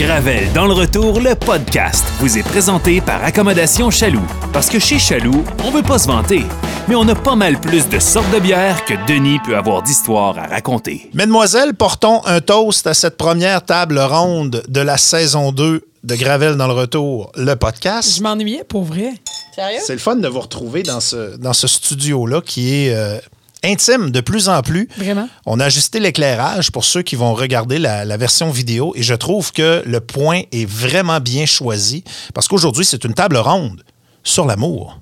Gravel 0.00 0.50
dans 0.54 0.66
le 0.66 0.72
retour, 0.72 1.20
le 1.20 1.34
podcast, 1.34 2.06
vous 2.20 2.38
est 2.38 2.42
présenté 2.42 3.02
par 3.02 3.22
Accommodation 3.22 3.90
Chaloux. 3.90 4.24
Parce 4.50 4.70
que 4.70 4.78
chez 4.78 4.98
Chaloux, 4.98 5.44
on 5.62 5.70
veut 5.70 5.82
pas 5.82 5.98
se 5.98 6.06
vanter, 6.06 6.42
mais 6.88 6.94
on 6.94 7.06
a 7.06 7.14
pas 7.14 7.36
mal 7.36 7.60
plus 7.60 7.86
de 7.86 7.98
sortes 7.98 8.32
de 8.32 8.38
bières 8.38 8.86
que 8.86 8.94
Denis 9.06 9.38
peut 9.44 9.54
avoir 9.54 9.82
d'histoires 9.82 10.38
à 10.38 10.46
raconter. 10.46 11.10
Mesdemoiselles, 11.12 11.74
portons 11.74 12.24
un 12.24 12.40
toast 12.40 12.86
à 12.86 12.94
cette 12.94 13.18
première 13.18 13.62
table 13.62 13.98
ronde 13.98 14.62
de 14.66 14.80
la 14.80 14.96
saison 14.96 15.52
2 15.52 15.82
de 16.02 16.14
Gravel 16.14 16.56
dans 16.56 16.66
le 16.66 16.72
retour, 16.72 17.30
le 17.36 17.54
podcast. 17.56 18.16
Je 18.16 18.22
m'ennuyais 18.22 18.64
pour 18.64 18.84
vrai. 18.84 19.12
Sérieux? 19.54 19.80
C'est 19.84 19.92
le 19.92 19.98
fun 19.98 20.16
de 20.16 20.28
vous 20.28 20.40
retrouver 20.40 20.82
dans 20.82 21.00
ce, 21.00 21.36
dans 21.36 21.52
ce 21.52 21.66
studio-là 21.68 22.40
qui 22.40 22.86
est 22.86 22.94
euh, 22.94 23.18
intime 23.64 24.10
de 24.10 24.20
plus 24.20 24.48
en 24.48 24.62
plus. 24.62 24.88
Vraiment? 24.96 25.28
On 25.46 25.60
a 25.60 25.66
ajusté 25.66 26.00
l'éclairage 26.00 26.70
pour 26.70 26.84
ceux 26.84 27.02
qui 27.02 27.16
vont 27.16 27.34
regarder 27.34 27.78
la, 27.78 28.04
la 28.04 28.16
version 28.16 28.50
vidéo 28.50 28.92
et 28.96 29.02
je 29.02 29.14
trouve 29.14 29.52
que 29.52 29.82
le 29.84 30.00
point 30.00 30.42
est 30.52 30.68
vraiment 30.68 31.20
bien 31.20 31.46
choisi 31.46 32.04
parce 32.34 32.48
qu'aujourd'hui, 32.48 32.84
c'est 32.84 33.04
une 33.04 33.14
table 33.14 33.36
ronde 33.36 33.82
sur 34.22 34.46
l'amour. 34.46 34.98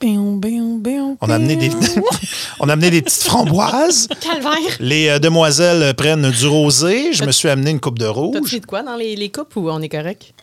On 0.00 1.28
a 1.28 1.34
amené 1.34 1.56
des, 1.56 1.68
béon. 1.70 2.04
on 2.60 2.68
a 2.68 2.74
amené 2.74 2.90
des 2.90 3.02
petites 3.02 3.24
framboises. 3.24 4.08
Calvaire! 4.20 4.76
Les 4.78 5.08
euh, 5.08 5.18
demoiselles 5.18 5.94
prennent 5.94 6.30
du 6.30 6.46
rosé. 6.46 7.12
Je 7.12 7.24
me 7.24 7.32
suis 7.32 7.48
amené 7.48 7.70
une 7.70 7.80
coupe 7.80 7.98
de 7.98 8.06
rouge. 8.06 8.36
fait 8.46 8.60
de 8.60 8.66
quoi 8.66 8.82
dans 8.82 8.94
les, 8.94 9.16
les 9.16 9.30
coupes 9.30 9.56
ou 9.56 9.68
on 9.68 9.80
est 9.82 9.88
correct? 9.88 10.34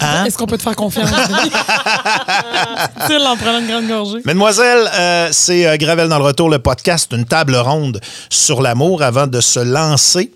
Hein? 0.00 0.24
Est-ce 0.24 0.38
qu'on 0.38 0.46
peut 0.46 0.58
te 0.58 0.62
faire 0.62 0.76
confiance? 0.76 1.10
En 3.28 3.36
prenant 3.36 3.58
une 3.60 3.66
grande 3.66 3.86
gorgée. 3.88 4.20
Mesdemoiselles, 4.24 4.90
euh, 4.94 5.28
c'est 5.32 5.66
euh, 5.66 5.76
Gravel 5.76 6.08
dans 6.08 6.18
le 6.18 6.24
retour, 6.24 6.48
le 6.48 6.58
podcast, 6.58 7.10
une 7.12 7.24
table 7.26 7.56
ronde 7.56 8.00
sur 8.30 8.62
l'amour 8.62 9.02
avant 9.02 9.26
de 9.26 9.40
se 9.40 9.60
lancer. 9.60 10.30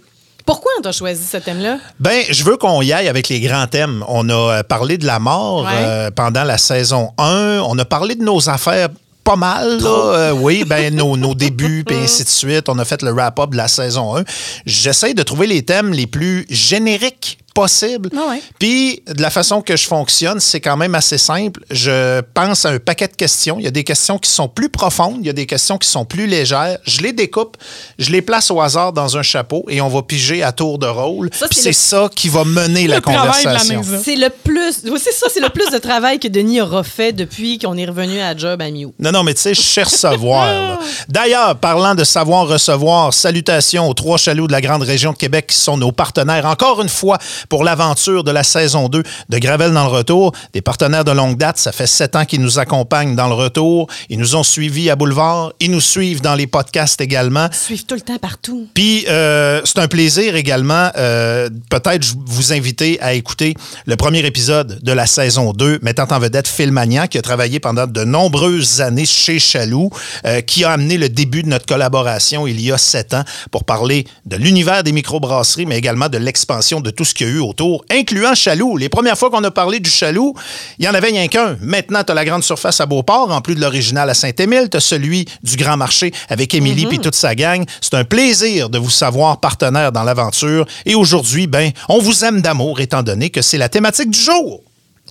Pourquoi 0.45 0.73
on 0.79 0.83
t'a 0.83 0.93
choisi 0.93 1.25
ce 1.25 1.37
thème-là? 1.39 1.79
Ben, 2.01 2.23
je 2.29 2.45
veux 2.45 2.57
qu'on 2.57 2.83
y 2.83 2.93
aille 2.93 3.09
avec 3.09 3.29
les 3.29 3.41
grands 3.41 3.67
thèmes. 3.67 4.05
On 4.09 4.29
a 4.29 4.35
euh, 4.35 4.63
parlé 4.63 4.99
de 4.99 5.07
la 5.07 5.19
mort 5.21 5.65
Ouais. 5.65 5.71
euh, 5.75 6.11
pendant 6.11 6.45
la 6.45 6.59
saison 6.59 7.13
1. 7.19 7.61
On 7.67 7.79
a 7.79 7.85
parlé 7.85 8.15
de 8.15 8.23
nos 8.25 8.49
affaires 8.51 8.89
pas 9.25 9.37
mal, 9.37 9.79
là. 9.81 9.89
Euh, 9.89 10.33
oui, 10.33 10.65
ben, 10.67 10.93
nos, 10.97 11.17
nos 11.17 11.35
débuts, 11.35 11.85
puis 11.87 11.97
ainsi 11.97 12.25
de 12.25 12.29
suite. 12.29 12.69
On 12.69 12.79
a 12.79 12.85
fait 12.85 13.03
le 13.03 13.13
wrap-up 13.13 13.51
de 13.51 13.57
la 13.57 13.69
saison 13.69 14.17
1. 14.17 14.25
J'essaie 14.67 15.15
de 15.15 15.23
trouver 15.23 15.47
les 15.47 15.63
thèmes 15.63 15.93
les 15.93 16.09
plus 16.09 16.45
génériques 16.51 17.39
possibles. 17.55 18.11
Ah 18.17 18.31
ouais. 18.31 18.43
Puis, 18.59 19.03
de 19.07 19.21
la 19.23 19.31
façon 19.31 19.63
que 19.63 19.77
je 19.77 19.87
fonctionne, 19.87 20.41
c'est 20.41 20.61
quand 20.61 20.77
même 20.77 20.95
assez 20.95 21.19
simple. 21.19 21.61
Je 21.71 22.21
pense 22.35 22.65
à 22.65 22.71
un 22.71 22.79
paquet 22.79 23.09
de 23.09 23.15
questions. 23.17 23.57
Il 23.59 23.65
y 23.65 23.69
a 23.69 23.71
des 23.71 23.85
questions 23.85 24.19
qui 24.19 24.31
sont 24.31 24.49
plus 24.49 24.69
profondes, 24.69 25.19
il 25.21 25.27
y 25.27 25.31
a 25.31 25.35
des 25.35 25.47
questions 25.47 25.79
qui 25.79 25.89
sont 25.89 26.05
plus 26.05 26.27
légères. 26.27 26.79
Je 26.85 27.01
les 27.01 27.13
découpe, 27.13 27.57
je 27.99 28.11
les 28.11 28.23
place 28.23 28.51
au 28.51 28.61
hasard 28.61 28.93
dans 28.93 29.17
un 29.17 29.23
chapeau 29.23 29.65
et 29.69 29.81
on 29.81 29.89
va 29.89 30.03
piger 30.03 30.43
à 30.43 30.53
tour 30.53 30.79
de 30.79 30.87
rôle. 30.87 31.31
C'est 31.51 31.67
le- 31.67 31.73
ça 31.73 32.09
qui 32.15 32.29
va 32.29 32.45
mener 32.45 32.87
la 32.87 32.97
Le 32.97 33.01
conversation. 33.03 33.83
C'est 34.03 34.17
le 34.17 34.29
plus. 34.31 34.83
c'est 34.99 35.13
ça, 35.13 35.27
c'est 35.33 35.41
le 35.41 35.51
plus 35.51 35.71
de 35.71 35.79
travail 35.79 36.19
que 36.19 36.29
Denis 36.29 36.61
aura 36.61 36.83
fait 36.85 37.13
depuis 37.13 37.59
qu'on 37.59 37.77
est 37.77 37.87
revenu 37.87 38.21
à 38.21 38.37
Job 38.37 38.61
à 38.63 38.71
Mew. 38.71 38.93
Non, 38.99 39.13
non, 39.13 39.23
mais 39.25 39.35
tu 39.35 39.43
sais, 39.43 39.55
je 39.55 39.63
cherche 39.63 39.93
savoir. 39.93 40.79
D'ailleurs, 41.09 41.57
parlant 41.57 41.95
de 41.95 42.05
savoir 42.05 42.47
recevoir, 42.47 43.13
salutations 43.15 43.89
aux 43.89 43.95
trois 43.95 44.17
chaloux 44.19 44.47
de 44.47 44.53
la 44.53 44.61
grande 44.61 44.83
région 44.83 45.13
de 45.13 45.17
Québec 45.17 45.49
qui 45.49 45.57
sont 45.57 45.77
nos 45.77 45.93
partenaires, 45.93 46.47
encore 46.47 46.81
une 46.83 46.89
fois, 46.89 47.19
pour 47.49 47.65
l'aventure 47.65 48.25
de 48.25 48.31
la 48.31 48.43
saison 48.43 48.89
2 48.89 49.03
de 49.29 49.39
Gravel 49.39 49.73
dans 49.73 49.85
le 49.85 49.91
retour. 49.91 50.33
Des 50.53 50.63
partenaires 50.63 51.05
de 51.05 51.13
longue 51.13 51.37
date, 51.37 51.59
ça 51.59 51.73
fait 51.73 51.87
sept 51.87 52.17
ans 52.17 52.25
qu'ils 52.25 52.41
nous 52.41 52.59
accompagnent 52.59 53.15
dans 53.15 53.29
le 53.29 53.35
retour. 53.35 53.89
Ils 54.09 54.19
nous 54.19 54.37
ont 54.37 54.43
suivis 54.43 54.91
à 54.91 54.97
Boulevard. 54.97 55.53
Ils 55.61 55.71
nous 55.71 55.81
suivent 55.81 56.21
dans 56.21 56.35
les 56.35 56.47
podcasts 56.47 57.01
également. 57.01 57.49
Suivre 57.53 57.85
tout 57.87 57.95
le 57.95 58.01
temps 58.01 58.19
partout. 58.19 58.69
Puis, 58.75 59.05
euh, 59.09 59.61
c'est 59.65 59.79
un 59.79 59.89
plaisir 59.89 60.37
également, 60.37 60.91
euh, 60.97 61.49
peut-être 61.71 62.15
vous 62.27 62.53
inviter 62.53 63.01
à 63.01 63.15
écouter 63.15 63.55
le 63.87 63.97
premier 63.97 64.25
épisode 64.27 64.81
de 64.83 64.93
la 64.93 65.07
saison 65.07 65.53
2, 65.53 65.79
mettant 65.83 66.07
en 66.11 66.19
vedette 66.19 66.49
Phil 66.49 66.73
Magnan, 66.73 67.07
qui 67.07 67.19
a 67.19 67.23
travaillé 67.23 67.61
pendant 67.61 67.87
de 67.87 68.05
nombreuses 68.05 68.81
années 68.81 69.07
chez 69.07 69.39
Chaloux, 69.39 69.91
euh, 70.27 70.41
qui 70.41 70.65
a 70.65 70.73
amené 70.73 70.99
le 70.99 71.09
début 71.09 71.43
de 71.43 71.49
notre 71.49 71.67
collaboration 71.67 72.47
il 72.47 72.61
y 72.61 72.73
a 72.73 72.79
sept 72.79 73.15
ans 73.15 73.25
pour 73.51 73.65
parler 73.65 74.07
de 74.27 74.37
l'univers 74.37 74.83
des 74.83 74.93
microbrasseries, 74.93 75.67
mais 75.67 75.79
également 75.79 76.09
de 76.09 76.19
l'expansion 76.19 76.81
de 76.81 76.91
tout 76.91 77.05
ce 77.05 77.15
qu'il 77.15 77.27
y 77.27 77.31
a 77.31 77.32
eu 77.32 77.32
autour, 77.41 77.85
incluant 77.91 78.35
Chaloux. 78.35 78.77
Les 78.77 78.89
premières 78.89 79.19
fois 79.19 79.31
qu'on 79.31 79.45
a 79.45 79.51
parlé 79.51 79.81
du 79.81 79.91
Chaloux, 79.91 80.35
il 80.79 80.85
y 80.85 80.89
en 80.89 80.95
avait 80.95 81.09
rien 81.09 81.29
qu'un. 81.29 81.57
Maintenant, 81.61 82.03
tu 82.05 82.13
as 82.13 82.15
la 82.15 82.25
grande 82.25 82.43
surface 82.43 82.81
à 82.81 82.87
Beauport, 82.87 83.31
en 83.31 83.41
plus 83.41 83.55
de 83.55 83.61
l'original 83.61 84.09
à 84.11 84.15
Saint-Émile, 84.15 84.69
tu 84.71 84.77
as 84.77 84.81
celui 84.81 85.27
du 85.43 85.57
Grand 85.57 85.77
Marché 85.77 86.13
avec 86.29 86.55
Émilie 86.55 86.87
puis 86.87 86.99
toute 86.99 87.15
sa 87.15 87.35
gang. 87.35 87.65
C'est 87.81 87.95
un 87.95 88.05
plaisir 88.05 88.69
de 88.69 88.79
vous 88.79 88.91
savoir 88.91 89.41
partenaire 89.41 89.93
dans 89.93 90.03
l'aventure. 90.03 90.67
Et 90.87 90.95
aujourd'hui, 90.95 91.47
ben, 91.47 91.71
on 91.89 91.99
vous 91.99 92.25
aime 92.25 92.41
d'amour, 92.41 92.81
étant 92.81 93.03
donné 93.03 93.31
que 93.31 93.43
c'est 93.43 93.59
la 93.59 93.69
thématique 93.69 94.11
du 94.11 94.21
jour. 94.21 94.63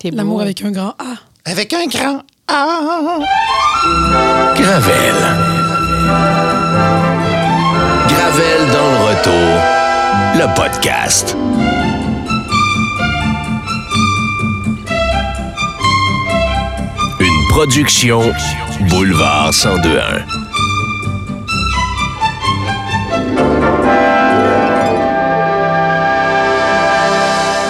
L'amour 0.04 0.42
avec 0.42 0.62
un 0.62 0.72
grand 0.72 0.94
A. 0.98 1.16
Avec 1.44 1.72
un 1.72 1.86
grand 1.86 2.22
A. 2.48 3.18
Gravel. 4.54 5.14
Gravel 8.08 8.70
dans 8.72 8.90
le 8.90 8.98
retour. 9.08 9.82
Le 10.34 10.54
podcast. 10.54 11.36
Production 17.52 18.32
Boulevard 18.88 19.52
1021. 19.52 20.24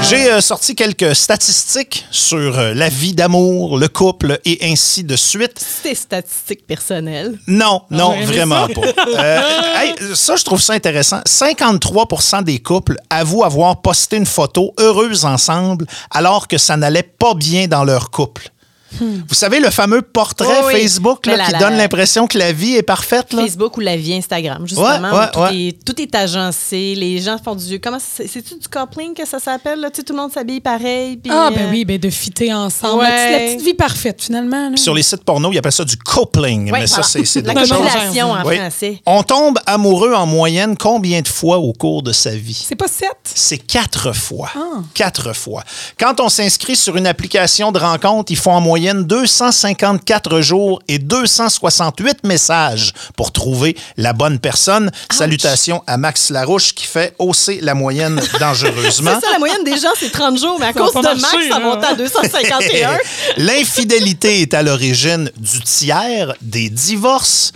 J'ai 0.09 0.31
euh, 0.31 0.41
sorti 0.41 0.76
quelques 0.76 1.16
statistiques 1.16 2.06
sur 2.12 2.56
euh, 2.59 2.75
la 2.75 2.88
vie 2.91 3.12
d'amour, 3.12 3.76
le 3.76 3.88
couple 3.88 4.38
et 4.44 4.59
ainsi 4.70 5.03
de 5.03 5.16
suite. 5.16 5.59
C'est 5.59 5.97
statistiques 5.97 6.64
personnelles. 6.64 7.37
Non, 7.49 7.82
non, 7.91 8.12
j'aurais 8.12 8.22
aimé 8.22 8.37
vraiment 8.37 8.69
ça? 8.69 8.75
pas. 8.75 9.04
Euh, 9.19 9.41
hey, 9.81 9.94
ça, 10.14 10.37
je 10.37 10.44
trouve 10.44 10.60
ça 10.60 10.75
intéressant. 10.75 11.19
53% 11.26 12.44
des 12.44 12.60
couples 12.60 12.99
avouent 13.10 13.43
avoir 13.43 13.82
posté 13.82 14.16
une 14.16 14.26
photo 14.26 14.75
heureuse 14.78 15.25
ensemble 15.25 15.87
alors 16.12 16.47
que 16.47 16.56
ça 16.56 16.76
n'allait 16.76 17.03
pas 17.03 17.34
bien 17.34 17.66
dans 17.66 17.82
leur 17.82 18.12
couple. 18.12 18.51
Vous 19.00 19.34
savez, 19.34 19.60
le 19.60 19.70
fameux 19.70 20.03
portrait 20.03 20.47
Oh 20.62 20.66
oui. 20.66 20.75
Facebook 20.82 21.26
là, 21.26 21.32
La, 21.32 21.38
la, 21.38 21.44
qui 21.47 21.53
la. 21.53 21.58
donne 21.58 21.76
l'impression 21.76 22.26
que 22.26 22.38
la 22.38 22.53
vie 22.53 22.75
est 22.75 22.82
parfaite. 22.82 23.32
Là? 23.32 23.42
Facebook 23.42 23.76
ou 23.76 23.80
la 23.80 23.97
vie 23.97 24.14
Instagram, 24.14 24.66
justement. 24.66 24.88
Ouais, 24.91 25.19
ouais, 25.19 25.30
tout, 25.32 25.41
ouais. 25.41 25.56
Est, 25.69 25.84
tout 25.84 26.00
est 26.00 26.14
agencé. 26.14 26.94
Les 26.97 27.19
gens 27.20 27.36
font 27.42 27.54
du. 27.54 27.81
Comment 27.81 27.98
c'est- 28.00 28.26
C'est-tu 28.26 28.54
du 28.58 28.69
coupling 28.69 29.14
que 29.14 29.26
ça 29.26 29.38
s'appelle? 29.38 29.81
Là? 29.81 29.91
Tu 29.91 29.98
sais, 29.98 30.02
tout 30.02 30.12
le 30.12 30.19
monde 30.20 30.32
s'habille 30.32 30.60
pareil. 30.60 31.19
Ah, 31.31 31.50
ben 31.54 31.66
euh, 31.66 31.70
oui, 31.70 31.84
ben 31.84 31.98
de 31.98 32.10
fitter 32.10 32.52
ensemble. 32.52 33.02
Ouais. 33.02 33.08
La, 33.08 33.16
petite, 33.16 33.32
la 33.32 33.47
petite 33.54 33.66
vie 33.66 33.75
parfaite, 33.75 34.22
finalement. 34.22 34.70
là. 34.70 34.76
Sur 34.76 34.94
les 34.94 35.02
sites 35.02 35.25
porno, 35.25 35.52
ils 35.52 35.58
appellent 35.58 35.72
ça 35.72 35.84
du 35.84 35.97
coupling. 35.97 36.70
ouais, 36.72 36.81
mais 36.81 36.86
ça, 36.86 36.97
voilà. 36.97 37.08
c'est 37.08 37.25
c'est 37.25 37.47
La 37.47 37.54
copulation 37.54 38.32
en 38.32 38.44
Oui. 38.47 38.56
français. 38.58 39.00
On 39.06 39.22
tombe 39.22 39.58
amoureux 39.66 40.14
en 40.14 40.26
moyenne 40.26 40.76
combien 40.76 41.20
de 41.22 41.28
fois 41.28 41.58
au 41.58 41.72
cours 41.72 42.02
de 42.02 42.12
sa 42.12 42.31
vie? 42.31 42.60
C'est 42.69 42.76
pas 42.76 42.88
sept? 42.88 43.08
C'est 43.25 43.58
quatre 43.58 44.12
fois. 44.14 44.50
Ah. 44.56 44.81
Quatre 44.94 45.32
fois. 45.34 45.62
Quand 45.98 46.20
on 46.20 46.28
s'inscrit 46.28 46.76
sur 46.76 46.97
une 46.97 47.06
application 47.06 47.72
de 47.72 47.78
rencontre, 47.78 48.31
il 48.32 48.36
faut 48.36 48.50
en 48.50 48.60
moyenne 48.60 48.81
254 48.91 50.41
jours 50.41 50.82
et 50.88 50.98
268 50.98 52.25
messages 52.25 52.93
pour 53.16 53.32
trouver 53.32 53.76
la 53.97 54.12
bonne 54.12 54.38
personne. 54.38 54.91
Salutations 55.10 55.82
à 55.87 55.97
Max 55.97 56.31
Larouche 56.31 56.75
qui 56.75 56.87
fait 56.87 57.15
hausser 57.19 57.60
la 57.62 57.75
moyenne 57.75 58.20
dangereusement. 58.41 59.12
C'est 59.15 59.26
ça, 59.26 59.32
la 59.32 59.38
moyenne 59.38 59.65
des 59.65 59.78
gens, 59.78 59.93
c'est 59.98 60.10
30 60.10 60.38
jours, 60.38 60.56
mais 60.59 60.66
à 60.66 60.72
Ça 60.72 60.81
cause 60.81 60.94
de 60.94 61.20
Max, 61.20 61.48
ça 61.48 61.60
monte 61.60 61.84
à 61.84 61.94
251. 61.94 62.98
L'infidélité 63.37 64.43
est 64.43 64.54
à 64.54 64.62
l'origine 64.62 65.31
du 65.37 65.60
tiers 65.60 66.34
des 66.41 66.69
divorces. 66.69 67.53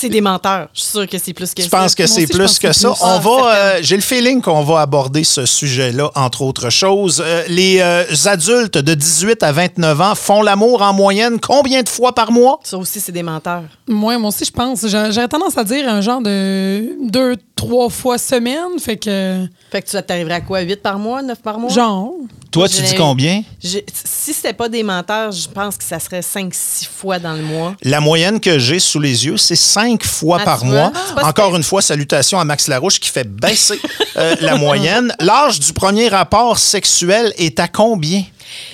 C'est 0.00 0.08
des 0.08 0.20
menteurs. 0.20 0.68
Je 0.74 0.80
suis 0.80 0.90
sûre 0.90 1.08
que 1.08 1.18
c'est 1.18 1.32
plus 1.32 1.52
que 1.54 1.62
Je 1.62 1.68
ça. 1.68 1.78
pense 1.78 1.94
que 1.94 2.06
c'est 2.06 2.22
je 2.26 2.32
plus 2.32 2.58
que 2.58 2.68
que 2.68 2.72
ça? 2.72 2.92
On 3.02 3.18
va, 3.18 3.54
euh, 3.54 3.78
j'ai 3.82 3.96
le 3.96 4.02
feeling 4.02 4.40
qu'on 4.40 4.62
va 4.62 4.80
aborder 4.80 5.24
ce 5.24 5.44
sujet-là, 5.46 6.10
entre 6.14 6.42
autres 6.42 6.70
choses. 6.70 7.22
Euh, 7.24 7.44
les 7.48 7.80
euh, 7.80 8.04
adultes 8.26 8.78
de 8.78 8.94
18 8.94 9.42
à 9.42 9.52
29 9.52 10.00
ans 10.00 10.14
font 10.14 10.42
l'amour 10.42 10.82
en 10.82 10.92
moyenne 10.92 11.38
combien 11.40 11.82
de 11.82 11.88
fois 11.88 12.14
par 12.14 12.32
mois? 12.32 12.60
Ça 12.62 12.78
aussi, 12.78 13.00
c'est 13.00 13.12
des 13.12 13.22
menteurs. 13.22 13.64
Moi, 13.88 14.16
moi 14.18 14.28
aussi, 14.28 14.44
je 14.44 14.50
pense. 14.52 14.86
J'a- 14.86 15.10
J'aurais 15.10 15.28
tendance 15.28 15.56
à 15.58 15.64
dire 15.64 15.88
un 15.88 16.00
genre 16.00 16.20
de 16.22 16.88
deux, 17.08 17.36
trois 17.56 17.88
fois 17.90 18.16
semaine. 18.18 18.78
Fait 18.78 18.96
que, 18.96 19.46
Fait 19.70 19.82
que 19.82 19.90
tu 19.90 20.02
t'arriverais 20.02 20.34
à 20.34 20.40
quoi? 20.40 20.60
8 20.60 20.76
par 20.82 20.98
mois? 20.98 21.22
9 21.22 21.40
par 21.42 21.58
mois? 21.58 21.70
genre. 21.70 22.12
Toi, 22.50 22.68
tu 22.68 22.82
dis 22.82 22.94
combien? 22.96 23.42
J'ai- 23.62 23.84
Si 24.04 24.32
c'était 24.34 24.52
pas 24.52 24.68
des 24.68 24.82
menteurs, 24.82 25.30
je 25.32 25.48
pense 25.48 25.76
que 25.76 25.84
ça 25.84 25.98
serait 26.00 26.20
5-6 26.20 26.84
fois 26.86 27.18
dans 27.20 27.32
le 27.34 27.42
mois. 27.42 27.74
La 27.82 28.00
moyenne 28.00 28.40
que 28.40 28.58
j'ai 28.58 28.80
sous 28.80 28.98
les 28.98 29.24
yeux, 29.26 29.36
c'est 29.36 29.54
cinq 29.90 30.04
fois 30.04 30.38
Ah, 30.40 30.44
par 30.44 30.64
mois. 30.64 30.92
Encore 31.22 31.56
une 31.56 31.62
fois, 31.62 31.82
salutations 31.82 32.38
à 32.38 32.44
Max 32.44 32.68
Larouche 32.68 33.00
qui 33.00 33.10
fait 33.10 33.28
baisser 33.28 33.80
euh, 34.16 34.36
la 34.40 34.56
moyenne. 34.56 35.14
L'âge 35.20 35.60
du 35.60 35.72
premier 35.72 36.08
rapport 36.08 36.58
sexuel 36.58 37.32
est 37.38 37.58
à 37.60 37.68
combien? 37.68 38.22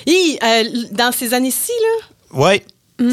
Et 0.05 0.39
euh, 0.43 0.63
dans 0.91 1.11
ces 1.11 1.33
années-ci, 1.33 1.71
là, 1.81 2.07
Oui. 2.33 2.61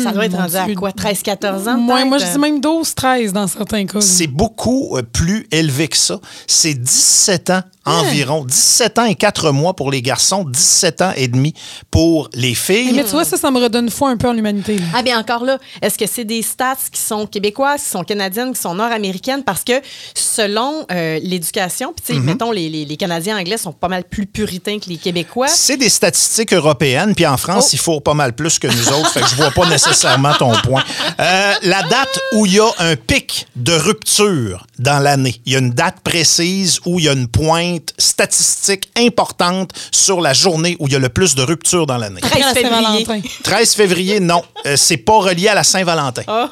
ça 0.02 0.12
doit 0.12 0.26
être 0.26 0.36
rendu 0.36 0.56
à 0.56 0.66
quoi? 0.74 0.90
13-14 0.90 1.68
ans? 1.68 1.78
Moi, 1.78 2.04
moi, 2.04 2.18
je 2.18 2.24
dis 2.26 2.38
même 2.38 2.60
12, 2.60 2.94
13 2.94 3.32
dans 3.32 3.46
certains 3.46 3.86
cas. 3.86 4.00
C'est 4.00 4.26
beaucoup 4.26 4.96
euh, 4.96 5.02
plus 5.02 5.46
élevé 5.50 5.88
que 5.88 5.96
ça. 5.96 6.20
C'est 6.46 6.74
17 6.74 7.50
ans 7.50 7.62
environ. 7.86 8.44
17 8.44 8.98
ans 8.98 9.04
et 9.04 9.14
4 9.14 9.50
mois 9.52 9.74
pour 9.74 9.90
les 9.90 10.02
garçons, 10.02 10.44
17 10.44 11.02
ans 11.02 11.12
et 11.16 11.28
demi 11.28 11.54
pour 11.90 12.28
les 12.34 12.54
filles. 12.54 12.92
Mais 12.94 13.04
tu 13.04 13.10
vois, 13.10 13.24
ça, 13.24 13.36
ça 13.36 13.50
me 13.50 13.58
redonne 13.60 13.90
foi 13.90 14.10
un 14.10 14.16
peu 14.16 14.28
en 14.28 14.32
l'humanité. 14.32 14.76
Ah 14.94 15.02
bien 15.02 15.18
encore 15.18 15.44
là, 15.44 15.58
est-ce 15.82 15.98
que 15.98 16.06
c'est 16.06 16.24
des 16.24 16.42
stats 16.42 16.76
qui 16.92 17.00
sont 17.00 17.26
québécoises, 17.26 17.82
qui 17.82 17.90
sont 17.90 18.04
canadiennes, 18.04 18.52
qui 18.54 18.60
sont 18.60 18.74
nord-américaines? 18.74 19.42
Parce 19.44 19.64
que 19.64 19.72
selon 20.14 20.86
euh, 20.90 21.18
l'éducation, 21.22 21.92
puis 21.94 22.04
tu 22.06 22.14
sais, 22.14 22.20
mettons, 22.20 22.50
les, 22.50 22.68
les- 22.68 22.84
les 22.84 22.96
Canadiens 22.96 23.38
anglais 23.38 23.56
sont 23.58 23.72
pas 23.72 23.88
mal 23.88 24.04
plus 24.04 24.26
puritains 24.26 24.78
que 24.78 24.88
les 24.88 24.96
Québécois. 24.96 25.48
C'est 25.48 25.76
des 25.76 25.88
statistiques 25.88 26.52
européennes, 26.52 27.14
puis 27.14 27.26
en 27.26 27.36
France, 27.36 27.64
Oh. 27.66 27.70
il 27.72 27.78
faut 27.78 28.00
pas 28.00 28.14
mal 28.14 28.32
plus 28.34 28.58
que 28.58 28.66
nous 28.66 28.88
autres, 28.88 29.10
fait 29.12 29.20
que 29.20 29.28
je 29.28 29.34
vois 29.36 29.50
pas 29.50 29.68
nécessairement 29.68 30.34
ton 30.34 30.52
point. 30.62 30.82
Euh, 31.20 31.52
la 31.62 31.82
date 31.82 32.18
où 32.34 32.46
il 32.46 32.54
y 32.54 32.60
a 32.60 32.68
un 32.78 32.96
pic 32.96 33.46
de 33.56 33.72
rupture 33.72 34.66
dans 34.78 34.98
l'année, 34.98 35.40
il 35.46 35.52
y 35.52 35.56
a 35.56 35.58
une 35.60 35.70
date 35.70 36.00
précise 36.02 36.80
où 36.86 36.98
il 36.98 37.06
y 37.06 37.08
a 37.08 37.12
une 37.12 37.28
pointe 37.28 37.73
statistique 37.98 38.90
importante 38.96 39.70
sur 39.90 40.20
la 40.20 40.32
journée 40.32 40.76
où 40.78 40.86
il 40.86 40.92
y 40.92 40.96
a 40.96 40.98
le 40.98 41.08
plus 41.08 41.34
de 41.34 41.42
ruptures 41.42 41.86
dans 41.86 41.98
l'année. 41.98 42.20
13 42.20 42.32
Après 42.32 42.40
la 42.40 42.54
février. 42.54 43.04
Saint-Valentin. 43.04 43.28
13 43.42 43.74
février, 43.74 44.20
non, 44.20 44.42
Euh, 44.66 44.76
c'est 44.76 44.96
pas 44.96 45.18
relié 45.18 45.48
à 45.48 45.54
la 45.54 45.64
Saint-Valentin. 45.64 46.22
Ah. 46.26 46.50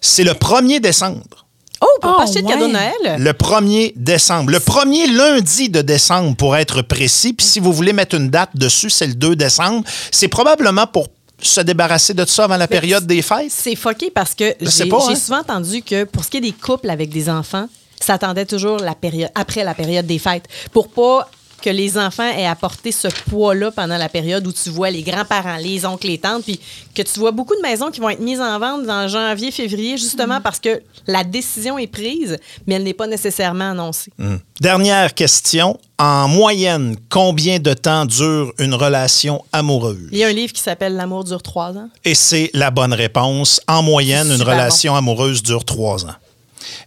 C'est 0.00 0.24
le 0.24 0.32
1er 0.32 0.80
décembre. 0.80 1.46
Oh, 1.80 1.86
pour 2.00 2.10
Oh, 2.10 2.16
pas 2.16 2.22
acheter 2.24 2.42
de 2.42 2.46
cadeau 2.48 2.66
de 2.68 2.72
ouais. 2.74 2.92
Noël? 3.04 3.20
Le 3.22 3.32
1er 3.32 3.92
décembre. 3.94 4.50
Le 4.50 4.58
premier 4.60 5.06
lundi 5.06 5.68
de 5.68 5.80
décembre, 5.82 6.34
pour 6.36 6.56
être 6.56 6.82
précis. 6.82 7.32
Puis 7.32 7.46
si 7.46 7.60
vous 7.60 7.72
voulez 7.72 7.92
mettre 7.92 8.16
une 8.16 8.30
date 8.30 8.50
dessus, 8.54 8.90
c'est 8.90 9.06
le 9.06 9.14
2 9.14 9.36
décembre. 9.36 9.84
C'est 10.10 10.28
probablement 10.28 10.86
pour 10.86 11.06
se 11.40 11.60
débarrasser 11.60 12.14
de 12.14 12.24
ça 12.24 12.44
avant 12.44 12.56
la 12.56 12.66
période 12.66 13.06
des 13.06 13.22
fêtes. 13.22 13.50
C'est 13.50 13.76
fucké 13.76 14.10
parce 14.10 14.34
que 14.34 14.54
j'ai 14.60 14.90
hein. 14.92 15.14
souvent 15.14 15.38
entendu 15.38 15.82
que 15.82 16.02
pour 16.04 16.24
ce 16.24 16.30
qui 16.30 16.38
est 16.38 16.40
des 16.40 16.52
couples 16.52 16.90
avec 16.90 17.10
des 17.10 17.28
enfants, 17.30 17.68
ça 18.00 18.14
attendait 18.14 18.46
toujours 18.46 18.78
la 18.78 18.94
période, 18.94 19.30
après 19.34 19.64
la 19.64 19.74
période 19.74 20.06
des 20.06 20.18
fêtes 20.18 20.46
pour 20.72 20.88
pas 20.88 21.28
que 21.60 21.70
les 21.70 21.98
enfants 21.98 22.30
aient 22.36 22.46
apporté 22.46 22.92
ce 22.92 23.08
poids-là 23.28 23.70
pendant 23.70 23.98
la 23.98 24.08
période 24.08 24.46
où 24.46 24.52
tu 24.52 24.70
vois 24.70 24.90
les 24.90 25.02
grands-parents, 25.02 25.56
les 25.56 25.84
oncles, 25.84 26.06
les 26.06 26.18
tantes, 26.18 26.44
puis 26.44 26.60
que 26.94 27.02
tu 27.02 27.18
vois 27.18 27.32
beaucoup 27.32 27.56
de 27.56 27.62
maisons 27.62 27.90
qui 27.90 28.00
vont 28.00 28.10
être 28.10 28.20
mises 28.20 28.40
en 28.40 28.58
vente 28.58 28.86
dans 28.86 29.08
janvier, 29.08 29.50
février, 29.50 29.98
justement 29.98 30.40
parce 30.40 30.60
que 30.60 30.80
la 31.06 31.24
décision 31.24 31.78
est 31.78 31.88
prise, 31.88 32.38
mais 32.66 32.76
elle 32.76 32.84
n'est 32.84 32.94
pas 32.94 33.06
nécessairement 33.06 33.70
annoncée. 33.70 34.12
Dernière 34.60 35.14
question. 35.14 35.78
En 36.00 36.28
moyenne, 36.28 36.96
combien 37.10 37.58
de 37.58 37.74
temps 37.74 38.06
dure 38.06 38.52
une 38.58 38.74
relation 38.74 39.44
amoureuse? 39.52 40.08
Il 40.12 40.18
y 40.18 40.22
a 40.22 40.28
un 40.28 40.32
livre 40.32 40.52
qui 40.52 40.62
s'appelle 40.62 40.94
L'amour 40.94 41.24
dure 41.24 41.42
trois 41.42 41.70
ans. 41.70 41.88
Et 42.04 42.14
c'est 42.14 42.50
la 42.54 42.70
bonne 42.70 42.92
réponse. 42.92 43.60
En 43.66 43.82
moyenne, 43.82 44.30
une 44.30 44.42
relation 44.42 44.94
amoureuse 44.94 45.42
dure 45.42 45.64
trois 45.64 46.04
ans. 46.04 46.14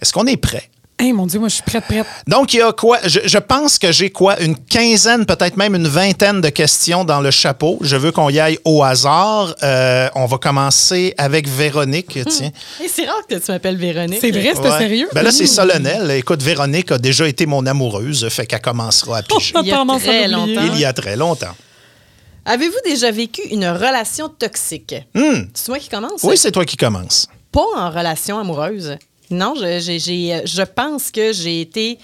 Est-ce 0.01 0.13
qu'on 0.13 0.27
est 0.27 0.37
prêt? 0.37 0.69
Hey, 1.01 1.13
mon 1.13 1.25
Dieu, 1.25 1.39
moi, 1.39 1.49
je 1.49 1.55
suis 1.55 1.63
prête, 1.63 1.83
prête. 1.85 2.05
Donc, 2.27 2.53
il 2.53 2.57
y 2.57 2.61
a 2.61 2.71
quoi? 2.73 2.99
Je, 3.05 3.21
je 3.25 3.37
pense 3.39 3.79
que 3.79 3.91
j'ai 3.91 4.11
quoi? 4.11 4.39
Une 4.39 4.55
quinzaine, 4.55 5.25
peut-être 5.25 5.57
même 5.57 5.73
une 5.73 5.87
vingtaine 5.87 6.41
de 6.41 6.49
questions 6.49 7.03
dans 7.03 7.21
le 7.21 7.31
chapeau. 7.31 7.79
Je 7.81 7.95
veux 7.95 8.11
qu'on 8.11 8.29
y 8.29 8.39
aille 8.39 8.59
au 8.65 8.83
hasard. 8.83 9.55
Euh, 9.63 10.09
on 10.13 10.27
va 10.27 10.37
commencer 10.37 11.15
avec 11.17 11.47
Véronique. 11.47 12.19
Tiens. 12.29 12.51
Et 12.83 12.87
c'est 12.87 13.05
rare 13.05 13.25
que 13.27 13.33
tu 13.33 13.51
m'appelles 13.51 13.77
Véronique. 13.77 14.19
C'est 14.21 14.29
vrai, 14.29 14.51
c'était 14.55 14.69
Ouais. 14.69 14.77
sérieux? 14.77 15.09
Ben 15.13 15.23
là, 15.23 15.31
c'est 15.31 15.47
solennel. 15.47 16.11
Écoute, 16.11 16.43
Véronique 16.43 16.91
a 16.91 16.99
déjà 16.99 17.27
été 17.27 17.47
mon 17.47 17.65
amoureuse, 17.65 18.29
fait 18.29 18.45
qu'elle 18.45 18.61
commencera 18.61 19.17
à 19.17 19.21
piger. 19.23 19.53
Il 19.63 19.67
y 19.67 19.71
a 19.73 19.83
très 19.97 20.27
longtemps. 20.27 20.61
Il 20.75 20.79
y 20.79 20.85
a 20.85 20.93
très 20.93 21.15
longtemps. 21.15 21.55
Avez-vous 22.45 22.77
déjà 22.85 23.09
vécu 23.09 23.41
une 23.49 23.67
relation 23.67 24.29
toxique? 24.29 24.93
Hmm. 25.15 25.45
C'est 25.55 25.69
moi 25.69 25.79
qui 25.79 25.89
commence? 25.89 26.21
Oui, 26.23 26.37
c'est 26.37 26.51
toi 26.51 26.63
qui 26.65 26.77
commences. 26.77 27.27
Pas 27.51 27.65
en 27.75 27.89
relation 27.89 28.37
amoureuse. 28.39 28.97
Non, 29.31 29.53
je, 29.55 29.63
euh, 29.63 30.41
je 30.45 30.61
pense 30.63 31.11
que 31.11 31.33
j'ai 31.33 31.61
été 31.61 31.97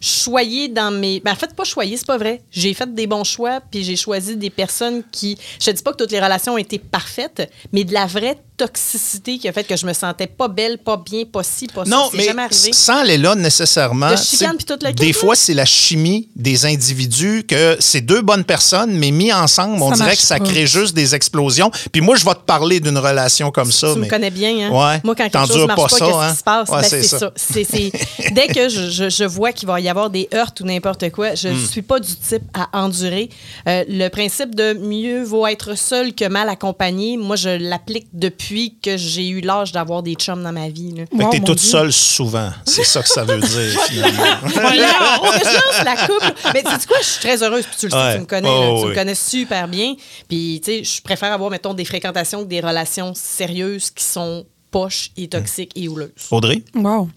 choyée 0.00 0.68
dans 0.68 0.90
mes... 0.90 1.20
Ben, 1.20 1.32
en 1.32 1.36
fait, 1.36 1.54
pas 1.54 1.64
choyée, 1.64 1.96
c'est 1.96 2.06
pas 2.06 2.18
vrai. 2.18 2.42
J'ai 2.50 2.74
fait 2.74 2.92
des 2.94 3.06
bons 3.06 3.24
choix, 3.24 3.60
puis 3.60 3.82
j'ai 3.82 3.96
choisi 3.96 4.36
des 4.36 4.50
personnes 4.50 5.02
qui... 5.10 5.36
Je 5.60 5.66
te 5.66 5.70
dis 5.70 5.82
pas 5.82 5.92
que 5.92 5.96
toutes 5.96 6.12
les 6.12 6.20
relations 6.20 6.54
ont 6.54 6.58
été 6.58 6.78
parfaites, 6.78 7.50
mais 7.72 7.84
de 7.84 7.92
la 7.92 8.06
vraie 8.06 8.38
toxicité 8.58 9.38
qui 9.38 9.48
a 9.48 9.52
fait 9.52 9.64
que 9.64 9.76
je 9.76 9.86
me 9.86 9.92
sentais 9.92 10.26
pas 10.26 10.48
belle, 10.48 10.78
pas 10.78 10.96
bien, 10.98 11.24
pas 11.24 11.42
ci, 11.42 11.66
pas 11.68 11.84
ça. 11.84 11.90
Non, 11.90 12.10
mais 12.12 12.24
jamais 12.24 12.42
arrivé. 12.42 12.72
sans 12.72 12.98
aller 12.98 13.16
là 13.16 13.34
nécessairement. 13.34 14.10
De 14.10 14.16
chicane 14.16 14.56
puis 14.56 14.66
tout 14.66 14.78
le 14.82 14.88
kit, 14.88 14.94
Des 14.94 15.12
fois, 15.12 15.34
c'est 15.36 15.54
la 15.54 15.64
chimie 15.64 16.28
des 16.36 16.66
individus 16.66 17.44
que 17.48 17.76
c'est 17.80 18.00
deux 18.02 18.20
bonnes 18.20 18.44
personnes, 18.44 18.92
mais 18.98 19.10
mis 19.10 19.32
ensemble, 19.32 19.80
on 19.82 19.90
Ça 19.94 20.04
dirait 20.04 20.16
que 20.16 20.22
ça 20.22 20.38
pas. 20.38 20.44
crée 20.44 20.66
juste 20.66 20.94
des 20.94 21.14
explosions. 21.14 21.70
Puis 21.92 22.00
moi, 22.00 22.16
je 22.16 22.24
vais 22.24 22.34
te 22.34 22.40
parler 22.40 22.80
d'une 22.80 22.98
relation 22.98 23.50
comme 23.50 23.72
ça. 23.72 23.92
Tu 23.94 23.98
mais... 24.00 24.06
me 24.06 24.10
connais 24.10 24.30
bien, 24.30 24.50
hein? 24.50 24.70
Ouais. 24.70 25.00
Moi, 25.04 25.14
quand 25.14 25.28
quelque 25.30 25.46
chose 25.46 25.66
marche 25.66 25.76
pas 25.76 25.82
pas, 25.82 25.88
ça, 25.88 26.04
qu'est-ce 26.06 26.16
hein? 26.18 26.30
qui 26.32 26.36
se 26.36 26.42
passe? 26.42 26.68
Ouais, 26.68 26.80
Ben, 26.82 26.88
c'est 26.88 27.02
ça. 27.04 27.32
Dès 28.32 28.46
que 28.48 28.68
je, 28.68 28.90
je- 28.90 29.08
je 29.10 29.24
vois 29.24 29.52
qu'il 29.52 29.68
va 29.68 29.80
y 29.80 29.88
avoir 29.88 30.10
des 30.10 30.28
heurts 30.34 30.52
ou 30.60 30.64
n'importe 30.64 31.10
quoi, 31.10 31.34
je 31.34 31.48
Hmm. 31.48 31.60
ne 31.62 31.66
suis 31.66 31.82
pas 31.82 31.98
du 32.00 32.14
type 32.14 32.42
à 32.54 32.68
endurer. 32.82 33.30
Euh, 33.68 33.84
le 33.88 34.08
principe 34.08 34.54
de 34.54 34.74
mieux 34.74 35.22
vaut 35.22 35.46
être 35.46 35.76
seul 35.76 36.14
que 36.14 36.26
mal 36.28 36.48
accompagné, 36.48 37.16
moi, 37.16 37.36
je 37.36 37.48
l'applique 37.48 38.06
depuis 38.12 38.47
que 38.82 38.96
j'ai 38.96 39.28
eu 39.28 39.40
l'âge 39.40 39.72
d'avoir 39.72 40.02
des 40.02 40.14
chums 40.14 40.42
dans 40.42 40.52
ma 40.52 40.68
vie. 40.68 40.92
là. 40.92 41.04
Fait 41.10 41.16
que 41.18 41.22
Wow, 41.24 41.30
t'es 41.30 41.40
toute 41.40 41.58
Dieu. 41.58 41.70
seule 41.70 41.92
souvent. 41.92 42.50
C'est 42.64 42.84
ça 42.84 43.02
que 43.02 43.08
ça 43.08 43.24
veut 43.24 43.38
dire, 43.40 43.80
finalement. 43.88 44.22
Voilà, 44.44 45.18
on 45.22 45.32
je 45.32 45.44
lance 45.44 45.84
la 45.84 45.96
coupe. 46.06 46.52
Mais 46.54 46.62
tu 46.62 46.70
sais 46.70 46.86
quoi, 46.86 46.96
je 47.00 47.06
suis 47.06 47.20
très 47.20 47.42
heureuse. 47.42 47.64
Puis 47.66 47.76
tu 47.80 47.86
le 47.86 47.90
sais, 47.92 47.96
Ouais. 47.96 48.14
tu 48.14 48.20
me 48.20 48.26
connais. 48.26 48.48
Oh, 48.48 48.60
là, 48.60 48.68
tu 48.80 48.84
oui. 48.84 48.90
me 48.90 48.94
connais 48.94 49.14
super 49.14 49.68
bien. 49.68 49.94
Puis 50.28 50.60
tu 50.64 50.70
sais, 50.72 50.84
je 50.84 51.02
préfère 51.02 51.32
avoir, 51.32 51.50
mettons, 51.50 51.74
des 51.74 51.84
fréquentations 51.84 52.42
que 52.44 52.48
des 52.48 52.60
relations 52.60 53.12
sérieuses 53.14 53.90
qui 53.90 54.04
sont 54.04 54.44
poches 54.70 55.10
et 55.16 55.28
toxiques 55.28 55.72
et 55.76 55.88
houleuses. 55.88 56.10
Audrey? 56.30 56.62
Wow. 56.74 57.08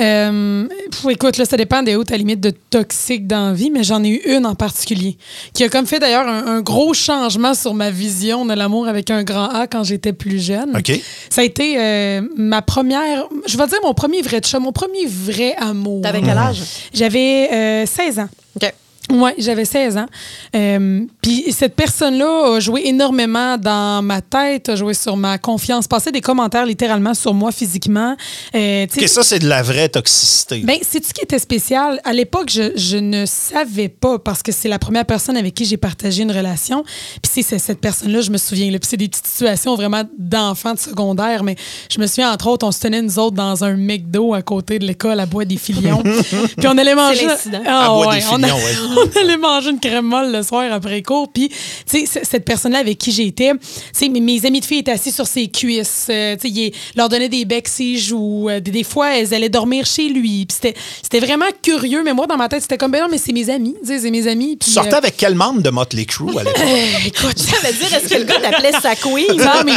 Euh, 0.00 0.66
pff, 0.90 1.06
écoute, 1.10 1.36
là, 1.36 1.44
ça 1.44 1.56
dépend 1.56 1.82
des 1.82 1.96
hautes 1.96 2.12
à 2.12 2.16
limite 2.16 2.40
de 2.40 2.52
toxique 2.70 3.26
dans 3.26 3.48
la 3.48 3.52
vie, 3.52 3.70
mais 3.70 3.82
j'en 3.84 4.02
ai 4.04 4.08
eu 4.08 4.20
une 4.36 4.46
en 4.46 4.54
particulier 4.54 5.16
qui 5.54 5.64
a 5.64 5.68
comme 5.68 5.86
fait 5.86 5.98
d'ailleurs 5.98 6.28
un, 6.28 6.46
un 6.46 6.60
gros 6.60 6.94
changement 6.94 7.54
sur 7.54 7.74
ma 7.74 7.90
vision 7.90 8.44
de 8.44 8.54
l'amour 8.54 8.88
avec 8.88 9.10
un 9.10 9.22
grand 9.22 9.48
A 9.48 9.66
quand 9.66 9.84
j'étais 9.84 10.12
plus 10.12 10.38
jeune. 10.38 10.76
OK. 10.76 10.92
Ça 11.30 11.40
a 11.40 11.44
été 11.44 11.76
euh, 11.78 12.22
ma 12.36 12.62
première, 12.62 13.24
je 13.46 13.56
vais 13.56 13.66
dire 13.66 13.78
mon 13.82 13.94
premier 13.94 14.22
vrai 14.22 14.40
chat, 14.44 14.58
mon 14.58 14.72
premier 14.72 15.06
vrai 15.06 15.54
amour. 15.56 16.02
T'avais 16.02 16.20
quel 16.20 16.38
âge? 16.38 16.62
J'avais 16.92 17.48
euh, 17.52 17.86
16 17.86 18.18
ans. 18.20 18.28
OK. 18.56 18.72
Oui, 19.10 19.30
j'avais 19.38 19.64
16 19.64 19.96
ans. 19.98 20.06
Euh, 20.54 21.00
Puis 21.22 21.46
cette 21.52 21.74
personne-là 21.74 22.54
a 22.56 22.60
joué 22.60 22.82
énormément 22.86 23.56
dans 23.58 24.02
ma 24.02 24.20
tête, 24.20 24.68
a 24.68 24.76
joué 24.76 24.94
sur 24.94 25.16
ma 25.16 25.38
confiance, 25.38 25.86
passé 25.88 26.12
des 26.12 26.20
commentaires 26.20 26.66
littéralement 26.66 27.14
sur 27.14 27.34
moi 27.34 27.52
physiquement. 27.52 28.16
Euh, 28.54 28.86
tu 28.86 28.94
sais, 28.94 29.02
OK, 29.02 29.08
ça, 29.08 29.22
c'est 29.22 29.38
de 29.38 29.48
la 29.48 29.62
vraie 29.62 29.88
toxicité. 29.88 30.60
ben, 30.60 30.78
c'est 30.82 31.04
ce 31.04 31.12
qui 31.12 31.22
était 31.22 31.38
spécial. 31.38 32.00
À 32.04 32.12
l'époque, 32.12 32.50
je, 32.50 32.72
je 32.76 32.96
ne 32.96 33.26
savais 33.26 33.88
pas 33.88 34.18
parce 34.18 34.42
que 34.42 34.52
c'est 34.52 34.68
la 34.68 34.78
première 34.78 35.04
personne 35.04 35.36
avec 35.36 35.54
qui 35.54 35.64
j'ai 35.64 35.76
partagé 35.76 36.22
une 36.22 36.32
relation. 36.32 36.82
Puis 37.22 37.30
c'est 37.34 37.42
c'est 37.42 37.58
cette 37.58 37.80
personne-là, 37.80 38.20
je 38.20 38.30
me 38.30 38.38
souviens. 38.38 38.70
là. 38.70 38.78
Puis 38.78 38.88
c'est 38.90 38.96
des 38.96 39.08
petites 39.08 39.26
situations 39.26 39.74
vraiment 39.74 40.02
d'enfants 40.18 40.74
de 40.74 40.78
secondaire, 40.78 41.42
mais 41.42 41.56
je 41.92 42.00
me 42.00 42.06
souviens, 42.06 42.32
entre 42.32 42.46
autres, 42.48 42.66
on 42.66 42.70
se 42.72 42.80
tenait 42.80 43.02
nous 43.02 43.18
autres 43.18 43.34
dans 43.36 43.64
un 43.64 43.74
McDo 43.76 44.34
à 44.34 44.42
côté 44.42 44.78
de 44.78 44.86
l'école 44.86 45.18
à 45.20 45.26
Bois 45.26 45.44
des 45.44 45.56
Filions. 45.56 46.02
Puis 46.56 46.68
on 46.68 46.78
allait 46.78 46.94
manger. 46.94 47.26
l'incident. 47.26 47.60
Ah, 47.66 47.86
À 47.86 47.88
Bois 47.88 48.08
ouais, 48.08 48.18
des 48.20 48.24
on 48.30 48.42
a- 48.42 48.46
Filions, 48.46 48.56
ouais. 48.56 48.99
on 49.16 49.20
allait 49.20 49.36
manger 49.36 49.70
une 49.70 49.80
crème 49.80 50.06
molle 50.06 50.32
le 50.32 50.42
soir 50.42 50.72
après 50.72 51.02
cours. 51.02 51.30
Puis, 51.32 51.48
tu 51.48 52.06
sais, 52.06 52.20
cette 52.22 52.44
personne-là 52.44 52.78
avec 52.78 52.98
qui 52.98 53.12
j'étais, 53.12 53.52
tu 53.52 53.58
sais, 53.92 54.08
mes, 54.08 54.44
amis 54.46 54.60
de 54.60 54.64
filles 54.64 54.78
étaient 54.78 54.92
assis 54.92 55.12
sur 55.12 55.26
ses 55.26 55.48
cuisses. 55.48 56.06
euh, 56.10 56.36
tu 56.36 56.48
sais, 56.48 56.54
il 56.54 56.72
leur 56.96 57.08
donnait 57.08 57.28
des 57.28 57.44
becs 57.44 57.68
ses 57.68 57.96
joues. 57.96 58.48
euh, 58.48 58.60
des, 58.60 58.70
des 58.70 58.84
fois, 58.84 59.16
elles 59.16 59.32
allaient 59.34 59.48
dormir 59.48 59.84
chez 59.86 60.08
lui. 60.08 60.46
Puis 60.46 60.58
c'était- 61.02 61.20
vraiment 61.20 61.46
curieux. 61.62 62.02
Mais 62.04 62.14
moi, 62.14 62.26
dans 62.26 62.36
ma 62.36 62.48
tête, 62.48 62.62
c'était 62.62 62.78
comme, 62.78 62.90
ben 62.92 63.02
non, 63.02 63.08
mais 63.10 63.18
c'est 63.18 63.32
mes 63.32 63.50
amis. 63.50 63.74
Tu 63.82 63.88
sais, 63.88 63.98
c'est 64.00 64.10
mes 64.10 64.26
amis. 64.26 64.52
Tu 64.52 64.64
Puis, 64.64 64.70
sortais 64.72 64.94
euh, 64.94 64.98
avec 64.98 65.16
quel 65.16 65.34
membre 65.34 65.60
de 65.62 65.70
Motley 65.70 66.04
Crue 66.06 66.30
à 66.38 66.44
l'époque? 66.44 66.56
euh, 66.60 66.86
écoute, 67.06 67.38
Ça 67.38 67.56
veut 67.66 67.72
dire, 67.74 67.94
est-ce 67.94 68.08
que 68.08 68.18
le 68.18 68.24
gars 68.24 68.40
t'appelait 68.40 68.72
sa 68.80 68.94
queen? 68.96 69.26
non, 69.36 69.62
mais... 69.64 69.76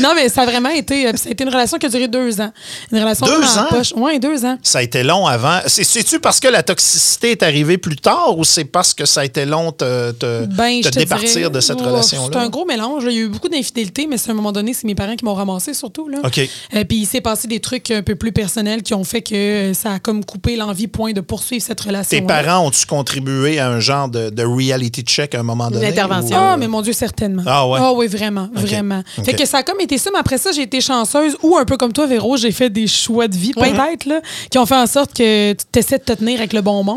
non, 0.00 0.12
mais 0.14 0.28
ça 0.28 0.42
a 0.42 0.46
vraiment 0.46 0.70
été... 0.70 1.16
Ça 1.16 1.28
a 1.28 1.32
été 1.32 1.44
une 1.44 1.50
relation 1.50 1.78
qui 1.78 1.86
a 1.86 1.88
duré 1.88 2.08
deux 2.08 2.40
ans. 2.40 2.52
Une 2.92 2.98
relation 2.98 3.26
Deux 3.26 3.58
ans? 3.58 3.66
poche. 3.70 3.92
Ouais, 3.96 4.18
deux 4.18 4.44
ans. 4.44 4.58
Ça 4.62 4.78
a 4.78 4.82
été 4.82 5.02
long 5.02 5.26
avant. 5.26 5.60
C'est- 5.66 5.84
C'est-tu 5.84 6.18
parce 6.20 6.40
que 6.40 6.48
la 6.48 6.62
toxicité 6.62 7.05
est 7.32 7.42
arrivée 7.42 7.78
plus 7.78 7.96
tard 7.96 8.38
ou 8.38 8.44
c'est 8.44 8.64
parce 8.64 8.94
que 8.94 9.04
ça 9.06 9.20
a 9.20 9.24
été 9.24 9.44
long 9.44 9.72
te, 9.72 10.12
te, 10.12 10.44
Ben, 10.46 10.80
te 10.80 10.88
départir 10.90 11.28
dirais, 11.28 11.50
de 11.50 11.60
cette 11.60 11.78
oh, 11.80 11.86
relation-là? 11.86 12.30
C'est 12.32 12.38
un 12.38 12.48
gros 12.48 12.64
mélange. 12.64 13.04
Il 13.08 13.12
y 13.12 13.18
a 13.18 13.20
eu 13.22 13.28
beaucoup 13.28 13.48
d'infidélité, 13.48 14.06
mais 14.06 14.18
c'est 14.18 14.28
à 14.30 14.32
un 14.32 14.36
moment 14.36 14.52
donné, 14.52 14.74
c'est 14.74 14.86
mes 14.86 14.94
parents 14.94 15.16
qui 15.16 15.24
m'ont 15.24 15.34
ramassé 15.34 15.74
surtout. 15.74 16.08
Là. 16.08 16.18
OK. 16.24 16.38
Euh, 16.74 16.84
puis 16.84 16.98
il 16.98 17.06
s'est 17.06 17.20
passé 17.20 17.48
des 17.48 17.60
trucs 17.60 17.90
un 17.90 18.02
peu 18.02 18.14
plus 18.14 18.32
personnels 18.32 18.82
qui 18.82 18.94
ont 18.94 19.04
fait 19.04 19.22
que 19.22 19.34
euh, 19.34 19.74
ça 19.74 19.94
a 19.94 19.98
comme 19.98 20.24
coupé 20.24 20.56
l'envie 20.56 20.86
point 20.86 21.12
de 21.12 21.20
poursuivre 21.20 21.64
cette 21.64 21.80
relation. 21.80 22.18
Tes 22.18 22.24
parents 22.24 22.66
ont-tu 22.66 22.86
contribué 22.86 23.58
à 23.58 23.68
un 23.68 23.80
genre 23.80 24.08
de, 24.08 24.30
de 24.30 24.42
reality 24.44 25.02
check 25.02 25.34
à 25.34 25.40
un 25.40 25.42
moment 25.42 25.70
donné? 25.70 25.86
intervention. 25.88 26.36
ou, 26.36 26.40
euh, 26.40 26.52
Ah, 26.52 26.56
mais 26.56 26.68
mon 26.68 26.82
Dieu, 26.82 26.92
certainement. 26.92 27.42
Ah 27.46 27.66
ouais? 27.68 27.80
oui, 27.96 28.06
vraiment, 28.06 28.48
vraiment. 28.52 29.02
Fait 29.24 29.34
que 29.34 29.46
ça 29.46 29.58
a 29.58 29.62
comme 29.62 29.80
été 29.80 29.98
ça, 29.98 30.10
mais 30.12 30.18
après 30.18 30.38
ça, 30.38 30.52
j'ai 30.52 30.62
été 30.62 30.80
chanceuse 30.80 31.36
ou 31.42 31.56
un 31.56 31.64
peu 31.64 31.76
comme 31.76 31.92
toi, 31.92 32.06
Véro, 32.06 32.36
j'ai 32.36 32.52
fait 32.52 32.70
des 32.70 32.86
choix 32.86 33.28
de 33.28 33.36
vie, 33.36 33.52
peut-être, 33.52 34.06
là, 34.06 34.20
qui 34.50 34.58
ont 34.58 34.66
fait 34.66 34.76
en 34.76 34.86
sorte 34.86 35.14
que 35.14 35.52
tu 35.52 35.78
essaies 35.78 35.98
de 35.98 36.04
te 36.04 36.12
tenir 36.12 36.38
avec 36.38 36.52
le 36.52 36.62
bon 36.62 36.82
monde. 36.82 36.95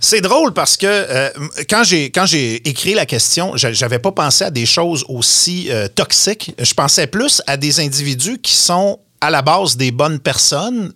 C'est 0.00 0.20
drôle 0.20 0.52
parce 0.52 0.76
que 0.76 0.86
euh, 0.86 1.30
quand 1.68 1.82
j'ai 1.84 2.68
écrit 2.68 2.94
la 2.94 3.06
question, 3.06 3.56
j'a- 3.56 3.72
j'avais 3.72 3.98
pas 3.98 4.12
pensé 4.12 4.44
à 4.44 4.50
des 4.50 4.66
choses 4.66 5.04
aussi 5.08 5.68
euh, 5.70 5.88
toxiques. 5.88 6.54
Je 6.58 6.74
pensais 6.74 7.06
plus 7.06 7.42
à 7.46 7.56
des 7.56 7.80
individus 7.80 8.38
qui 8.38 8.54
sont 8.54 8.98
à 9.20 9.30
la 9.30 9.42
base 9.42 9.76
des 9.76 9.90
bonnes 9.90 10.20
personnes 10.20 10.92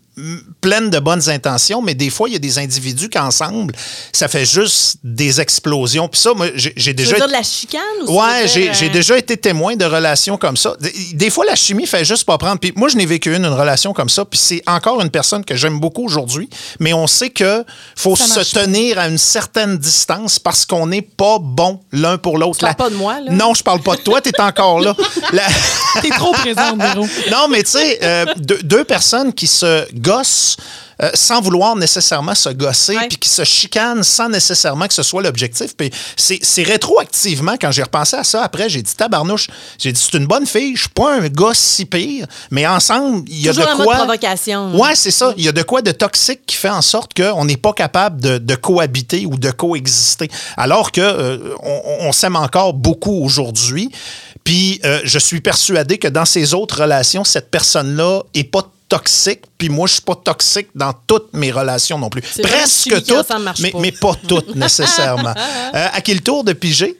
pleine 0.60 0.90
de 0.90 0.98
bonnes 0.98 1.28
intentions, 1.30 1.80
mais 1.80 1.94
des 1.94 2.10
fois, 2.10 2.28
il 2.28 2.32
y 2.32 2.36
a 2.36 2.38
des 2.38 2.58
individus 2.58 3.08
qu'ensemble, 3.08 3.74
ça 4.12 4.28
fait 4.28 4.44
juste 4.44 4.96
des 5.02 5.40
explosions. 5.40 6.06
Puis 6.08 6.20
ça, 6.20 6.34
moi, 6.34 6.48
j'ai 6.54 6.72
j'ai 6.76 6.90
Tu 6.92 6.96
déjà... 6.96 7.12
veux 7.12 7.16
dire 7.18 7.26
de 7.28 7.32
la 7.32 7.42
chicane 7.42 7.80
ou 8.06 8.20
Ouais, 8.20 8.46
j'ai 8.46 8.70
euh, 8.70 8.92
déjà 8.92 9.16
été 9.16 9.36
témoin 9.36 9.74
de 9.76 9.84
relations 9.84 10.36
comme 10.36 10.56
ça. 10.56 10.74
Des- 10.80 10.92
Des 11.14 11.30
fois, 11.30 11.44
la 11.46 11.56
chimie 11.56 11.86
fait 11.86 12.04
juste 12.04 12.24
pas 12.24 12.36
prendre. 12.38 12.58
Puis 12.60 12.72
moi, 12.76 12.88
je 12.88 12.96
n'ai 12.96 13.06
vécu 13.06 13.34
une, 13.34 13.44
une 13.46 13.52
relation 13.54 13.92
comme 13.94 14.08
ça. 14.10 14.24
Puis 14.24 14.38
c'est 14.38 14.62
encore 14.66 15.00
une 15.00 15.10
personne 15.10 15.44
que 15.44 15.56
j'aime 15.56 15.80
beaucoup 15.80 16.04
aujourd'hui. 16.04 16.48
Mais 16.78 16.92
on 16.92 17.06
sait 17.06 17.30
que 17.30 17.64
faut 17.96 18.14
Ça 18.16 18.44
se 18.44 18.54
pas. 18.54 18.64
tenir 18.64 18.98
à 18.98 19.08
une 19.08 19.18
certaine 19.18 19.78
distance 19.78 20.38
parce 20.38 20.66
qu'on 20.66 20.86
n'est 20.86 21.02
pas 21.02 21.38
bon 21.40 21.80
l'un 21.92 22.18
pour 22.18 22.36
l'autre. 22.38 22.58
Tu 22.58 22.64
parles 22.66 22.72
La- 22.78 22.84
pas 22.84 22.90
de 22.90 22.96
moi, 22.96 23.20
là? 23.20 23.32
Non, 23.32 23.54
je 23.54 23.62
parle 23.62 23.80
pas 23.80 23.96
de 23.96 24.02
toi. 24.02 24.20
T'es 24.20 24.38
encore 24.40 24.80
là. 24.80 24.94
La- 25.32 25.42
T'es 26.02 26.10
trop 26.10 26.32
présente, 26.32 26.80
Véro. 26.80 27.06
non, 27.30 27.48
mais 27.50 27.62
tu 27.62 27.70
sais, 27.72 27.98
euh, 28.02 28.26
deux, 28.36 28.58
deux 28.62 28.84
personnes 28.84 29.32
qui 29.32 29.46
se 29.46 29.86
gossent 30.02 30.56
euh, 31.02 31.10
sans 31.14 31.40
vouloir 31.40 31.74
nécessairement 31.74 32.34
se 32.34 32.50
gosser, 32.50 32.96
puis 33.08 33.16
qui 33.18 33.28
se 33.28 33.44
chicanent 33.44 34.04
sans 34.04 34.28
nécessairement 34.28 34.86
que 34.86 34.94
ce 34.94 35.02
soit 35.02 35.22
l'objectif. 35.22 35.74
Puis 35.76 35.90
c'est 36.16 36.62
rétroactivement, 36.62 37.56
quand 37.60 37.72
j'ai 37.72 37.82
repensé 37.82 38.16
à 38.16 38.24
ça, 38.24 38.42
après, 38.44 38.68
j'ai 38.68 38.82
dit 38.82 38.94
tabarnouche, 38.94 39.48
j'ai 39.78 39.90
dit 39.92 40.00
c'est 40.00 40.18
une 40.18 40.26
bonne 40.26 40.46
fille, 40.46 40.76
je 40.76 40.82
suis 40.82 40.90
pas 40.90 41.14
un 41.16 41.28
gars 41.28 41.54
si 41.54 41.86
pire, 41.86 42.26
mais 42.50 42.66
ensemble, 42.66 43.24
il 43.28 43.40
y 43.40 43.48
a 43.48 43.54
Toujours 43.54 43.78
de 43.78 43.82
quoi. 43.84 43.96
provocation. 43.96 44.78
Ouais, 44.78 44.94
c'est 44.94 45.10
ça. 45.10 45.32
Il 45.36 45.44
y 45.44 45.48
a 45.48 45.52
de 45.52 45.62
quoi 45.62 45.82
de 45.82 45.92
toxique 45.92 46.40
qui 46.46 46.56
fait 46.56 46.68
en 46.68 46.82
sorte 46.82 47.14
qu'on 47.14 47.44
n'est 47.46 47.56
pas 47.56 47.72
capable 47.72 48.20
de, 48.20 48.38
de 48.38 48.54
cohabiter 48.54 49.24
ou 49.26 49.36
de 49.38 49.50
coexister. 49.50 50.30
Alors 50.56 50.92
que 50.92 51.00
euh, 51.00 51.54
on, 51.62 51.80
on 52.08 52.12
s'aime 52.12 52.36
encore 52.36 52.74
beaucoup 52.74 53.24
aujourd'hui. 53.24 53.90
Puis 54.44 54.80
euh, 54.84 55.00
je 55.04 55.18
suis 55.18 55.40
persuadé 55.40 55.98
que 55.98 56.08
dans 56.08 56.24
ces 56.24 56.52
autres 56.54 56.82
relations, 56.82 57.24
cette 57.24 57.50
personne-là 57.50 58.22
est 58.34 58.44
pas 58.44 58.68
toxique, 58.92 59.40
puis 59.56 59.70
moi 59.70 59.86
je 59.86 59.94
suis 59.94 60.02
pas 60.02 60.16
toxique 60.16 60.68
dans 60.74 60.92
toutes 61.06 61.32
mes 61.32 61.50
relations 61.50 61.98
non 61.98 62.10
plus. 62.10 62.20
Presque 62.42 63.02
toutes, 63.06 63.74
mais 63.74 63.90
pas 63.90 64.14
toutes 64.28 64.54
nécessairement. 64.54 65.32
Euh, 65.74 65.88
à 65.90 66.00
qui 66.02 66.12
le 66.12 66.20
tour 66.20 66.44
de 66.44 66.52
piger? 66.52 66.98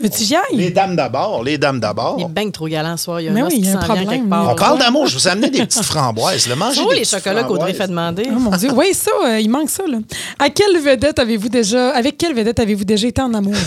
Veux-tu? 0.00 0.24
Les 0.52 0.70
dames 0.70 0.94
d'abord, 0.94 1.42
les 1.42 1.58
dames 1.58 1.80
d'abord. 1.80 2.16
Il 2.18 2.24
est 2.24 2.28
bien 2.28 2.50
trop 2.50 2.68
galant 2.68 2.96
ce 2.96 3.04
soir. 3.04 3.20
Il 3.20 3.24
y 3.24 3.28
a 3.28 3.32
Mais 3.32 3.40
un 3.40 3.46
oui, 3.46 3.54
il 3.58 3.64
y 3.66 3.68
a 3.68 3.72
un 3.72 3.76
problème, 3.78 4.08
quelque 4.08 4.28
part. 4.28 4.44
lui. 4.44 4.50
On 4.52 4.54
parle 4.54 4.78
d'amour, 4.78 5.06
je 5.08 5.14
vous 5.18 5.26
ai 5.26 5.30
amené 5.32 5.50
des 5.50 5.64
petites 5.66 5.84
framboises. 5.84 6.46
Le 6.46 6.54
manger 6.54 6.80
C'est 6.82 6.88
des 6.94 6.98
les 7.00 7.04
chocolats 7.04 7.42
qu'Audrey 7.44 7.74
fait 7.74 7.88
demander? 7.88 8.24
Oh 8.28 8.38
mon 8.38 8.50
Dieu, 8.56 8.70
oui, 8.74 8.94
ça, 8.94 9.10
euh, 9.26 9.40
il 9.40 9.48
manque 9.50 9.70
ça, 9.70 9.82
là. 9.88 9.98
À 10.38 10.50
quelle 10.50 10.78
vedette 10.80 11.18
avez-vous 11.18 11.48
déjà, 11.48 11.90
avec 11.90 12.16
quelle 12.16 12.34
vedette 12.34 12.60
avez-vous 12.60 12.84
déjà 12.84 13.08
été 13.08 13.20
en 13.22 13.34
amour? 13.34 13.54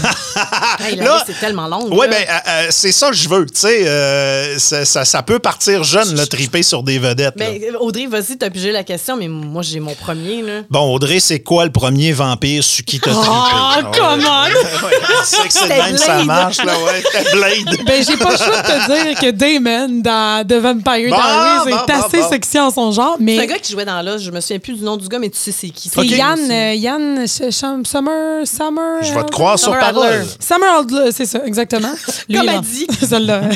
Hey, 0.79 0.95
Là- 0.95 1.17
liste 1.17 1.29
est 1.37 1.39
tellement 1.39 1.67
longue. 1.67 1.89
Oui, 1.91 2.07
ben, 2.09 2.15
euh, 2.15 2.33
euh, 2.47 2.67
c'est 2.69 2.91
ça 2.93 3.09
que 3.09 3.15
je 3.15 3.27
veux. 3.29 3.45
Tu 3.45 3.59
sais, 3.59 3.87
euh, 3.87 4.57
ça, 4.57 4.85
ça- 4.85 5.05
ça 5.05 5.21
peut 5.23 5.39
partir 5.39 5.83
jeune, 5.83 6.15
le 6.15 6.25
triper 6.25 6.63
sur 6.63 6.81
des 6.83 6.97
vedettes. 6.97 7.37
là. 7.37 7.45
Ben, 7.51 7.75
Audrey, 7.79 8.07
vas-y, 8.07 8.37
t'as 8.37 8.49
pigé 8.49 8.71
la 8.71 8.83
question, 8.83 9.17
mais 9.17 9.27
moi, 9.27 9.61
j'ai 9.61 9.79
mon 9.79 9.93
premier. 9.93 10.41
Là. 10.41 10.61
Bon, 10.69 10.91
Audrey, 10.93 11.19
c'est 11.19 11.41
quoi 11.41 11.65
le 11.65 11.71
premier 11.71 12.13
vampire 12.13 12.63
sur 12.63 12.83
qui 12.85 12.99
t'as 12.99 13.11
trippé? 13.11 13.27
Ah, 13.29 13.79
ouais. 13.83 13.97
come 13.97 14.25
on! 14.25 14.45
Ouais, 14.45 14.91
je 15.21 15.25
sais 15.25 15.47
que 15.47 15.53
c'est 15.53 15.59
C'était 15.59 15.77
même 15.77 15.97
ça 16.21 16.25
marche, 16.25 16.57
là, 16.63 16.73
ouais. 16.73 17.03
Blade. 17.33 17.85
Ben, 17.85 18.03
j'ai 18.07 18.17
pas 18.17 18.31
le 18.31 18.37
choix 18.37 18.61
de 18.61 18.67
te 18.67 19.03
dire 19.05 19.19
que 19.19 19.31
Damon 19.31 20.01
dans 20.01 20.47
The 20.47 20.53
Vampire 20.53 21.09
Bon, 21.09 21.15
Diaries 21.15 21.59
bon, 21.65 21.67
est 21.69 21.87
bon, 21.87 22.05
assez 22.05 22.17
bon. 22.21 22.29
sexy 22.29 22.59
en 22.59 22.71
son 22.71 22.91
genre, 22.91 23.15
C'est 23.17 23.21
un 23.21 23.25
mais 23.41 23.47
gars 23.47 23.59
qui 23.59 23.71
jouait 23.73 23.85
dans 23.85 24.01
l'os. 24.01 24.21
Je 24.21 24.31
me 24.31 24.39
souviens 24.41 24.59
plus 24.59 24.73
du 24.73 24.83
nom 24.83 24.97
du 24.97 25.07
gars, 25.07 25.19
mais 25.19 25.29
tu 25.29 25.37
sais 25.37 25.51
c'est 25.51 25.69
qui. 25.69 25.89
c'est. 25.89 26.05
Yann, 26.05 26.39
euh, 26.51 26.73
Yann 26.75 27.25
Summer, 27.27 28.45
Summer. 28.45 29.01
Je 29.03 29.13
vais 29.13 29.19
te 29.21 29.25
euh, 29.25 29.29
croire 29.29 29.57
sur 29.59 29.69
Summer 29.73 29.79
parole. 29.79 30.07
Adler. 30.07 30.25
Summer 30.39 30.79
Adler, 30.79 31.11
c'est 31.11 31.25
ça, 31.25 31.39
exactement. 31.45 31.91
Lui, 32.29 32.37
Comme 32.37 32.49
elle 32.49 32.61
dit. 32.61 32.87
Celle-là. 33.07 33.41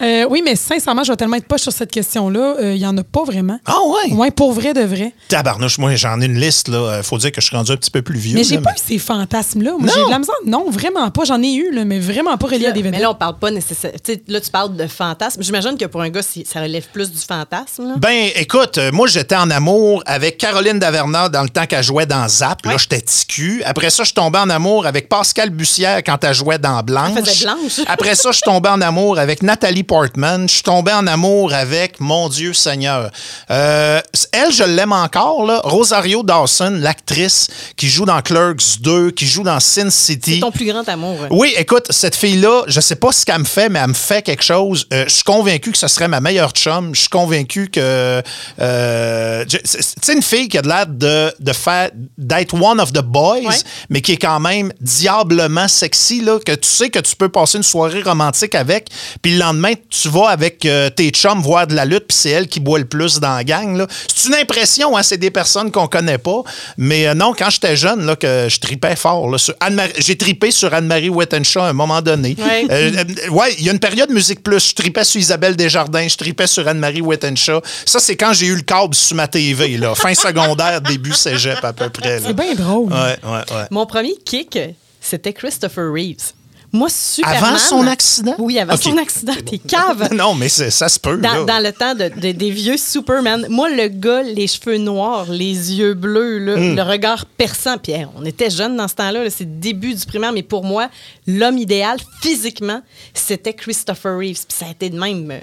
Euh, 0.00 0.26
oui, 0.30 0.42
mais 0.44 0.54
sincèrement, 0.54 1.02
je 1.02 1.10
vais 1.10 1.16
tellement 1.16 1.36
être 1.36 1.46
poche 1.46 1.62
sur 1.62 1.72
cette 1.72 1.90
question-là. 1.90 2.54
euh, 2.60 2.74
Il 2.74 2.80
y 2.80 2.86
en 2.86 2.96
a 2.96 3.02
pas 3.02 3.24
vraiment. 3.24 3.58
Ah 3.66 3.78
ouais? 4.06 4.12
Ouais, 4.14 4.30
pour 4.30 4.52
vrai 4.52 4.72
de 4.72 4.82
vrai. 4.82 5.12
Tabarnouche, 5.28 5.78
moi, 5.78 5.94
j'en 5.96 6.20
ai 6.20 6.26
une 6.26 6.38
liste, 6.38 6.68
là. 6.68 6.78
Euh, 6.78 7.02
Faut 7.02 7.18
dire 7.18 7.32
que 7.32 7.40
je 7.40 7.46
suis 7.46 7.56
rendu 7.56 7.72
un 7.72 7.76
petit 7.76 7.90
peu 7.90 8.00
plus 8.00 8.16
vieux. 8.18 8.36
Mais 8.36 8.44
j'ai 8.44 8.58
pas 8.58 8.70
eu 8.70 8.80
ces 8.84 8.98
fantasmes-là. 8.98 9.72
Moi, 9.78 9.90
j'ai 9.92 10.04
de 10.04 10.10
la 10.10 10.18
misère. 10.20 10.34
Non, 10.46 10.70
vraiment 10.70 11.10
pas. 11.10 11.24
J'en 11.24 11.42
ai 11.42 11.47
eu, 11.54 11.72
là, 11.74 11.84
mais 11.84 11.98
vraiment 11.98 12.36
pas 12.36 12.46
relié 12.48 12.66
à 12.66 12.72
des 12.72 12.82
mais 12.82 12.98
là, 12.98 13.10
on 13.10 13.14
parle 13.14 13.38
pas 13.38 13.50
nécessairement. 13.50 13.98
Tu 14.04 14.14
sais, 14.14 14.22
là, 14.28 14.40
tu 14.40 14.50
parles 14.50 14.76
de 14.76 14.86
fantasme. 14.86 15.42
J'imagine 15.42 15.76
que 15.76 15.84
pour 15.86 16.00
un 16.02 16.08
gars, 16.10 16.22
ça 16.22 16.60
relève 16.60 16.86
plus 16.92 17.10
du 17.10 17.18
fantasme. 17.18 17.88
là. 17.88 17.94
Ben, 17.98 18.30
écoute, 18.36 18.78
euh, 18.78 18.90
moi, 18.92 19.06
j'étais 19.08 19.36
en 19.36 19.50
amour 19.50 20.02
avec 20.06 20.38
Caroline 20.38 20.78
Daverna 20.78 21.28
dans 21.28 21.42
le 21.42 21.48
temps 21.48 21.66
qu'elle 21.66 21.82
jouait 21.84 22.06
dans 22.06 22.26
Zap. 22.28 22.64
Là, 22.66 22.76
j'étais 22.78 23.00
ticu. 23.00 23.62
Après 23.64 23.90
ça, 23.90 24.04
je 24.04 24.12
tombais 24.12 24.38
en 24.38 24.50
amour 24.50 24.86
avec 24.86 25.08
Pascal 25.08 25.50
Bussière 25.50 25.98
quand 26.04 26.22
elle 26.24 26.34
jouait 26.34 26.58
dans 26.58 26.82
Blanche. 26.82 27.12
Elle 27.16 27.24
faisait 27.24 27.44
Blanche. 27.44 27.80
Après 27.86 28.14
ça, 28.14 28.32
je 28.32 28.40
tombais 28.40 28.68
en 28.68 28.80
amour 28.80 29.18
avec 29.18 29.42
Nathalie 29.42 29.82
Portman. 29.84 30.48
Je 30.48 30.54
suis 30.54 30.62
tombé 30.62 30.92
en 30.92 31.06
amour 31.06 31.52
avec, 31.52 32.00
mon 32.00 32.28
Dieu 32.28 32.52
Seigneur. 32.52 33.10
Euh, 33.50 34.00
elle, 34.32 34.52
je 34.52 34.64
l'aime 34.64 34.92
encore, 34.92 35.44
là. 35.44 35.60
Rosario 35.64 36.22
Dawson, 36.22 36.78
l'actrice 36.80 37.48
qui 37.76 37.88
joue 37.88 38.04
dans 38.04 38.20
Clerks 38.22 38.80
2, 38.80 39.10
qui 39.10 39.26
joue 39.26 39.42
dans 39.42 39.60
Sin 39.60 39.90
City. 39.90 40.34
C'est 40.34 40.40
ton 40.40 40.50
plus 40.50 40.66
grand 40.66 40.88
amour. 40.88 41.16
hein. 41.22 41.28
Oui, 41.40 41.54
écoute, 41.56 41.86
cette 41.90 42.16
fille-là, 42.16 42.64
je 42.66 42.80
sais 42.80 42.96
pas 42.96 43.12
ce 43.12 43.24
qu'elle 43.24 43.38
me 43.38 43.44
fait, 43.44 43.68
mais 43.68 43.78
elle 43.78 43.90
me 43.90 43.94
fait 43.94 44.22
quelque 44.22 44.42
chose. 44.42 44.88
Euh, 44.92 45.04
je 45.06 45.12
suis 45.14 45.22
convaincu 45.22 45.70
que 45.70 45.78
ce 45.78 45.86
serait 45.86 46.08
ma 46.08 46.20
meilleure 46.20 46.50
chum. 46.50 46.92
Je 46.96 46.98
suis 47.02 47.08
convaincu 47.08 47.68
que. 47.70 48.20
euh, 48.60 49.44
tu 49.44 49.56
sais, 49.64 50.12
une 50.14 50.22
fille 50.22 50.48
qui 50.48 50.58
a 50.58 50.62
de 50.62 50.68
l'air 50.68 50.86
de, 50.88 51.32
de 51.38 51.52
faire. 51.52 51.90
d'être 52.18 52.54
one 52.60 52.80
of 52.80 52.92
the 52.92 53.02
boys, 53.02 53.36
Ouais. 53.46 53.54
mais 53.88 54.00
qui 54.00 54.14
est 54.14 54.16
quand 54.16 54.40
même 54.40 54.72
diablement 54.80 55.68
sexy, 55.68 56.22
là, 56.22 56.40
que 56.44 56.50
tu 56.56 56.68
sais 56.68 56.90
que 56.90 56.98
tu 56.98 57.14
peux 57.14 57.28
passer 57.28 57.58
une 57.58 57.62
soirée 57.62 58.02
romantique 58.02 58.56
avec, 58.56 58.88
puis 59.22 59.34
le 59.34 59.38
lendemain, 59.38 59.74
tu 59.90 60.08
vas 60.08 60.30
avec 60.30 60.64
euh, 60.66 60.90
tes 60.90 61.10
chums 61.10 61.40
voir 61.40 61.68
de 61.68 61.74
la 61.76 61.84
lutte, 61.84 62.06
puis 62.08 62.16
c'est 62.18 62.30
elle 62.30 62.48
qui 62.48 62.58
boit 62.58 62.80
le 62.80 62.84
plus 62.86 63.20
dans 63.20 63.36
la 63.36 63.44
gang. 63.44 63.76
là. 63.76 63.86
C'est 64.12 64.26
une 64.28 64.34
impression, 64.34 64.96
hein, 64.96 65.04
c'est 65.04 65.18
des 65.18 65.30
personnes 65.30 65.70
qu'on 65.70 65.86
connaît 65.86 66.18
pas. 66.18 66.42
Mais 66.78 67.06
euh, 67.06 67.14
non, 67.14 67.32
quand 67.38 67.48
j'étais 67.50 67.76
jeune, 67.76 68.04
là, 68.06 68.16
que 68.16 68.48
je 68.50 68.58
tripais 68.58 68.96
fort. 68.96 69.30
là, 69.30 69.38
sur 69.38 69.54
Anne-Marie- 69.60 69.92
J'ai 69.98 70.16
tripé 70.18 70.50
sur 70.50 70.74
Anne-Marie 70.74 71.10
À 71.32 71.68
un 71.68 71.72
moment 71.72 72.00
donné. 72.02 72.36
Ouais. 72.38 72.66
Euh, 72.70 72.92
euh, 72.96 73.30
ouais, 73.30 73.54
il 73.58 73.64
y 73.64 73.68
a 73.68 73.72
une 73.72 73.78
période 73.78 74.10
musique 74.10 74.42
plus. 74.42 74.70
Je 74.70 74.74
tripais 74.74 75.04
sur 75.04 75.20
Isabelle 75.20 75.56
Desjardins, 75.56 76.06
je 76.08 76.16
tripais 76.16 76.46
sur 76.46 76.66
Anne-Marie 76.66 77.00
Wettenshaw. 77.00 77.60
Ça, 77.84 78.00
c'est 78.00 78.16
quand 78.16 78.32
j'ai 78.32 78.46
eu 78.46 78.56
le 78.56 78.62
câble 78.62 78.94
sur 78.94 79.16
ma 79.16 79.28
TV, 79.28 79.76
là. 79.76 79.94
fin 79.94 80.14
secondaire, 80.28 80.80
début 80.80 81.12
cégep 81.12 81.64
à 81.64 81.72
peu 81.72 81.88
près. 81.90 82.20
C'est 82.20 82.34
bien 82.34 82.54
drôle. 82.54 82.92
Ouais, 82.92 83.16
ouais, 83.22 83.30
ouais. 83.30 83.66
Mon 83.70 83.86
premier 83.86 84.14
kick, 84.24 84.58
c'était 85.00 85.32
Christopher 85.32 85.92
Reeves. 85.92 86.32
Moi, 86.70 86.88
Superman. 86.90 87.44
Avant 87.44 87.58
son 87.58 87.86
accident? 87.86 88.34
Oui, 88.38 88.58
avant 88.58 88.76
son 88.76 88.98
accident. 88.98 89.32
T'es 89.44 89.56
cave. 89.58 90.08
Non, 90.14 90.34
mais 90.34 90.48
ça 90.50 90.88
se 90.88 90.98
peut. 91.00 91.16
Dans, 91.16 91.62
le 91.62 91.70
temps 91.72 91.94
de- 91.94 92.10
de- 92.20 92.32
des 92.32 92.50
vieux 92.50 92.76
Superman, 92.76 93.46
moi, 93.48 93.70
le 93.70 93.88
gars, 93.88 94.22
les 94.22 94.46
cheveux 94.46 94.76
noirs, 94.76 95.26
les 95.30 95.72
yeux 95.74 95.94
bleus, 95.94 96.38
là, 96.38 96.56
Hmm. 96.56 96.76
le 96.76 96.82
regard 96.82 97.24
perçant, 97.24 97.78
puis 97.78 97.92
hey, 97.92 98.06
on 98.16 98.24
était 98.26 98.50
jeunes 98.50 98.76
dans 98.76 98.86
ce 98.88 98.94
temps-là, 98.96 99.24
là, 99.24 99.30
c'est 99.30 99.44
le 99.44 99.50
début 99.58 99.94
du 99.94 100.04
primaire, 100.04 100.32
mais 100.32 100.42
pour 100.42 100.62
moi, 100.64 100.90
l'homme 101.26 101.56
idéal, 101.56 101.98
physiquement, 102.20 102.82
c'était 103.14 103.54
Christopher 103.54 104.18
Reeves. 104.18 104.44
Puis 104.46 104.56
ça 104.58 104.66
a 104.66 104.70
été 104.70 104.90
de 104.90 104.98
même 104.98 105.30
euh, 105.30 105.38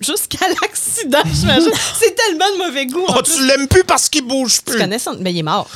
jusqu'à 0.00 0.48
l'accident, 0.62 1.22
j'imagine. 1.32 1.70
c'est 2.00 2.16
tellement 2.16 2.46
de 2.58 2.66
mauvais 2.66 2.86
goût. 2.86 3.04
Oh, 3.08 3.22
tu 3.22 3.46
l'aimes 3.46 3.68
plus 3.68 3.84
parce 3.84 4.08
qu'il 4.08 4.26
bouge 4.26 4.56
Tu 4.58 4.72
plus. 4.72 4.78
connais 4.80 4.98
son... 4.98 5.16
Mais 5.20 5.32
il 5.32 5.38
est 5.38 5.42
mort. 5.44 5.68